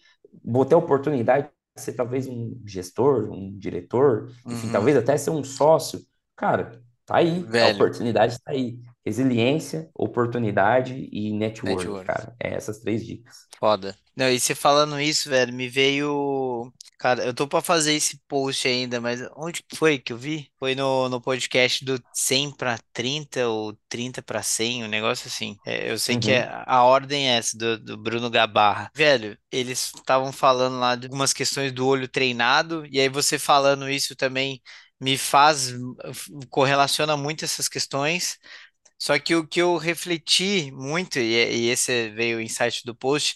vou 0.45 0.65
ter 0.65 0.75
a 0.75 0.79
oportunidade 0.79 1.49
de 1.77 1.83
ser 1.83 1.93
talvez 1.95 2.27
um 2.29 2.61
gestor, 2.67 3.31
um 3.33 3.57
diretor, 3.59 4.31
enfim, 4.49 4.69
Uhum. 4.69 4.71
talvez 4.71 4.97
até 4.97 5.17
ser 5.17 5.31
um 5.31 5.45
sócio. 5.45 6.01
Cara, 6.37 6.83
tá 7.07 7.17
aí, 7.17 7.51
a 7.59 7.67
Velho, 7.67 7.69
oportunidade 7.69 8.39
tá 8.43 8.53
aí. 8.53 8.79
Resiliência, 9.05 9.91
oportunidade 9.95 11.09
e 11.13 11.33
network, 11.33 12.01
network. 12.01 12.07
cara. 12.07 12.35
É 12.41 12.55
essas 12.55 12.79
três 12.81 13.05
dicas. 13.07 13.49
Foda. 13.59 13.97
Não, 14.17 14.29
e 14.31 14.41
você 14.41 14.55
falando 14.55 15.01
isso, 15.01 15.29
velho, 15.31 15.53
me 15.55 15.69
veio. 15.69 16.73
Cara, 16.99 17.25
eu 17.25 17.33
tô 17.35 17.47
pra 17.49 17.63
fazer 17.63 17.95
esse 17.95 18.19
post 18.29 18.67
ainda, 18.69 19.01
mas 19.01 19.21
onde 19.37 19.65
foi 19.75 19.99
que 19.99 20.13
eu 20.13 20.19
vi? 20.19 20.51
Foi 20.59 20.75
no, 20.75 21.09
no 21.09 21.21
podcast 21.21 21.85
do 21.85 22.03
100 22.13 22.51
para 22.55 22.79
30 22.93 23.49
ou 23.49 23.77
30 23.89 24.21
para 24.23 24.43
100, 24.43 24.85
um 24.85 24.89
negócio 24.89 25.29
assim. 25.29 25.57
É, 25.65 25.91
eu 25.91 25.99
sei 25.99 26.17
que 26.17 26.33
é, 26.33 26.49
Uhum, 26.49 26.63
a 26.67 26.83
ordem 26.85 27.31
é 27.31 27.37
essa, 27.39 27.57
do, 27.57 27.79
do 27.79 27.97
Bruno 27.97 28.29
Gabarra. 28.31 28.91
Velho, 28.95 29.39
eles 29.51 29.93
estavam 29.95 30.33
falando 30.33 30.79
lá 30.79 30.95
de 30.97 31.07
algumas 31.07 31.33
questões 31.33 31.73
do 31.73 31.87
olho 31.87 32.09
treinado, 32.09 32.85
e 32.91 33.01
aí 33.01 33.09
você 33.09 33.39
falando 33.39 33.89
isso 33.89 34.15
também 34.17 34.61
me 35.01 35.17
faz, 35.19 35.73
correlaciona 36.51 37.17
muito 37.17 37.45
essas 37.45 37.69
questões. 37.69 38.39
Só 39.03 39.19
que 39.19 39.35
o 39.35 39.45
que 39.45 39.61
eu 39.61 39.77
refleti 39.79 40.71
muito, 40.71 41.19
e, 41.19 41.67
e 41.67 41.71
esse 41.71 42.09
veio 42.11 42.39
o 42.39 42.41
insight 42.41 42.85
do 42.85 42.95
post, 42.95 43.35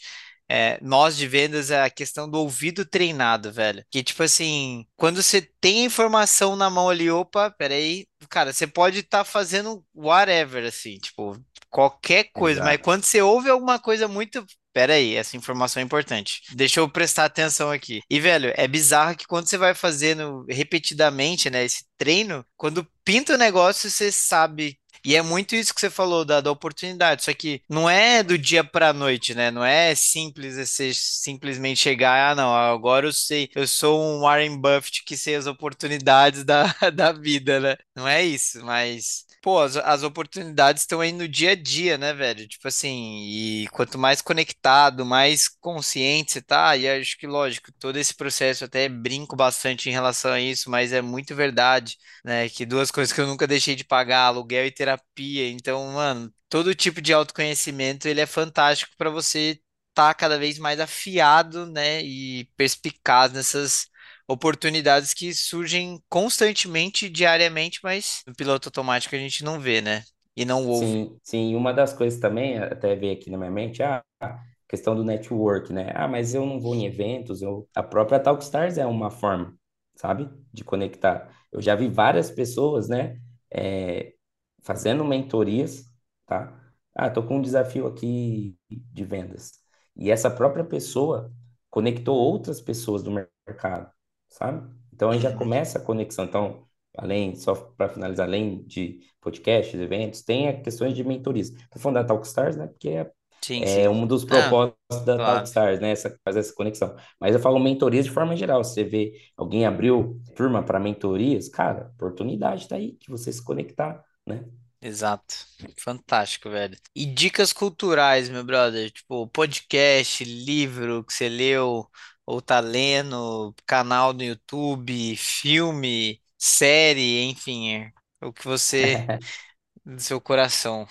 é, 0.49 0.79
nós 0.81 1.17
de 1.17 1.27
vendas 1.27 1.73
é 1.73 1.83
a 1.83 1.91
questão 1.91 2.31
do 2.31 2.39
ouvido 2.39 2.85
treinado, 2.87 3.53
velho. 3.53 3.85
Que 3.91 4.01
tipo 4.01 4.23
assim, 4.23 4.87
quando 4.97 5.21
você 5.21 5.43
tem 5.61 5.83
a 5.83 5.87
informação 5.87 6.55
na 6.55 6.71
mão 6.71 6.89
ali, 6.89 7.11
opa, 7.11 7.51
peraí, 7.51 8.07
cara, 8.31 8.53
você 8.53 8.65
pode 8.65 9.01
estar 9.01 9.25
fazendo 9.25 9.85
whatever, 9.93 10.65
assim, 10.65 10.99
tipo, 10.99 11.37
qualquer 11.69 12.31
coisa, 12.33 12.61
mas 12.61 12.75
exato. 12.75 12.85
quando 12.85 13.03
você 13.03 13.21
ouve 13.21 13.51
alguma 13.51 13.81
coisa 13.81 14.07
muito. 14.07 14.47
Peraí, 14.77 15.17
essa 15.17 15.39
informação 15.39 15.81
é 15.81 15.85
importante. 15.85 16.43
Deixa 16.53 16.81
eu 16.81 16.87
prestar 16.87 17.25
atenção 17.25 17.71
aqui. 17.71 18.03
E, 18.11 18.21
velho, 18.21 18.53
é 18.55 18.69
bizarro 18.69 19.17
que 19.17 19.27
quando 19.27 19.49
você 19.49 19.57
vai 19.57 19.75
fazendo 19.75 20.45
repetidamente, 20.51 21.49
né, 21.49 21.65
esse 21.65 21.87
treino, 21.97 22.45
quando 22.59 22.87
pinta 23.03 23.33
o 23.33 23.39
negócio, 23.39 23.91
você 23.91 24.13
sabe 24.13 24.79
e 25.05 25.15
é 25.15 25.23
muito 25.23 25.55
isso 25.55 25.73
que 25.73 25.81
você 25.81 25.89
falou 25.89 26.25
da, 26.25 26.41
da 26.41 26.51
oportunidade, 26.51 27.25
só 27.25 27.33
que 27.33 27.63
não 27.69 27.89
é 27.89 28.23
do 28.23 28.37
dia 28.37 28.65
para 28.65 28.89
a 28.89 28.93
noite, 28.93 29.35
né? 29.35 29.53
Não 29.53 29.65
é 29.65 29.95
simples 29.95 30.57
você 30.57 30.93
simplesmente 30.93 31.79
chegar, 31.81 32.33
ah, 32.33 32.35
não, 32.35 32.53
agora 32.53 33.07
eu 33.07 33.13
sei, 33.13 33.49
eu 33.55 33.69
sou 33.69 34.03
um 34.03 34.21
Warren 34.23 34.59
Buffett 34.61 35.05
que 35.05 35.17
sei 35.17 35.37
as 35.37 35.47
oportunidades 35.47 36.43
da, 36.45 36.65
da 36.93 37.13
vida, 37.13 37.61
né? 37.61 37.77
Não 37.95 38.09
é 38.09 38.25
isso, 38.25 38.65
mas, 38.65 39.25
pô, 39.47 39.61
as, 39.61 39.77
as 39.77 40.03
oportunidades 40.03 40.83
estão 40.83 41.01
aí 41.01 41.13
no 41.13 41.29
dia 41.29 41.53
a 41.53 41.55
dia, 41.55 41.97
né, 41.97 42.13
velho? 42.13 42.49
Tipo 42.49 42.67
assim, 42.67 43.23
e 43.63 43.69
quanto 43.69 43.97
mais 43.97 44.21
conectado, 44.21 45.07
mais 45.07 45.47
consciente 45.49 46.33
você 46.33 46.43
tá, 46.43 46.77
e 46.77 46.89
acho 46.89 47.17
que, 47.17 47.29
lógico, 47.29 47.71
todo 47.79 47.97
esse 47.97 48.13
processo, 48.13 48.65
até 48.65 48.89
brinco 48.89 49.37
bastante 49.37 49.89
em 49.89 49.93
relação 49.93 50.33
a 50.33 50.41
isso, 50.41 50.69
mas 50.69 50.93
é 50.93 51.01
muito 51.01 51.33
verdade 51.35 51.97
né? 52.25 52.49
Que 52.49 52.67
duas 52.67 52.91
coisas 52.91 53.13
que 53.15 53.21
eu 53.21 53.27
nunca 53.27 53.47
deixei 53.47 53.77
de 53.77 53.85
pagar, 53.85 54.27
aluguel 54.27 54.67
e 54.67 54.71
terapia. 54.73 55.49
Então, 55.49 55.93
mano, 55.93 56.33
todo 56.49 56.75
tipo 56.75 57.01
de 57.01 57.13
autoconhecimento, 57.13 58.09
ele 58.09 58.21
é 58.21 58.27
fantástico 58.27 58.93
para 58.99 59.11
você 59.11 59.61
estar 59.91 60.13
cada 60.15 60.37
vez 60.39 60.59
mais 60.59 60.81
afiado, 60.81 61.67
né? 61.67 62.03
E 62.03 62.47
perspicaz 62.57 63.31
nessas 63.33 63.87
oportunidades 64.29 65.15
que 65.15 65.33
surgem 65.35 66.03
constantemente, 66.09 67.09
diariamente, 67.09 67.81
mas 67.83 68.23
no 68.27 68.35
piloto 68.35 68.69
automático 68.69 69.15
a 69.15 69.19
gente 69.19 69.45
não 69.45 69.61
vê, 69.61 69.81
né? 69.81 70.05
E 70.37 70.45
não 70.45 70.67
ouve. 70.67 70.99
Sim, 70.99 71.19
sim. 71.23 71.55
Uma 71.55 71.73
das 71.73 71.93
coisas 71.93 72.21
também, 72.21 72.59
até 72.59 72.95
veio 72.97 73.15
aqui 73.15 73.31
na 73.31 73.39
minha 73.39 73.51
mente, 73.51 73.83
ah, 73.83 74.05
a 74.21 74.39
questão 74.69 74.95
do 74.95 75.05
network, 75.05 75.73
né? 75.73 75.91
Ah, 75.95 76.09
mas 76.09 76.35
eu 76.35 76.45
não 76.45 76.61
vou 76.61 76.75
em 76.75 76.85
eventos, 76.87 77.41
eu... 77.43 77.69
a 77.75 77.83
própria 77.83 78.21
Talkstars 78.21 78.77
é 78.79 78.85
uma 78.87 79.11
forma, 79.11 79.57
sabe, 79.95 80.29
de 80.53 80.65
conectar. 80.65 81.31
Eu 81.53 81.63
já 81.63 81.75
vi 81.75 81.89
várias 81.89 82.31
pessoas, 82.31 82.89
né, 82.89 83.19
é, 83.51 84.15
fazendo 84.63 85.05
mentorias, 85.05 85.85
tá? 86.27 86.53
Ah, 86.95 87.09
tô 87.11 87.23
com 87.23 87.39
um 87.39 87.43
desafio 87.43 87.87
aqui 87.87 88.57
de 88.71 89.05
vendas. 89.05 89.53
E 89.97 90.11
essa 90.11 90.31
própria 90.31 90.65
pessoa 90.65 91.33
conectou 91.71 92.17
outras 92.17 92.61
pessoas 92.61 93.03
do 93.03 93.11
mercado, 93.11 93.91
sabe? 94.37 94.69
Então 94.93 95.11
aí 95.11 95.21
já 95.21 95.33
Uhum. 95.33 95.37
começa 95.37 95.79
a 95.79 95.83
conexão. 95.83 96.25
Então, 96.25 96.67
além, 96.97 97.35
só 97.37 97.55
para 97.55 97.89
finalizar, 97.89 98.27
além 98.27 98.65
de 98.65 99.01
podcasts, 99.21 99.79
eventos, 99.81 100.23
tem 100.23 100.49
a 100.49 100.61
questões 100.61 100.95
de 100.95 101.05
mentorias. 101.05 101.49
Estou 101.51 101.81
falando 101.81 101.97
da 101.97 102.05
Talkstars, 102.05 102.57
né? 102.57 102.67
Porque 102.69 102.89
é, 102.91 103.13
Sim, 103.43 103.67
é 103.85 103.89
sim. 103.89 103.91
um 103.91 104.07
dos 104.07 104.25
Não, 104.27 104.59
propósitos 104.59 105.05
da 105.05 105.19
claro. 105.19 105.51
Talkstars, 105.59 105.81
né? 105.81 105.91
Essa, 105.91 106.19
fazer 106.25 106.41
essa 106.41 106.55
conexão. 106.55 106.97
Mas 107.21 107.35
eu 107.35 107.41
falo 107.41 107.59
mentorias 107.59 108.05
de 108.07 108.11
forma 108.11 108.37
geral. 108.37 108.63
Você 108.65 108.85
vê 108.85 109.13
alguém 109.37 109.67
abriu 109.67 110.21
turma 110.37 110.63
para 110.65 110.79
mentorias, 110.81 111.49
cara, 111.49 111.91
oportunidade 111.95 112.69
tá 112.69 112.77
aí 112.77 112.97
de 113.01 113.09
você 113.11 113.33
se 113.33 113.43
conectar, 113.45 114.03
né? 114.27 114.45
Exato. 114.81 115.35
Fantástico, 115.79 116.51
velho. 116.51 116.77
E 116.95 117.07
dicas 117.07 117.53
culturais, 117.53 118.29
meu 118.29 118.45
brother? 118.45 118.91
Tipo, 118.91 119.27
podcast, 119.29 120.23
livro 120.25 121.03
que 121.05 121.13
você 121.13 121.29
leu 121.29 121.89
ou 122.27 122.43
tá 122.43 122.61
lendo, 122.61 123.55
canal 123.67 124.13
no 124.13 124.23
YouTube, 124.25 125.17
filme, 125.17 126.21
série, 126.39 127.25
enfim, 127.25 127.71
é 127.75 127.93
o 128.23 128.33
que 128.33 128.45
você, 128.45 129.11
do 129.85 130.01
seu 130.01 130.21
coração. 130.21 130.87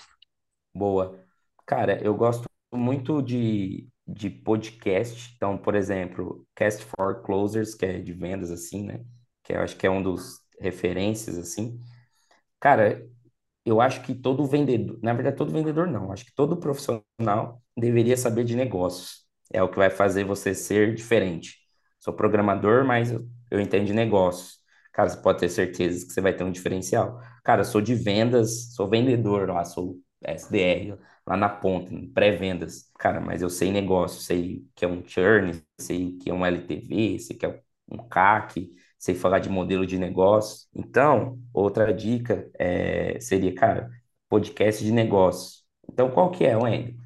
Boa. 0.74 1.18
Cara, 1.66 2.02
eu 2.02 2.14
gosto 2.14 2.44
muito 2.72 3.22
de, 3.22 3.88
de 4.06 4.28
podcast. 4.30 5.32
Então, 5.36 5.56
por 5.58 5.74
exemplo, 5.74 6.46
Cast 6.54 6.84
for 6.84 7.22
Closers, 7.22 7.74
que 7.74 7.86
é 7.86 7.98
de 8.00 8.12
vendas, 8.12 8.50
assim, 8.50 8.84
né? 8.84 9.04
Que 9.42 9.54
eu 9.54 9.60
acho 9.60 9.76
que 9.76 9.86
é 9.86 9.90
um 9.90 10.02
dos 10.02 10.40
referências, 10.60 11.38
assim. 11.38 11.80
Cara, 12.60 13.08
eu 13.64 13.80
acho 13.80 14.02
que 14.04 14.14
todo 14.14 14.46
vendedor, 14.46 14.98
na 15.02 15.14
verdade, 15.14 15.36
todo 15.36 15.52
vendedor 15.52 15.88
não, 15.88 16.12
acho 16.12 16.26
que 16.26 16.34
todo 16.34 16.58
profissional 16.58 17.62
deveria 17.76 18.16
saber 18.16 18.44
de 18.44 18.56
negócios. 18.56 19.25
É 19.52 19.62
o 19.62 19.68
que 19.68 19.76
vai 19.76 19.90
fazer 19.90 20.24
você 20.24 20.54
ser 20.54 20.94
diferente. 20.94 21.56
Sou 21.98 22.12
programador, 22.14 22.84
mas 22.84 23.10
eu, 23.10 23.28
eu 23.50 23.60
entendo 23.60 23.86
de 23.86 23.92
negócios. 23.92 24.58
Cara, 24.92 25.08
você 25.08 25.16
pode 25.20 25.40
ter 25.40 25.48
certeza 25.48 26.06
que 26.06 26.12
você 26.12 26.20
vai 26.20 26.32
ter 26.34 26.44
um 26.44 26.50
diferencial. 26.52 27.20
Cara, 27.44 27.64
sou 27.64 27.80
de 27.80 27.94
vendas, 27.94 28.74
sou 28.74 28.88
vendedor 28.88 29.48
lá, 29.50 29.64
sou 29.64 29.98
SDR 30.22 30.98
lá 31.26 31.36
na 31.36 31.48
ponta, 31.48 31.90
pré-vendas. 32.14 32.90
Cara, 32.98 33.20
mas 33.20 33.42
eu 33.42 33.50
sei 33.50 33.70
negócio, 33.70 34.20
sei 34.20 34.64
que 34.74 34.84
é 34.84 34.88
um 34.88 35.04
churn, 35.06 35.52
sei 35.78 36.16
que 36.18 36.30
é 36.30 36.34
um 36.34 36.44
LTV, 36.46 37.18
sei 37.18 37.36
que 37.36 37.46
é 37.46 37.60
um 37.90 37.98
CAC, 38.08 38.70
sei 38.98 39.14
falar 39.14 39.38
de 39.40 39.48
modelo 39.48 39.86
de 39.86 39.98
negócio. 39.98 40.66
Então, 40.74 41.38
outra 41.52 41.92
dica 41.92 42.50
é, 42.58 43.18
seria, 43.20 43.54
cara, 43.54 43.90
podcast 44.28 44.82
de 44.84 44.92
negócio. 44.92 45.62
Então, 45.88 46.10
qual 46.10 46.30
que 46.30 46.44
é, 46.44 46.56
Wendy? 46.56 46.96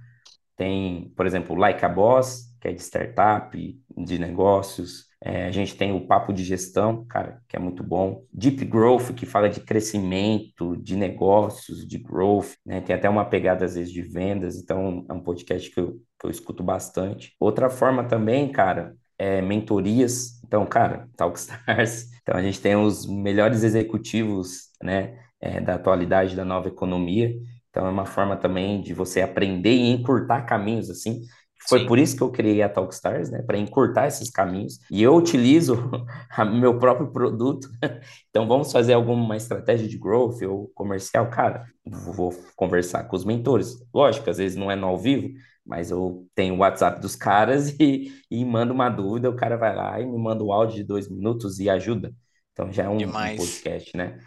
Tem, 0.61 1.11
por 1.17 1.25
exemplo, 1.25 1.57
Like 1.57 1.83
a 1.83 1.89
Boss, 1.89 2.55
que 2.61 2.69
é 2.69 2.73
de 2.73 2.83
startup, 2.83 3.81
de 3.97 4.19
negócios. 4.19 5.07
É, 5.19 5.47
a 5.47 5.51
gente 5.51 5.75
tem 5.75 5.91
o 5.91 6.07
Papo 6.07 6.35
de 6.35 6.45
Gestão, 6.45 7.03
cara, 7.07 7.41
que 7.49 7.57
é 7.57 7.59
muito 7.59 7.83
bom. 7.83 8.27
Deep 8.31 8.67
Growth, 8.67 9.15
que 9.15 9.25
fala 9.25 9.49
de 9.49 9.61
crescimento, 9.61 10.77
de 10.77 10.97
negócios, 10.97 11.87
de 11.87 11.97
growth, 11.97 12.57
né? 12.67 12.83
Tem 12.83 12.95
até 12.95 13.09
uma 13.09 13.25
pegada, 13.25 13.65
às 13.65 13.75
vezes, 13.75 13.91
de 13.91 14.03
vendas. 14.03 14.57
Então, 14.57 15.07
é 15.09 15.15
um 15.15 15.23
podcast 15.23 15.71
que 15.71 15.81
eu, 15.81 15.93
que 16.19 16.27
eu 16.27 16.31
escuto 16.31 16.63
bastante. 16.63 17.35
Outra 17.41 17.71
forma 17.71 18.05
também, 18.05 18.53
cara, 18.53 18.95
é 19.19 19.41
mentorias. 19.41 20.43
Então, 20.47 20.67
cara, 20.67 21.09
Talkstars. 21.17 22.11
Então, 22.21 22.39
a 22.39 22.43
gente 22.43 22.61
tem 22.61 22.77
os 22.77 23.07
melhores 23.07 23.65
executivos, 23.65 24.69
né, 24.81 25.19
é, 25.41 25.59
da 25.59 25.77
atualidade 25.77 26.37
da 26.37 26.45
nova 26.45 26.69
economia. 26.69 27.35
Então, 27.71 27.87
é 27.87 27.91
uma 27.91 28.07
forma 28.07 28.37
também 28.37 28.83
de 28.83 28.93
você 28.93 29.21
aprender 29.21 29.73
e 29.73 29.91
encurtar 29.91 30.43
caminhos, 30.43 30.91
assim. 30.91 31.23
Foi 31.68 31.81
Sim. 31.81 31.87
por 31.87 31.99
isso 31.99 32.16
que 32.16 32.23
eu 32.23 32.31
criei 32.31 32.62
a 32.62 32.68
Talkstars, 32.68 33.31
né? 33.31 33.43
Para 33.43 33.59
encurtar 33.59 34.07
esses 34.07 34.31
caminhos. 34.31 34.79
E 34.91 35.03
eu 35.03 35.14
utilizo 35.14 35.77
meu 36.59 36.79
próprio 36.79 37.11
produto. 37.12 37.68
Então, 38.31 38.47
vamos 38.47 38.71
fazer 38.71 38.93
alguma 38.93 39.37
estratégia 39.37 39.89
de 39.89 39.99
growth 39.99 40.41
ou 40.43 40.71
comercial? 40.73 41.29
Cara, 41.31 41.66
vou 41.85 42.33
conversar 42.55 43.03
com 43.05 43.16
os 43.16 43.25
mentores. 43.25 43.77
Lógico, 43.93 44.31
às 44.31 44.39
vezes 44.39 44.57
não 44.57 44.71
é 44.71 44.77
no 44.77 44.87
ao 44.87 44.97
vivo, 44.97 45.29
mas 45.66 45.91
eu 45.91 46.29
tenho 46.33 46.55
o 46.55 46.59
WhatsApp 46.59 47.01
dos 47.01 47.16
caras 47.16 47.75
e, 47.81 48.12
e 48.31 48.45
mando 48.45 48.73
uma 48.73 48.89
dúvida, 48.89 49.29
o 49.29 49.35
cara 49.35 49.57
vai 49.57 49.75
lá 49.75 50.01
e 50.01 50.07
me 50.07 50.16
manda 50.16 50.45
um 50.45 50.53
áudio 50.53 50.77
de 50.77 50.85
dois 50.85 51.09
minutos 51.09 51.59
e 51.59 51.68
ajuda. 51.68 52.12
Então, 52.53 52.73
já 52.73 52.85
é 52.85 52.89
um, 52.89 52.97
um 52.97 53.37
podcast, 53.37 53.97
né? 53.97 54.18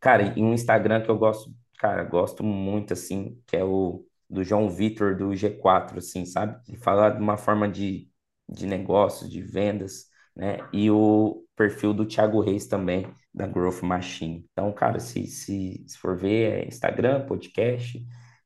Cara, 0.00 0.34
e 0.36 0.42
um 0.42 0.52
Instagram 0.52 1.02
que 1.02 1.10
eu 1.10 1.16
gosto, 1.16 1.52
cara, 1.82 2.04
gosto 2.04 2.44
muito, 2.44 2.92
assim, 2.92 3.42
que 3.44 3.56
é 3.56 3.64
o 3.64 4.06
do 4.30 4.44
João 4.44 4.70
Vitor 4.70 5.16
do 5.16 5.34
G4, 5.34 5.98
assim, 5.98 6.24
sabe? 6.24 6.56
Falar 6.78 7.10
de 7.10 7.20
uma 7.20 7.36
forma 7.36 7.68
de, 7.68 8.08
de 8.48 8.66
negócios, 8.66 9.28
de 9.28 9.42
vendas, 9.42 10.06
né? 10.36 10.58
E 10.72 10.88
o 10.92 11.44
perfil 11.56 11.92
do 11.92 12.06
Thiago 12.06 12.40
Reis 12.40 12.66
também, 12.68 13.12
da 13.34 13.48
Growth 13.48 13.82
Machine. 13.82 14.46
Então, 14.52 14.72
cara, 14.72 15.00
se, 15.00 15.26
se, 15.26 15.84
se 15.88 15.98
for 15.98 16.16
ver, 16.16 16.62
é 16.62 16.68
Instagram, 16.68 17.26
podcast, 17.26 18.00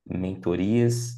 mentorias 0.07 1.13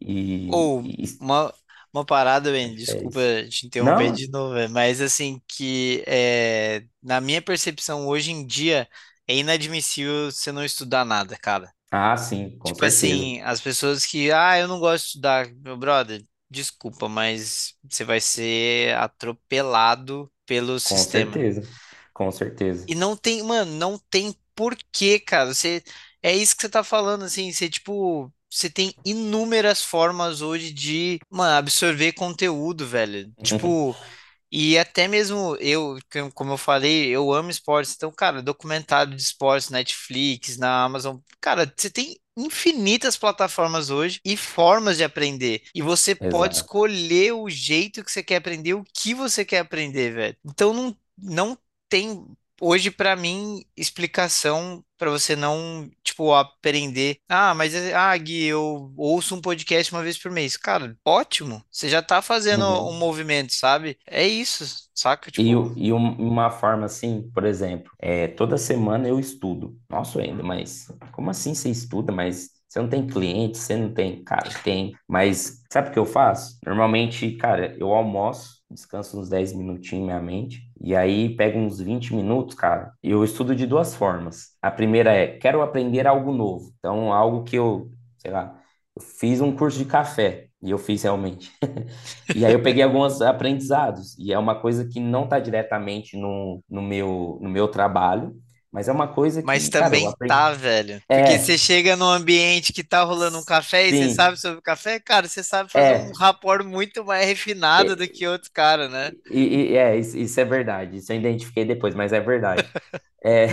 e, 0.00 0.50
Ou 0.50 0.82
e 0.84 1.06
uma, 1.20 1.54
uma 1.94 2.04
parada, 2.04 2.50
que 2.52 2.58
é 2.58 2.68
desculpa 2.74 3.20
isso. 3.44 3.50
te 3.50 3.66
interromper 3.66 4.10
Não? 4.10 4.12
de 4.12 4.28
novo, 4.30 4.54
velho, 4.54 4.70
mas 4.70 5.00
assim, 5.00 5.40
que 5.46 6.02
é, 6.08 6.84
na 7.00 7.20
minha 7.20 7.40
percepção, 7.40 8.08
hoje 8.08 8.32
em 8.32 8.44
dia, 8.44 8.88
é 9.26 9.36
inadmissível 9.36 10.30
você 10.30 10.52
não 10.52 10.64
estudar 10.64 11.04
nada, 11.04 11.36
cara. 11.38 11.72
Ah, 11.90 12.16
sim, 12.16 12.58
com 12.58 12.72
Tipo 12.72 12.84
certeza. 12.84 13.24
assim, 13.24 13.40
as 13.42 13.60
pessoas 13.60 14.06
que, 14.06 14.30
ah, 14.32 14.58
eu 14.58 14.68
não 14.68 14.78
gosto 14.80 15.04
de 15.04 15.08
estudar, 15.10 15.48
meu 15.56 15.76
brother, 15.76 16.24
desculpa, 16.50 17.08
mas 17.08 17.74
você 17.88 18.04
vai 18.04 18.20
ser 18.20 18.94
atropelado 18.96 20.32
pelo 20.46 20.78
Com 20.84 21.04
sistema. 21.04 21.44
certeza. 21.44 21.68
Com 22.14 22.30
certeza. 22.30 22.86
E 22.86 22.94
não 22.94 23.16
tem, 23.16 23.42
mano, 23.42 23.72
não 23.76 23.98
tem 24.10 24.34
porquê, 24.54 25.18
cara. 25.20 25.52
Você, 25.54 25.82
é 26.22 26.34
isso 26.34 26.54
que 26.56 26.62
você 26.62 26.68
tá 26.68 26.82
falando, 26.84 27.24
assim, 27.24 27.52
você, 27.52 27.68
tipo, 27.70 28.32
você 28.50 28.68
tem 28.70 28.94
inúmeras 29.04 29.82
formas 29.82 30.40
hoje 30.42 30.72
de, 30.72 31.18
mano, 31.30 31.56
absorver 31.56 32.12
conteúdo, 32.12 32.86
velho. 32.86 33.32
Tipo, 33.42 33.98
e 34.52 34.78
até 34.78 35.08
mesmo 35.08 35.56
eu, 35.60 35.98
como 36.34 36.52
eu 36.52 36.58
falei, 36.58 37.08
eu 37.08 37.32
amo 37.32 37.50
esportes. 37.50 37.94
Então, 37.96 38.12
cara, 38.12 38.42
documentário 38.42 39.14
de 39.16 39.22
esportes, 39.22 39.70
Netflix, 39.70 40.58
na 40.58 40.84
Amazon. 40.84 41.18
Cara, 41.40 41.72
você 41.76 41.90
tem 41.90 42.18
infinitas 42.36 43.16
plataformas 43.16 43.90
hoje 43.90 44.20
e 44.24 44.36
formas 44.36 44.96
de 44.98 45.04
aprender. 45.04 45.62
E 45.74 45.82
você 45.82 46.14
pode 46.14 46.54
Exato. 46.54 46.56
escolher 46.56 47.32
o 47.32 47.48
jeito 47.50 48.04
que 48.04 48.12
você 48.12 48.22
quer 48.22 48.36
aprender, 48.36 48.74
o 48.74 48.84
que 48.94 49.14
você 49.14 49.44
quer 49.44 49.60
aprender, 49.60 50.12
velho. 50.14 50.36
Então, 50.44 50.72
não, 50.74 50.96
não 51.18 51.58
tem 51.88 52.26
hoje, 52.62 52.90
pra 52.90 53.16
mim, 53.16 53.64
explicação 53.76 54.84
pra 54.98 55.10
você 55.10 55.34
não, 55.36 55.90
tipo, 56.04 56.32
aprender. 56.34 57.18
Ah, 57.28 57.54
mas, 57.54 57.74
ah, 57.94 58.16
Gui, 58.16 58.44
eu 58.46 58.92
ouço 58.96 59.34
um 59.34 59.40
podcast 59.40 59.92
uma 59.92 60.02
vez 60.02 60.16
por 60.18 60.30
mês. 60.30 60.56
Cara, 60.56 60.96
ótimo. 61.04 61.64
Você 61.70 61.88
já 61.88 62.02
tá 62.02 62.22
fazendo 62.22 62.64
um 62.64 62.92
Uhum. 62.92 62.98
movimento, 62.98 63.52
sabe? 63.54 63.98
É 64.06 64.26
isso, 64.26 64.64
saca? 64.94 65.30
E, 65.36 65.44
Tipo, 65.44 65.72
e 65.76 65.92
um- 65.92 66.12
uma 66.18 66.50
forma 66.50 66.84
assim, 66.86 67.30
por 67.32 67.44
exemplo, 67.44 67.90
é, 67.98 68.28
toda 68.28 68.58
semana 68.58 69.08
eu 69.08 69.18
estudo. 69.18 69.78
Nossa, 69.88 70.20
ainda, 70.20 70.42
mas 70.42 70.86
como 71.12 71.30
assim 71.30 71.54
você 71.54 71.70
estuda? 71.70 72.12
Mas 72.12 72.50
você 72.68 72.80
não 72.80 72.88
tem 72.88 73.06
cliente, 73.06 73.56
você 73.58 73.76
não 73.76 73.92
tem. 73.92 74.22
Cara, 74.24 74.50
tem. 74.62 74.94
Mas 75.08 75.62
sabe 75.72 75.88
o 75.90 75.92
que 75.92 75.98
eu 75.98 76.04
faço? 76.06 76.58
Normalmente, 76.66 77.32
cara, 77.36 77.74
eu 77.78 77.92
almoço, 77.94 78.61
descanso 78.72 79.18
uns 79.20 79.28
10 79.28 79.52
minutinhos 79.52 80.04
minha 80.06 80.20
mente, 80.20 80.62
e 80.80 80.94
aí 80.94 81.34
pego 81.36 81.58
uns 81.58 81.80
20 81.80 82.14
minutos, 82.14 82.54
cara, 82.54 82.92
e 83.02 83.10
eu 83.10 83.24
estudo 83.24 83.54
de 83.54 83.66
duas 83.66 83.94
formas. 83.94 84.50
A 84.60 84.70
primeira 84.70 85.12
é, 85.12 85.26
quero 85.38 85.62
aprender 85.62 86.06
algo 86.06 86.32
novo. 86.32 86.72
Então, 86.78 87.12
algo 87.12 87.44
que 87.44 87.56
eu, 87.56 87.90
sei 88.18 88.30
lá, 88.30 88.58
eu 88.96 89.02
fiz 89.02 89.40
um 89.40 89.54
curso 89.54 89.78
de 89.78 89.84
café, 89.84 90.48
e 90.62 90.70
eu 90.70 90.78
fiz 90.78 91.02
realmente. 91.02 91.50
E 92.34 92.44
aí 92.46 92.52
eu 92.52 92.62
peguei 92.62 92.82
alguns 92.82 93.20
aprendizados, 93.20 94.16
e 94.18 94.32
é 94.32 94.38
uma 94.38 94.54
coisa 94.60 94.86
que 94.88 94.98
não 95.00 95.24
está 95.24 95.38
diretamente 95.38 96.16
no, 96.16 96.62
no 96.68 96.82
meu, 96.82 97.38
no 97.42 97.48
meu 97.50 97.68
trabalho, 97.68 98.34
mas 98.72 98.88
é 98.88 98.92
uma 98.92 99.08
coisa 99.14 99.42
mas 99.42 99.68
que, 99.68 99.72
cara, 99.72 99.96
eu 99.96 100.06
também 100.06 100.08
aprendi. 100.08 100.40
tá, 100.40 100.52
velho. 100.52 101.02
Porque 101.12 101.38
você 101.38 101.58
É, 101.58 101.58
chega 101.58 101.96
num 101.96 102.06
ambiente 102.08 102.72
que 102.72 102.84
tá 102.84 103.02
rolando 103.02 103.38
um 103.38 103.44
café 103.44 103.88
e 103.88 103.92
você 103.94 104.08
sabe 104.08 104.36
sim, 104.36 104.38
sobre 104.38 104.58
o 104.58 104.62
café, 104.62 105.00
cara, 105.00 105.28
você 105.28 105.42
sabe 105.42 105.70
fazer 105.70 105.94
um 105.94 106.00
é, 106.00 106.18
rapport 106.18 106.64
muito 106.64 107.04
mais 107.04 107.26
refinado 107.26 107.96
do 107.96 108.08
que 108.08 108.26
outros 108.26 108.50
caras, 108.50 108.90
né? 108.90 109.12
e, 109.26 109.72
e- 109.72 109.76
é, 109.76 109.96
isso, 109.98 110.40
é 110.40 110.44
verdade, 110.44 110.96
isso 110.98 111.12
eu 111.12 111.16
identifiquei 111.18 111.64
depois, 111.64 111.94
mas 111.94 112.12
é 112.12 112.20
verdade. 112.20 112.70
É, 113.24 113.46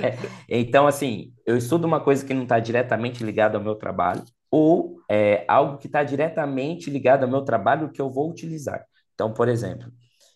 então, 0.48 0.86
assim, 0.86 1.32
eu 1.46 1.56
estudo 1.56 1.86
uma 1.86 2.00
coisa 2.02 2.24
que 2.24 2.34
não 2.34 2.44
está 2.44 2.58
diretamente 2.60 3.24
ligada 3.24 3.58
ao 3.58 3.64
meu 3.64 3.74
trabalho, 3.76 4.24
ou 4.50 5.00
é, 5.10 5.44
algo 5.48 5.78
que 5.78 5.86
está 5.88 6.02
diretamente 6.04 6.90
ligado 6.90 7.24
ao 7.24 7.30
meu 7.30 7.42
trabalho 7.44 7.90
que 7.92 8.00
eu 8.00 8.10
vou 8.10 8.30
utilizar. 8.30 8.84
Então, 9.14 9.32
por 9.34 9.48
exemplo, 9.48 9.90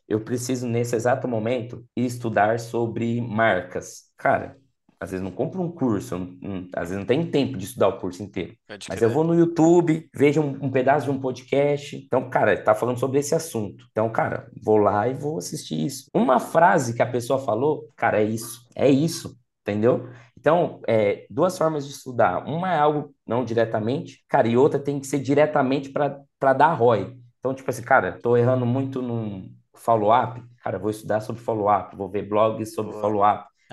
eu 0.09 0.21
preciso, 0.25 0.67
nesse 0.69 0.97
exato 0.97 1.29
momento, 1.29 1.85
estudar 1.97 2.59
sobre 2.61 3.21
marcas. 3.23 4.10
Cara, 4.21 4.59
às 5.01 5.13
vezes 5.13 5.25
não 5.25 5.31
compro 5.31 5.63
um 5.63 5.73
curso, 5.73 6.15
eu 6.15 6.19
não- 6.19 6.37
não- 6.43 6.69
às 6.75 6.91
vezes 6.91 6.99
não 6.99 7.07
tenho 7.07 7.31
tempo 7.31 7.57
de 7.57 7.65
estudar 7.65 7.89
o 7.89 7.99
curso 7.99 8.23
inteiro. 8.23 8.55
Pode 8.69 8.87
Mas 8.87 9.01
eu 9.01 9.09
crer. 9.09 9.15
vou 9.15 9.25
no 9.25 9.35
YouTube, 9.35 10.07
vejo 10.15 10.43
um, 10.43 10.67
um 10.67 10.71
pedaço 10.71 11.07
de 11.07 11.11
um 11.11 11.19
podcast. 11.19 11.97
Então, 11.97 12.29
cara, 12.29 12.63
tá 12.63 12.75
falando 12.75 12.99
sobre 12.99 13.19
esse 13.19 13.35
assunto. 13.35 13.87
Então, 13.93 14.11
cara, 14.11 14.51
vou 14.63 14.77
lá 14.77 15.09
e 15.09 15.15
vou 15.15 15.39
assistir 15.39 15.87
isso. 15.87 16.05
Uma 16.15 16.39
frase 16.39 16.93
que 16.95 17.01
a 17.01 17.07
pessoa 17.11 17.39
falou, 17.39 17.89
cara, 17.97 18.21
é 18.21 18.25
isso. 18.25 18.61
É 18.77 18.91
isso. 18.91 19.35
Entendeu? 19.67 20.11
Então, 20.39 20.81
é, 20.87 21.27
duas 21.31 21.57
formas 21.57 21.87
de 21.87 21.93
estudar. 21.93 22.47
Uma 22.47 22.75
é 22.75 22.79
algo 22.79 23.15
não 23.27 23.43
diretamente, 23.45 24.23
cara, 24.29 24.49
e 24.49 24.57
outra 24.57 24.79
tem 24.81 24.99
que 25.01 25.07
ser 25.07 25.21
diretamente 25.21 25.91
para 25.91 26.53
dar 26.53 26.73
ROI. 26.75 27.17
Então, 27.39 27.55
tipo 27.55 27.71
assim, 27.71 27.83
cara, 27.83 28.19
tô 28.21 28.37
errando 28.37 28.67
muito 28.67 29.01
num 29.01 29.51
follow-up. 29.75 30.43
Cara, 30.63 30.79
vou 30.79 30.91
estudar 30.91 31.21
sobre 31.21 31.41
follow-up, 31.41 31.97
vou 31.97 32.09
ver 32.09 32.29
blogs 32.29 32.75
sobre 32.75 32.93
Boa, 32.93 33.01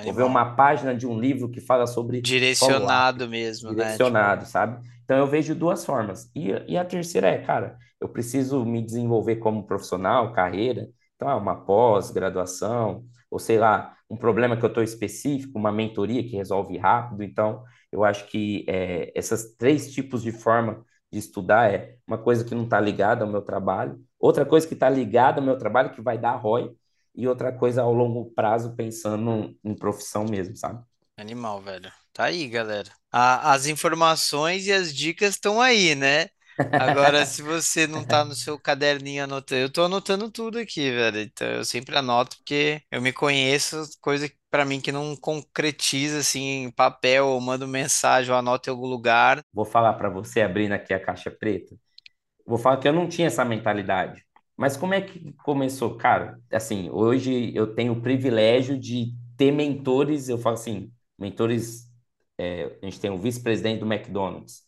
follow-up, 0.04 0.06
vou 0.06 0.14
ver 0.14 0.24
animal. 0.24 0.30
uma 0.30 0.56
página 0.56 0.96
de 0.96 1.08
um 1.08 1.20
livro 1.20 1.50
que 1.50 1.62
fala 1.62 1.88
sobre 1.88 2.22
Direcionado 2.22 3.28
mesmo, 3.28 3.70
né? 3.70 3.76
Tipo, 3.76 3.84
direcionado, 3.84 4.46
sabe? 4.46 4.88
Então 5.04 5.18
eu 5.18 5.28
vejo 5.28 5.56
duas 5.56 5.86
formas. 5.86 6.30
E, 6.36 6.50
e 6.68 6.78
a 6.78 6.84
terceira 6.84 7.28
é, 7.28 7.38
cara, 7.40 7.78
eu 8.00 8.10
preciso 8.10 8.64
me 8.66 8.82
desenvolver 8.82 9.38
como 9.38 9.66
profissional, 9.66 10.34
carreira. 10.34 10.90
Então, 11.16 11.30
é 11.30 11.36
uma 11.36 11.56
pós-graduação, 11.56 13.04
ou 13.30 13.40
sei 13.40 13.58
lá, 13.58 13.96
um 14.10 14.16
problema 14.16 14.56
que 14.56 14.64
eu 14.64 14.70
estou 14.70 14.84
específico, 14.84 15.58
uma 15.58 15.72
mentoria 15.72 16.24
que 16.24 16.36
resolve 16.36 16.78
rápido. 16.78 17.24
Então, 17.24 17.64
eu 17.92 18.04
acho 18.04 18.28
que 18.28 18.66
é, 18.68 19.12
essas 19.16 19.56
três 19.56 19.92
tipos 19.92 20.22
de 20.22 20.32
forma 20.32 20.86
de 21.12 21.20
estudar 21.20 21.72
é 21.74 21.96
uma 22.06 22.18
coisa 22.18 22.44
que 22.44 22.54
não 22.54 22.66
está 22.66 22.80
ligada 22.80 23.24
ao 23.24 23.32
meu 23.32 23.42
trabalho, 23.42 24.00
outra 24.20 24.46
coisa 24.46 24.68
que 24.68 24.74
está 24.74 24.90
ligada 24.90 25.40
ao 25.40 25.46
meu 25.46 25.58
trabalho, 25.58 25.92
que 25.92 26.02
vai 26.02 26.18
dar 26.18 26.36
ROI, 26.36 26.72
e 27.18 27.28
outra 27.28 27.52
coisa 27.52 27.82
ao 27.84 27.94
longo 27.94 28.32
prazo, 28.34 28.76
pensando 28.76 29.58
em 29.64 29.76
profissão 29.76 30.26
mesmo, 30.26 30.56
sabe? 30.58 30.84
Animal, 31.18 31.62
velho. 31.62 31.92
Tá 32.14 32.26
aí, 32.26 32.48
galera. 32.48 32.92
A- 33.12 33.54
as 33.54 33.66
informações 33.66 34.68
e 34.68 34.72
as 34.74 34.94
dicas 34.94 35.32
estão 35.32 35.62
aí, 35.62 35.96
né? 35.96 36.28
Agora, 36.76 37.26
se 37.26 37.42
você 37.42 37.88
não 37.88 38.06
tá 38.06 38.24
no 38.24 38.36
seu 38.36 38.60
caderninho 38.60 39.24
anotando, 39.24 39.62
eu 39.62 39.72
tô 39.72 39.84
anotando 39.84 40.30
tudo 40.32 40.60
aqui, 40.60 40.92
velho. 40.92 41.20
Então, 41.22 41.48
eu 41.48 41.66
sempre 41.66 41.98
anoto 41.98 42.38
porque 42.38 42.84
eu 42.92 43.02
me 43.02 43.12
conheço, 43.12 43.84
coisa 44.00 44.30
que 44.30 44.38
pra 44.50 44.64
mim 44.64 44.80
que 44.80 44.92
não 44.92 45.16
concretiza 45.16 46.20
assim 46.20 46.66
em 46.66 46.72
papel, 46.72 47.28
ou 47.28 47.42
mando 47.42 47.68
mensagem, 47.68 48.32
ou 48.32 48.38
anoto 48.38 48.70
em 48.70 48.72
algum 48.74 48.86
lugar. 48.88 49.44
Vou 49.54 49.66
falar 49.66 49.94
para 49.94 50.10
você, 50.10 50.42
abrindo 50.42 50.74
aqui 50.74 50.94
a 50.94 51.00
caixa 51.04 51.32
preta, 51.32 51.76
vou 52.46 52.58
falar 52.60 52.78
que 52.80 52.88
eu 52.90 52.94
não 52.94 53.10
tinha 53.10 53.28
essa 53.28 53.46
mentalidade. 53.46 54.26
Mas 54.58 54.76
como 54.78 54.94
é 54.94 55.02
que 55.02 55.34
começou? 55.44 55.96
Cara, 55.98 56.40
assim, 56.52 56.90
hoje 56.92 57.54
eu 57.56 57.76
tenho 57.76 57.94
o 57.94 58.02
privilégio 58.02 58.78
de 58.80 59.14
ter 59.38 59.52
mentores, 59.52 60.30
eu 60.30 60.38
falo 60.38 60.56
assim, 60.56 60.92
mentores, 61.18 61.86
é, 62.38 62.78
a 62.82 62.86
gente 62.86 63.00
tem 63.00 63.12
o 63.12 63.18
vice-presidente 63.20 63.80
do 63.80 63.86
McDonald's, 63.92 64.64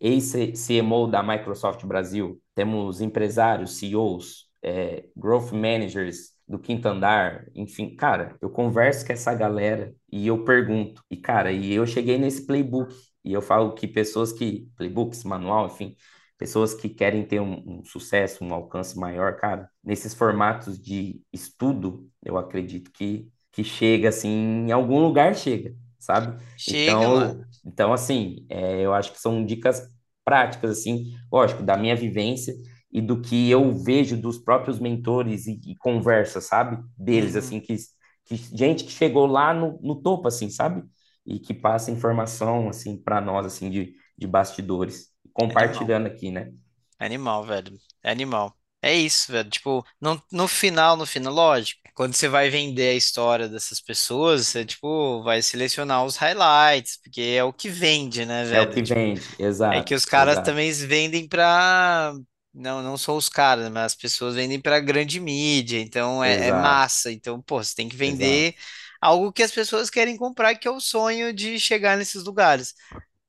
ex-CMO 0.00 1.06
da 1.06 1.22
Microsoft 1.22 1.84
Brasil, 1.84 2.40
temos 2.54 3.00
empresários, 3.00 3.76
CEOs, 3.78 4.46
é, 4.62 5.04
growth 5.16 5.52
managers 5.52 6.32
do 6.46 6.58
quinto 6.58 6.88
andar, 6.88 7.46
enfim, 7.54 7.94
cara, 7.94 8.36
eu 8.40 8.50
converso 8.50 9.06
com 9.06 9.12
essa 9.12 9.34
galera 9.34 9.94
e 10.10 10.26
eu 10.26 10.44
pergunto. 10.44 11.02
E, 11.10 11.16
cara, 11.16 11.52
e 11.52 11.72
eu 11.72 11.86
cheguei 11.86 12.16
nesse 12.18 12.46
playbook 12.46 12.94
e 13.24 13.32
eu 13.32 13.42
falo 13.42 13.74
que 13.74 13.86
pessoas 13.86 14.32
que, 14.32 14.66
playbooks, 14.76 15.24
manual, 15.24 15.66
enfim, 15.66 15.94
pessoas 16.38 16.74
que 16.74 16.88
querem 16.88 17.26
ter 17.26 17.40
um, 17.40 17.80
um 17.80 17.84
sucesso, 17.84 18.44
um 18.44 18.54
alcance 18.54 18.98
maior, 18.98 19.36
cara, 19.36 19.70
nesses 19.84 20.14
formatos 20.14 20.80
de 20.80 21.22
estudo, 21.32 22.08
eu 22.24 22.38
acredito 22.38 22.90
que, 22.92 23.28
que 23.52 23.64
chega, 23.64 24.08
assim, 24.10 24.28
em 24.30 24.72
algum 24.72 25.00
lugar 25.00 25.34
chega, 25.34 25.74
sabe? 25.98 26.42
Chega, 26.56 27.08
Então, 27.08 27.08
mano. 27.08 27.46
então 27.64 27.92
assim, 27.92 28.46
é, 28.48 28.80
eu 28.82 28.94
acho 28.94 29.12
que 29.12 29.20
são 29.20 29.44
dicas 29.44 29.82
práticas, 30.24 30.70
assim, 30.78 31.14
lógico, 31.32 31.62
da 31.62 31.76
minha 31.76 31.96
vivência 31.96 32.54
e 32.92 33.00
do 33.00 33.20
que 33.20 33.50
eu 33.50 33.72
vejo 33.82 34.16
dos 34.16 34.38
próprios 34.38 34.78
mentores 34.78 35.46
e, 35.46 35.60
e 35.66 35.76
conversa, 35.76 36.40
sabe? 36.40 36.78
Deles, 36.96 37.34
Uhum. 37.34 37.36
assim, 37.36 37.60
que, 37.60 37.76
que 38.24 38.36
gente 38.36 38.84
que 38.84 38.90
chegou 38.92 39.26
lá 39.26 39.52
no, 39.54 39.78
no 39.82 39.96
topo, 40.02 40.28
assim, 40.28 40.50
sabe? 40.50 40.84
E 41.26 41.38
que 41.38 41.52
passa 41.54 41.90
informação, 41.90 42.68
assim, 42.68 42.96
para 42.96 43.20
nós, 43.20 43.46
assim, 43.46 43.70
de, 43.70 43.94
de 44.16 44.26
bastidores, 44.26 45.08
Animal. 45.46 45.92
compartilhando 45.92 46.06
aqui, 46.06 46.30
né? 46.30 46.52
Animal, 46.98 47.44
velho. 47.44 47.78
É 48.02 48.10
animal. 48.10 48.56
É 48.82 48.94
isso, 48.94 49.30
velho. 49.32 49.48
Tipo, 49.50 49.84
no, 50.00 50.22
no 50.32 50.48
final, 50.48 50.96
no 50.96 51.06
final, 51.06 51.32
lógico, 51.32 51.80
quando 51.94 52.14
você 52.14 52.28
vai 52.28 52.48
vender 52.50 52.90
a 52.90 52.94
história 52.94 53.48
dessas 53.48 53.80
pessoas, 53.80 54.46
você, 54.48 54.64
tipo, 54.64 55.22
vai 55.22 55.42
selecionar 55.42 56.04
os 56.04 56.16
highlights, 56.16 56.96
porque 57.02 57.20
é 57.22 57.42
o 57.44 57.52
que 57.52 57.68
vende, 57.68 58.24
né, 58.24 58.44
É 58.50 58.60
o 58.60 58.68
velho? 58.68 58.70
que 58.70 58.82
Tipo, 58.82 59.00
vende, 59.00 59.34
é 59.70 59.82
que 59.82 59.94
exato, 59.94 59.94
os 59.94 60.04
caras 60.04 60.40
exato, 60.40 60.40
também 60.40 60.72
vendem 60.72 61.28
pra. 61.28 62.14
Não, 62.54 62.82
não 62.82 62.96
só 62.98 63.16
os 63.16 63.28
caras, 63.28 63.70
mas 63.70 63.84
as 63.92 63.94
pessoas 63.96 64.34
vendem 64.36 64.60
pra 64.60 64.80
grande 64.80 65.20
mídia, 65.20 65.80
então 65.80 66.24
é, 66.24 66.48
é 66.48 66.52
exato, 66.52 66.52
massa. 66.52 67.12
Então, 67.12 67.40
pô, 67.42 67.62
você 67.62 67.74
tem 67.76 67.88
que 67.88 67.96
exato, 68.02 68.48
vender 68.48 68.56
algo 69.00 69.32
que 69.32 69.42
as 69.42 69.52
pessoas 69.52 69.90
querem 69.90 70.16
comprar, 70.16 70.54
que 70.56 70.66
é 70.68 70.70
o 70.70 70.80
sonho 70.80 71.32
de 71.32 71.60
chegar 71.60 71.96
nesses 71.96 72.24
lugares. 72.24 72.74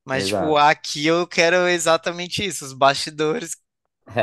Mas, 0.10 0.28
tipo, 0.28 0.56
exato. 0.56 0.58
aqui 0.58 1.06
eu 1.08 1.28
quero 1.28 1.68
exatamente 1.68 2.46
isso, 2.46 2.66
os 2.66 2.74
bastidores 2.74 3.56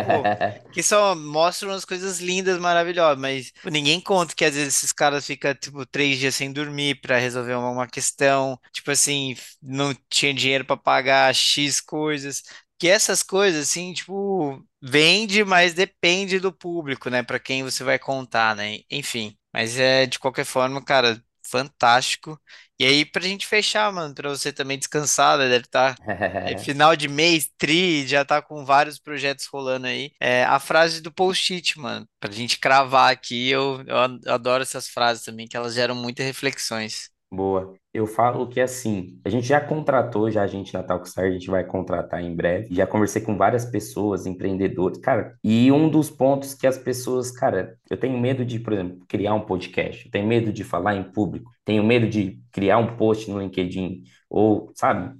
Pô, 0.04 0.30
que 0.70 0.82
só 0.82 1.14
mostram 1.16 1.72
as 1.72 1.84
coisas 1.84 2.20
lindas, 2.20 2.58
maravilhosas, 2.58 3.18
mas 3.20 3.52
pô, 3.62 3.70
ninguém 3.70 4.00
conta 4.00 4.34
que 4.34 4.44
às 4.44 4.54
vezes 4.54 4.76
esses 4.76 4.92
caras 4.92 5.26
ficam, 5.26 5.52
tipo, 5.54 5.84
três 5.86 6.18
dias 6.18 6.34
sem 6.36 6.52
dormir 6.52 7.00
pra 7.00 7.18
resolver 7.18 7.54
uma, 7.54 7.70
uma 7.70 7.88
questão, 7.88 8.58
tipo 8.72 8.90
assim, 8.92 9.34
não 9.60 9.92
tinha 10.08 10.32
dinheiro 10.34 10.64
pra 10.64 10.76
pagar 10.76 11.34
X 11.34 11.80
coisas, 11.80 12.42
que 12.78 12.88
essas 12.88 13.22
coisas, 13.22 13.62
assim, 13.68 13.92
tipo, 13.92 14.62
vende, 14.82 15.42
mas 15.44 15.74
depende 15.74 16.38
do 16.38 16.52
público, 16.52 17.10
né, 17.10 17.22
Pra 17.22 17.40
quem 17.40 17.64
você 17.64 17.82
vai 17.82 17.98
contar, 17.98 18.54
né, 18.54 18.78
enfim, 18.90 19.36
mas 19.52 19.78
é, 19.78 20.06
de 20.06 20.18
qualquer 20.18 20.44
forma, 20.44 20.82
cara, 20.84 21.20
fantástico, 21.50 22.40
e 22.78 22.84
aí 22.84 23.04
pra 23.04 23.22
gente 23.22 23.46
fechar, 23.46 23.92
mano, 23.92 24.14
pra 24.14 24.28
você 24.30 24.52
também 24.52 24.78
descansar, 24.78 25.38
né, 25.38 25.48
deve 25.48 25.64
estar 25.66 25.98
é 26.44 26.56
final 26.56 26.94
de 26.96 27.08
mês, 27.08 27.50
tri, 27.58 28.06
já 28.06 28.24
tá 28.24 28.40
com 28.42 28.64
vários 28.64 28.98
projetos 28.98 29.46
rolando 29.46 29.86
aí. 29.86 30.12
É, 30.20 30.44
a 30.44 30.60
frase 30.60 31.00
do 31.00 31.12
post-it, 31.12 31.78
mano, 31.78 32.08
pra 32.20 32.30
gente 32.32 32.58
cravar 32.58 33.12
aqui, 33.12 33.48
eu, 33.48 33.82
eu 33.86 33.98
ad- 33.98 34.28
adoro 34.28 34.62
essas 34.62 34.88
frases 34.88 35.24
também, 35.24 35.46
que 35.48 35.56
elas 35.56 35.74
geram 35.74 35.94
muitas 35.96 36.24
reflexões. 36.26 37.10
Boa. 37.30 37.74
Eu 37.92 38.06
falo 38.06 38.46
que 38.48 38.60
assim, 38.60 39.18
a 39.24 39.28
gente 39.28 39.46
já 39.46 39.60
contratou, 39.60 40.30
já 40.30 40.42
a 40.42 40.46
gente 40.46 40.72
na 40.72 40.82
Talkstar, 40.82 41.24
a 41.24 41.30
gente 41.30 41.50
vai 41.50 41.64
contratar 41.64 42.22
em 42.22 42.34
breve. 42.34 42.74
Já 42.74 42.86
conversei 42.86 43.22
com 43.22 43.36
várias 43.36 43.64
pessoas, 43.64 44.26
empreendedores, 44.26 44.98
cara. 44.98 45.34
E 45.42 45.72
um 45.72 45.88
dos 45.88 46.10
pontos 46.10 46.54
que 46.54 46.66
as 46.66 46.78
pessoas, 46.78 47.30
cara, 47.30 47.76
eu 47.90 47.96
tenho 47.96 48.18
medo 48.18 48.44
de, 48.44 48.60
por 48.60 48.74
exemplo, 48.74 48.98
criar 49.08 49.34
um 49.34 49.40
podcast, 49.40 50.04
eu 50.04 50.10
tenho 50.10 50.26
medo 50.26 50.52
de 50.52 50.62
falar 50.62 50.94
em 50.94 51.10
público, 51.10 51.50
tenho 51.64 51.82
medo 51.82 52.06
de 52.08 52.40
criar 52.52 52.78
um 52.78 52.96
post 52.96 53.30
no 53.30 53.40
LinkedIn, 53.40 54.04
ou, 54.30 54.70
sabe? 54.74 55.14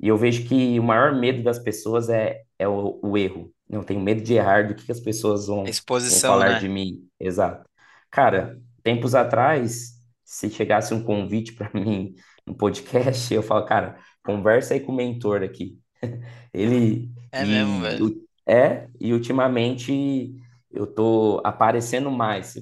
E 0.00 0.08
eu 0.08 0.16
vejo 0.16 0.46
que 0.46 0.78
o 0.78 0.82
maior 0.82 1.14
medo 1.14 1.42
das 1.42 1.58
pessoas 1.58 2.08
é, 2.08 2.42
é 2.58 2.66
o, 2.66 2.98
o 3.02 3.16
erro. 3.16 3.50
Eu 3.70 3.84
tenho 3.84 4.00
medo 4.00 4.22
de 4.22 4.34
errar 4.34 4.68
do 4.68 4.74
que 4.74 4.90
as 4.90 5.00
pessoas 5.00 5.46
vão, 5.46 5.58
vão 5.58 5.66
Exposição, 5.66 6.32
falar 6.32 6.54
né? 6.54 6.58
de 6.58 6.68
mim. 6.68 7.06
Exato. 7.18 7.68
Cara, 8.10 8.58
tempos 8.82 9.14
atrás, 9.14 9.93
se 10.24 10.50
chegasse 10.50 10.94
um 10.94 11.02
convite 11.04 11.52
para 11.54 11.70
mim 11.78 12.14
no 12.46 12.54
podcast, 12.56 13.32
eu 13.32 13.42
falo, 13.42 13.64
cara, 13.66 13.98
conversa 14.24 14.74
aí 14.74 14.80
com 14.80 14.92
o 14.92 14.96
mentor 14.96 15.42
aqui. 15.42 15.78
Ele 16.52 17.10
É 17.32 17.44
mesmo, 17.44 17.80
e 17.90 18.02
velho. 18.02 18.02
o- 18.02 18.24
é, 18.46 18.88
e 19.00 19.12
ultimamente 19.12 20.34
eu 20.70 20.86
tô 20.86 21.40
aparecendo 21.44 22.10
mais. 22.10 22.54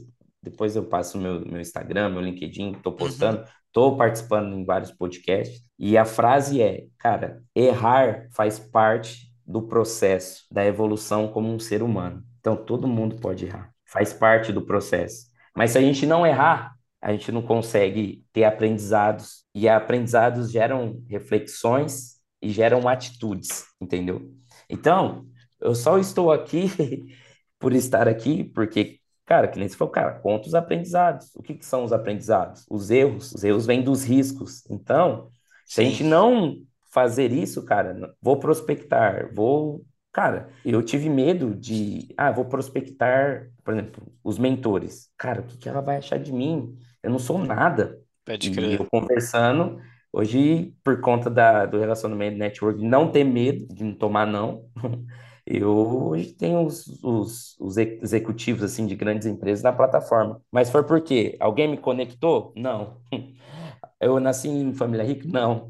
Depois 0.42 0.74
eu 0.76 0.84
passo 0.84 1.18
meu, 1.18 1.40
meu 1.46 1.60
Instagram, 1.60 2.10
meu 2.10 2.20
LinkedIn, 2.20 2.74
tô 2.82 2.92
Uhum. 2.98 2.98
postando, 2.98 3.44
tô 3.72 3.96
participando 3.96 4.54
em 4.54 4.64
vários 4.64 4.90
podcasts. 4.92 5.62
E 5.78 5.96
a 5.96 6.04
frase 6.04 6.60
é, 6.60 6.86
cara, 6.98 7.42
errar 7.54 8.28
faz 8.32 8.58
parte 8.58 9.32
do 9.46 9.62
processo 9.62 10.44
da 10.50 10.64
evolução 10.64 11.28
como 11.28 11.52
um 11.52 11.58
ser 11.58 11.82
humano. 11.82 12.22
Então 12.40 12.56
todo 12.56 12.88
mundo 12.88 13.16
pode 13.16 13.46
errar, 13.46 13.72
faz 13.86 14.12
parte 14.12 14.52
do 14.52 14.62
processo. 14.64 15.26
Mas 15.56 15.70
se 15.72 15.78
a 15.78 15.80
gente 15.80 16.06
não 16.06 16.26
errar, 16.26 16.74
a 17.02 17.10
gente 17.10 17.32
não 17.32 17.42
consegue 17.42 18.24
ter 18.32 18.44
aprendizados. 18.44 19.44
E 19.52 19.68
aprendizados 19.68 20.52
geram 20.52 21.02
reflexões 21.08 22.16
e 22.40 22.48
geram 22.50 22.88
atitudes, 22.88 23.64
entendeu? 23.80 24.32
Então, 24.70 25.26
eu 25.60 25.74
só 25.74 25.98
estou 25.98 26.30
aqui 26.30 26.68
por 27.58 27.72
estar 27.72 28.06
aqui, 28.06 28.44
porque, 28.44 29.00
cara, 29.26 29.48
que 29.48 29.58
nem 29.58 29.68
você 29.68 29.76
falou, 29.76 29.92
cara, 29.92 30.20
conta 30.20 30.46
os 30.46 30.54
aprendizados. 30.54 31.34
O 31.34 31.42
que 31.42 31.54
que 31.54 31.66
são 31.66 31.82
os 31.84 31.92
aprendizados? 31.92 32.64
Os 32.70 32.88
erros. 32.88 33.32
Os 33.32 33.42
erros 33.42 33.66
vêm 33.66 33.82
dos 33.82 34.04
riscos. 34.04 34.64
Então, 34.70 35.28
se 35.66 35.80
a 35.80 35.84
gente 35.84 36.04
não 36.04 36.56
fazer 36.92 37.32
isso, 37.32 37.64
cara, 37.64 38.14
vou 38.20 38.38
prospectar, 38.38 39.34
vou. 39.34 39.84
Cara, 40.12 40.50
eu 40.64 40.82
tive 40.82 41.08
medo 41.08 41.54
de, 41.54 42.08
ah, 42.18 42.30
vou 42.30 42.44
prospectar, 42.44 43.50
por 43.64 43.72
exemplo, 43.72 44.12
os 44.22 44.38
mentores. 44.38 45.10
Cara, 45.16 45.40
o 45.40 45.44
que 45.44 45.56
que 45.56 45.68
ela 45.68 45.80
vai 45.80 45.96
achar 45.96 46.18
de 46.18 46.30
mim? 46.32 46.76
Eu 47.02 47.10
não 47.10 47.18
sou 47.18 47.38
nada. 47.38 48.00
pode 48.24 48.50
E 48.50 48.50
crer. 48.50 48.80
eu 48.80 48.86
conversando, 48.86 49.80
hoje, 50.12 50.74
por 50.84 51.00
conta 51.00 51.30
da, 51.30 51.66
do 51.66 51.78
relacionamento 51.78 52.36
network, 52.38 52.82
não 52.82 53.10
ter 53.10 53.24
medo 53.24 53.66
de 53.74 53.84
não 53.84 53.94
tomar 53.94 54.26
não, 54.26 54.64
eu 55.46 55.70
hoje 56.08 56.32
tenho 56.34 56.64
os, 56.66 56.86
os, 57.02 57.56
os 57.60 57.76
executivos 57.76 58.62
assim 58.64 58.86
de 58.86 58.96
grandes 58.96 59.26
empresas 59.26 59.62
na 59.62 59.72
plataforma. 59.72 60.40
Mas 60.50 60.70
foi 60.70 60.82
por 60.84 61.00
quê? 61.02 61.36
Alguém 61.40 61.68
me 61.68 61.78
conectou? 61.78 62.52
Não. 62.56 63.00
Eu 64.00 64.18
nasci 64.20 64.48
em 64.48 64.74
família 64.74 65.04
rica? 65.04 65.26
Não. 65.28 65.68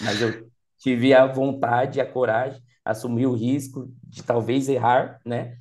Mas 0.00 0.20
eu 0.20 0.50
tive 0.78 1.14
a 1.14 1.26
vontade, 1.26 2.00
a 2.00 2.06
coragem, 2.10 2.62
assumir 2.84 3.26
o 3.26 3.34
risco 3.34 3.88
de 4.04 4.22
talvez 4.22 4.68
errar, 4.68 5.20
né? 5.24 5.56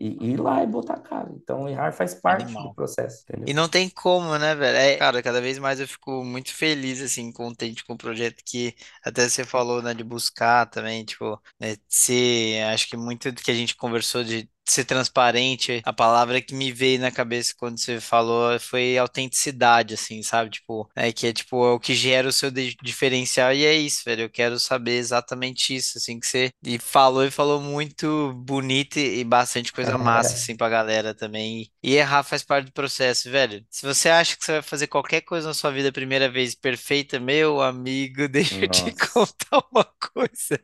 E, 0.00 0.08
e 0.28 0.30
ir 0.32 0.40
lá 0.40 0.62
e 0.64 0.66
botar 0.66 0.94
a 0.94 1.00
cara. 1.00 1.30
Então, 1.34 1.68
errar 1.68 1.92
faz 1.92 2.14
parte 2.14 2.60
do 2.62 2.68
Animal. 2.68 2.74
processo, 2.74 3.22
E 3.46 3.52
entendeu? 3.52 3.54
não 3.54 3.68
tem 3.68 3.88
como, 3.90 4.38
né, 4.38 4.54
velho? 4.54 4.76
É, 4.78 4.96
cara, 4.98 5.22
cada 5.22 5.40
vez 5.40 5.58
mais 5.58 5.80
eu 5.80 5.88
fico 5.88 6.24
muito 6.24 6.54
feliz, 6.54 7.00
assim, 7.02 7.32
contente 7.32 7.84
com 7.84 7.94
o 7.94 7.98
projeto 7.98 8.42
que 8.44 8.74
até 9.04 9.28
você 9.28 9.44
falou, 9.44 9.82
né, 9.82 9.94
de 9.94 10.04
buscar 10.04 10.66
também, 10.70 11.04
tipo, 11.04 11.40
né, 11.60 11.76
ser, 11.88 12.62
acho 12.72 12.88
que 12.88 12.96
muito 12.96 13.32
do 13.32 13.42
que 13.42 13.50
a 13.50 13.54
gente 13.54 13.76
conversou 13.76 14.24
de 14.24 14.50
ser 14.70 14.84
transparente. 14.84 15.82
A 15.84 15.92
palavra 15.92 16.40
que 16.40 16.54
me 16.54 16.72
veio 16.72 17.00
na 17.00 17.10
cabeça 17.10 17.54
quando 17.56 17.78
você 17.78 18.00
falou 18.00 18.58
foi 18.60 18.96
autenticidade, 18.98 19.94
assim, 19.94 20.22
sabe? 20.22 20.50
Tipo, 20.50 20.88
é 20.94 21.12
que 21.12 21.26
é 21.26 21.32
tipo 21.32 21.64
é 21.66 21.72
o 21.72 21.80
que 21.80 21.94
gera 21.94 22.28
o 22.28 22.32
seu 22.32 22.50
diferencial 22.82 23.52
e 23.52 23.64
é 23.64 23.74
isso, 23.74 24.02
velho. 24.04 24.22
Eu 24.22 24.30
quero 24.30 24.58
saber 24.58 24.96
exatamente 24.96 25.74
isso, 25.74 25.98
assim, 25.98 26.18
que 26.18 26.26
você 26.26 26.50
e 26.64 26.78
falou 26.78 27.24
e 27.24 27.30
falou 27.30 27.60
muito 27.60 28.32
bonito 28.34 28.98
e 28.98 29.24
bastante 29.24 29.72
coisa 29.72 29.96
massa, 29.98 30.34
assim, 30.34 30.56
pra 30.56 30.68
galera 30.68 31.14
também. 31.14 31.70
E 31.82 31.94
errar 31.96 32.22
faz 32.22 32.42
parte 32.42 32.66
do 32.66 32.72
processo, 32.72 33.30
velho. 33.30 33.64
Se 33.70 33.86
você 33.86 34.08
acha 34.08 34.36
que 34.36 34.44
você 34.44 34.52
vai 34.52 34.62
fazer 34.62 34.86
qualquer 34.86 35.22
coisa 35.22 35.48
na 35.48 35.54
sua 35.54 35.70
vida 35.70 35.88
a 35.88 35.92
primeira 35.92 36.28
vez 36.30 36.54
perfeita, 36.54 37.18
meu 37.20 37.60
amigo, 37.62 38.28
deixa 38.28 38.64
eu 38.64 38.68
te 38.68 38.92
contar 38.92 39.64
uma 39.72 39.84
coisa. 39.84 40.60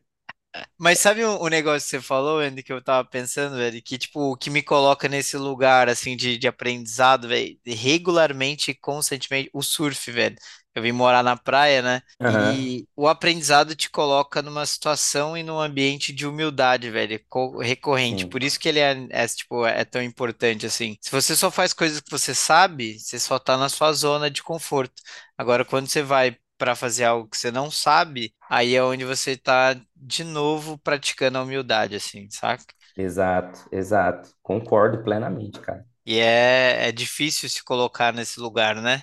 Mas 0.79 0.99
sabe 1.01 1.25
o, 1.25 1.39
o 1.41 1.49
negócio 1.49 1.85
que 1.87 1.91
você 1.91 2.01
falou, 2.03 2.39
Andy, 2.41 2.63
que 2.63 2.73
eu 2.73 2.83
tava 2.83 3.07
pensando, 3.09 3.57
velho? 3.57 3.83
Que, 3.83 3.99
tipo, 3.99 4.33
o 4.33 4.37
que 4.37 4.51
me 4.51 4.63
coloca 4.63 5.09
nesse 5.09 5.37
lugar, 5.37 5.89
assim, 5.89 6.17
de, 6.17 6.37
de 6.39 6.49
aprendizado, 6.49 7.29
velho, 7.29 7.59
regularmente 7.67 8.71
e 8.71 8.75
constantemente, 8.75 9.51
o 9.53 9.63
surf, 9.63 10.11
velho. 10.11 10.37
Eu 10.75 10.83
vim 10.83 10.93
morar 10.93 11.23
na 11.23 11.37
praia, 11.37 11.81
né? 11.83 12.03
Aham, 12.21 12.63
E 12.69 12.87
o 12.95 13.09
aprendizado 13.09 13.75
te 13.75 13.89
coloca 13.91 14.43
numa 14.43 14.67
situação 14.67 15.37
e 15.37 15.43
num 15.43 15.59
ambiente 15.61 16.13
de 16.13 16.27
humildade, 16.27 16.91
velho, 16.91 17.19
co- 17.29 17.59
recorrente. 17.59 18.27
sim, 18.27 18.29
Por 18.29 18.43
isso 18.43 18.59
que 18.61 18.69
ele 18.69 18.81
é, 18.81 19.07
é, 19.11 19.27
tipo, 19.29 19.65
é 19.67 19.85
tão 19.85 20.03
importante, 20.03 20.67
assim. 20.67 20.97
Se 21.01 21.11
você 21.11 21.35
só 21.37 21.51
faz 21.51 21.73
coisas 21.73 22.01
que 22.01 22.11
você 22.11 22.35
sabe, 22.35 22.99
você 22.99 23.19
só 23.19 23.39
tá 23.39 23.57
na 23.57 23.69
sua 23.69 23.93
zona 23.93 24.31
de 24.31 24.43
conforto. 24.43 24.95
Agora, 25.39 25.65
quando 25.65 25.89
você 25.89 26.03
vai 26.03 26.37
para 26.59 26.75
fazer 26.77 27.05
algo 27.05 27.29
que 27.29 27.37
você 27.37 27.51
não 27.51 27.71
sabe, 27.71 28.35
aí 28.51 28.75
é 28.75 28.83
onde 28.83 29.05
você 29.05 29.37
tá 29.37 29.75
de 29.95 30.25
novo 30.25 30.79
praticando 30.79 31.39
a 31.39 31.43
humildade, 31.43 31.97
assim, 31.97 32.29
saca? 32.31 32.65
exato, 32.97 33.67
exato. 33.73 34.35
Concordo 34.43 35.03
plenamente, 35.03 35.61
cara. 35.61 35.87
E 36.05 36.19
é, 36.21 36.89
é 36.89 36.93
difícil 36.93 37.49
se 37.49 37.63
colocar 37.65 38.13
nesse 38.13 38.39
lugar, 38.41 38.77
né? 38.81 39.03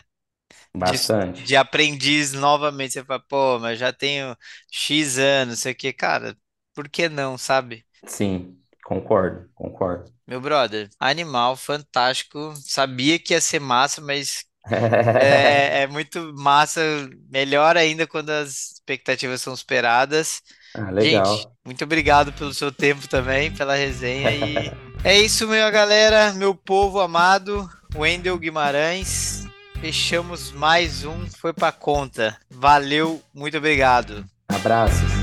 De, 0.78 0.97
Bastante. 0.97 1.43
de 1.43 1.56
aprendiz 1.58 2.34
novamente. 2.34 2.93
Você 2.93 3.06
fala, 3.06 3.22
pô, 3.22 3.60
mas 3.60 3.80
já 3.80 3.93
tenho 3.93 4.38
X 4.72 5.18
anos, 5.20 5.60
sei 5.62 5.74
o 5.74 5.76
quê. 5.78 5.93
Cara, 5.93 6.38
por 6.76 6.89
que 6.89 7.10
não, 7.10 7.38
sabe? 7.38 7.86
Sim, 8.08 8.62
concordo, 8.86 9.49
concordo. 9.54 10.10
Meu 10.28 10.39
brother, 10.41 10.89
animal, 10.99 11.56
fantástico. 11.58 12.54
Sabia 12.58 13.20
que 13.20 13.34
ia 13.34 13.41
ser 13.41 13.60
massa, 13.60 14.01
mas 14.01 14.45
é, 14.70 15.84
é 15.84 15.88
muito 15.88 16.34
massa. 16.36 16.82
Melhor 17.30 17.78
ainda 17.78 18.07
quando 18.07 18.30
as 18.30 18.74
expectativas 18.74 19.41
são 19.41 19.55
superadas. 19.55 20.41
Ah, 20.76 20.86
Gente, 20.86 20.95
legal. 20.95 21.55
muito 21.66 21.84
obrigado 21.84 22.34
pelo 22.34 22.53
seu 22.53 22.72
tempo 22.72 23.07
também, 23.07 23.51
pela 23.51 23.76
resenha. 23.76 24.32
E 24.32 24.72
é 25.03 25.20
isso, 25.20 25.47
minha 25.47 25.70
galera, 25.70 26.34
meu 26.34 26.55
povo 26.55 26.99
amado, 26.99 27.70
Wendel 27.95 28.38
Guimarães. 28.38 29.45
Fechamos 29.80 30.51
mais 30.51 31.03
um, 31.03 31.28
foi 31.39 31.51
pra 31.53 31.72
conta. 31.72 32.38
Valeu, 32.49 33.22
muito 33.34 33.57
obrigado. 33.57 34.26
Abraços. 34.47 35.22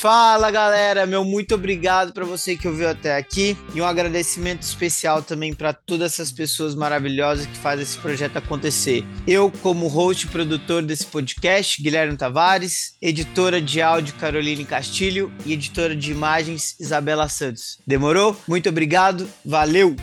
Fala 0.00 0.50
galera, 0.50 1.04
meu 1.04 1.22
muito 1.26 1.54
obrigado 1.54 2.14
para 2.14 2.24
você 2.24 2.56
que 2.56 2.66
ouviu 2.66 2.88
até 2.88 3.18
aqui 3.18 3.54
e 3.74 3.82
um 3.82 3.84
agradecimento 3.84 4.62
especial 4.62 5.22
também 5.22 5.52
para 5.52 5.74
todas 5.74 6.14
essas 6.14 6.32
pessoas 6.32 6.74
maravilhosas 6.74 7.44
que 7.44 7.58
fazem 7.58 7.82
esse 7.82 7.98
projeto 7.98 8.38
acontecer. 8.38 9.04
Eu, 9.26 9.52
como 9.60 9.88
host 9.88 10.24
e 10.24 10.30
produtor 10.30 10.82
desse 10.82 11.04
podcast, 11.04 11.82
Guilherme 11.82 12.16
Tavares, 12.16 12.96
editora 13.02 13.60
de 13.60 13.82
áudio 13.82 14.14
Caroline 14.14 14.64
Castilho 14.64 15.30
e 15.44 15.52
editora 15.52 15.94
de 15.94 16.10
imagens 16.10 16.80
Isabela 16.80 17.28
Santos. 17.28 17.78
Demorou? 17.86 18.34
Muito 18.48 18.70
obrigado, 18.70 19.28
valeu! 19.44 19.94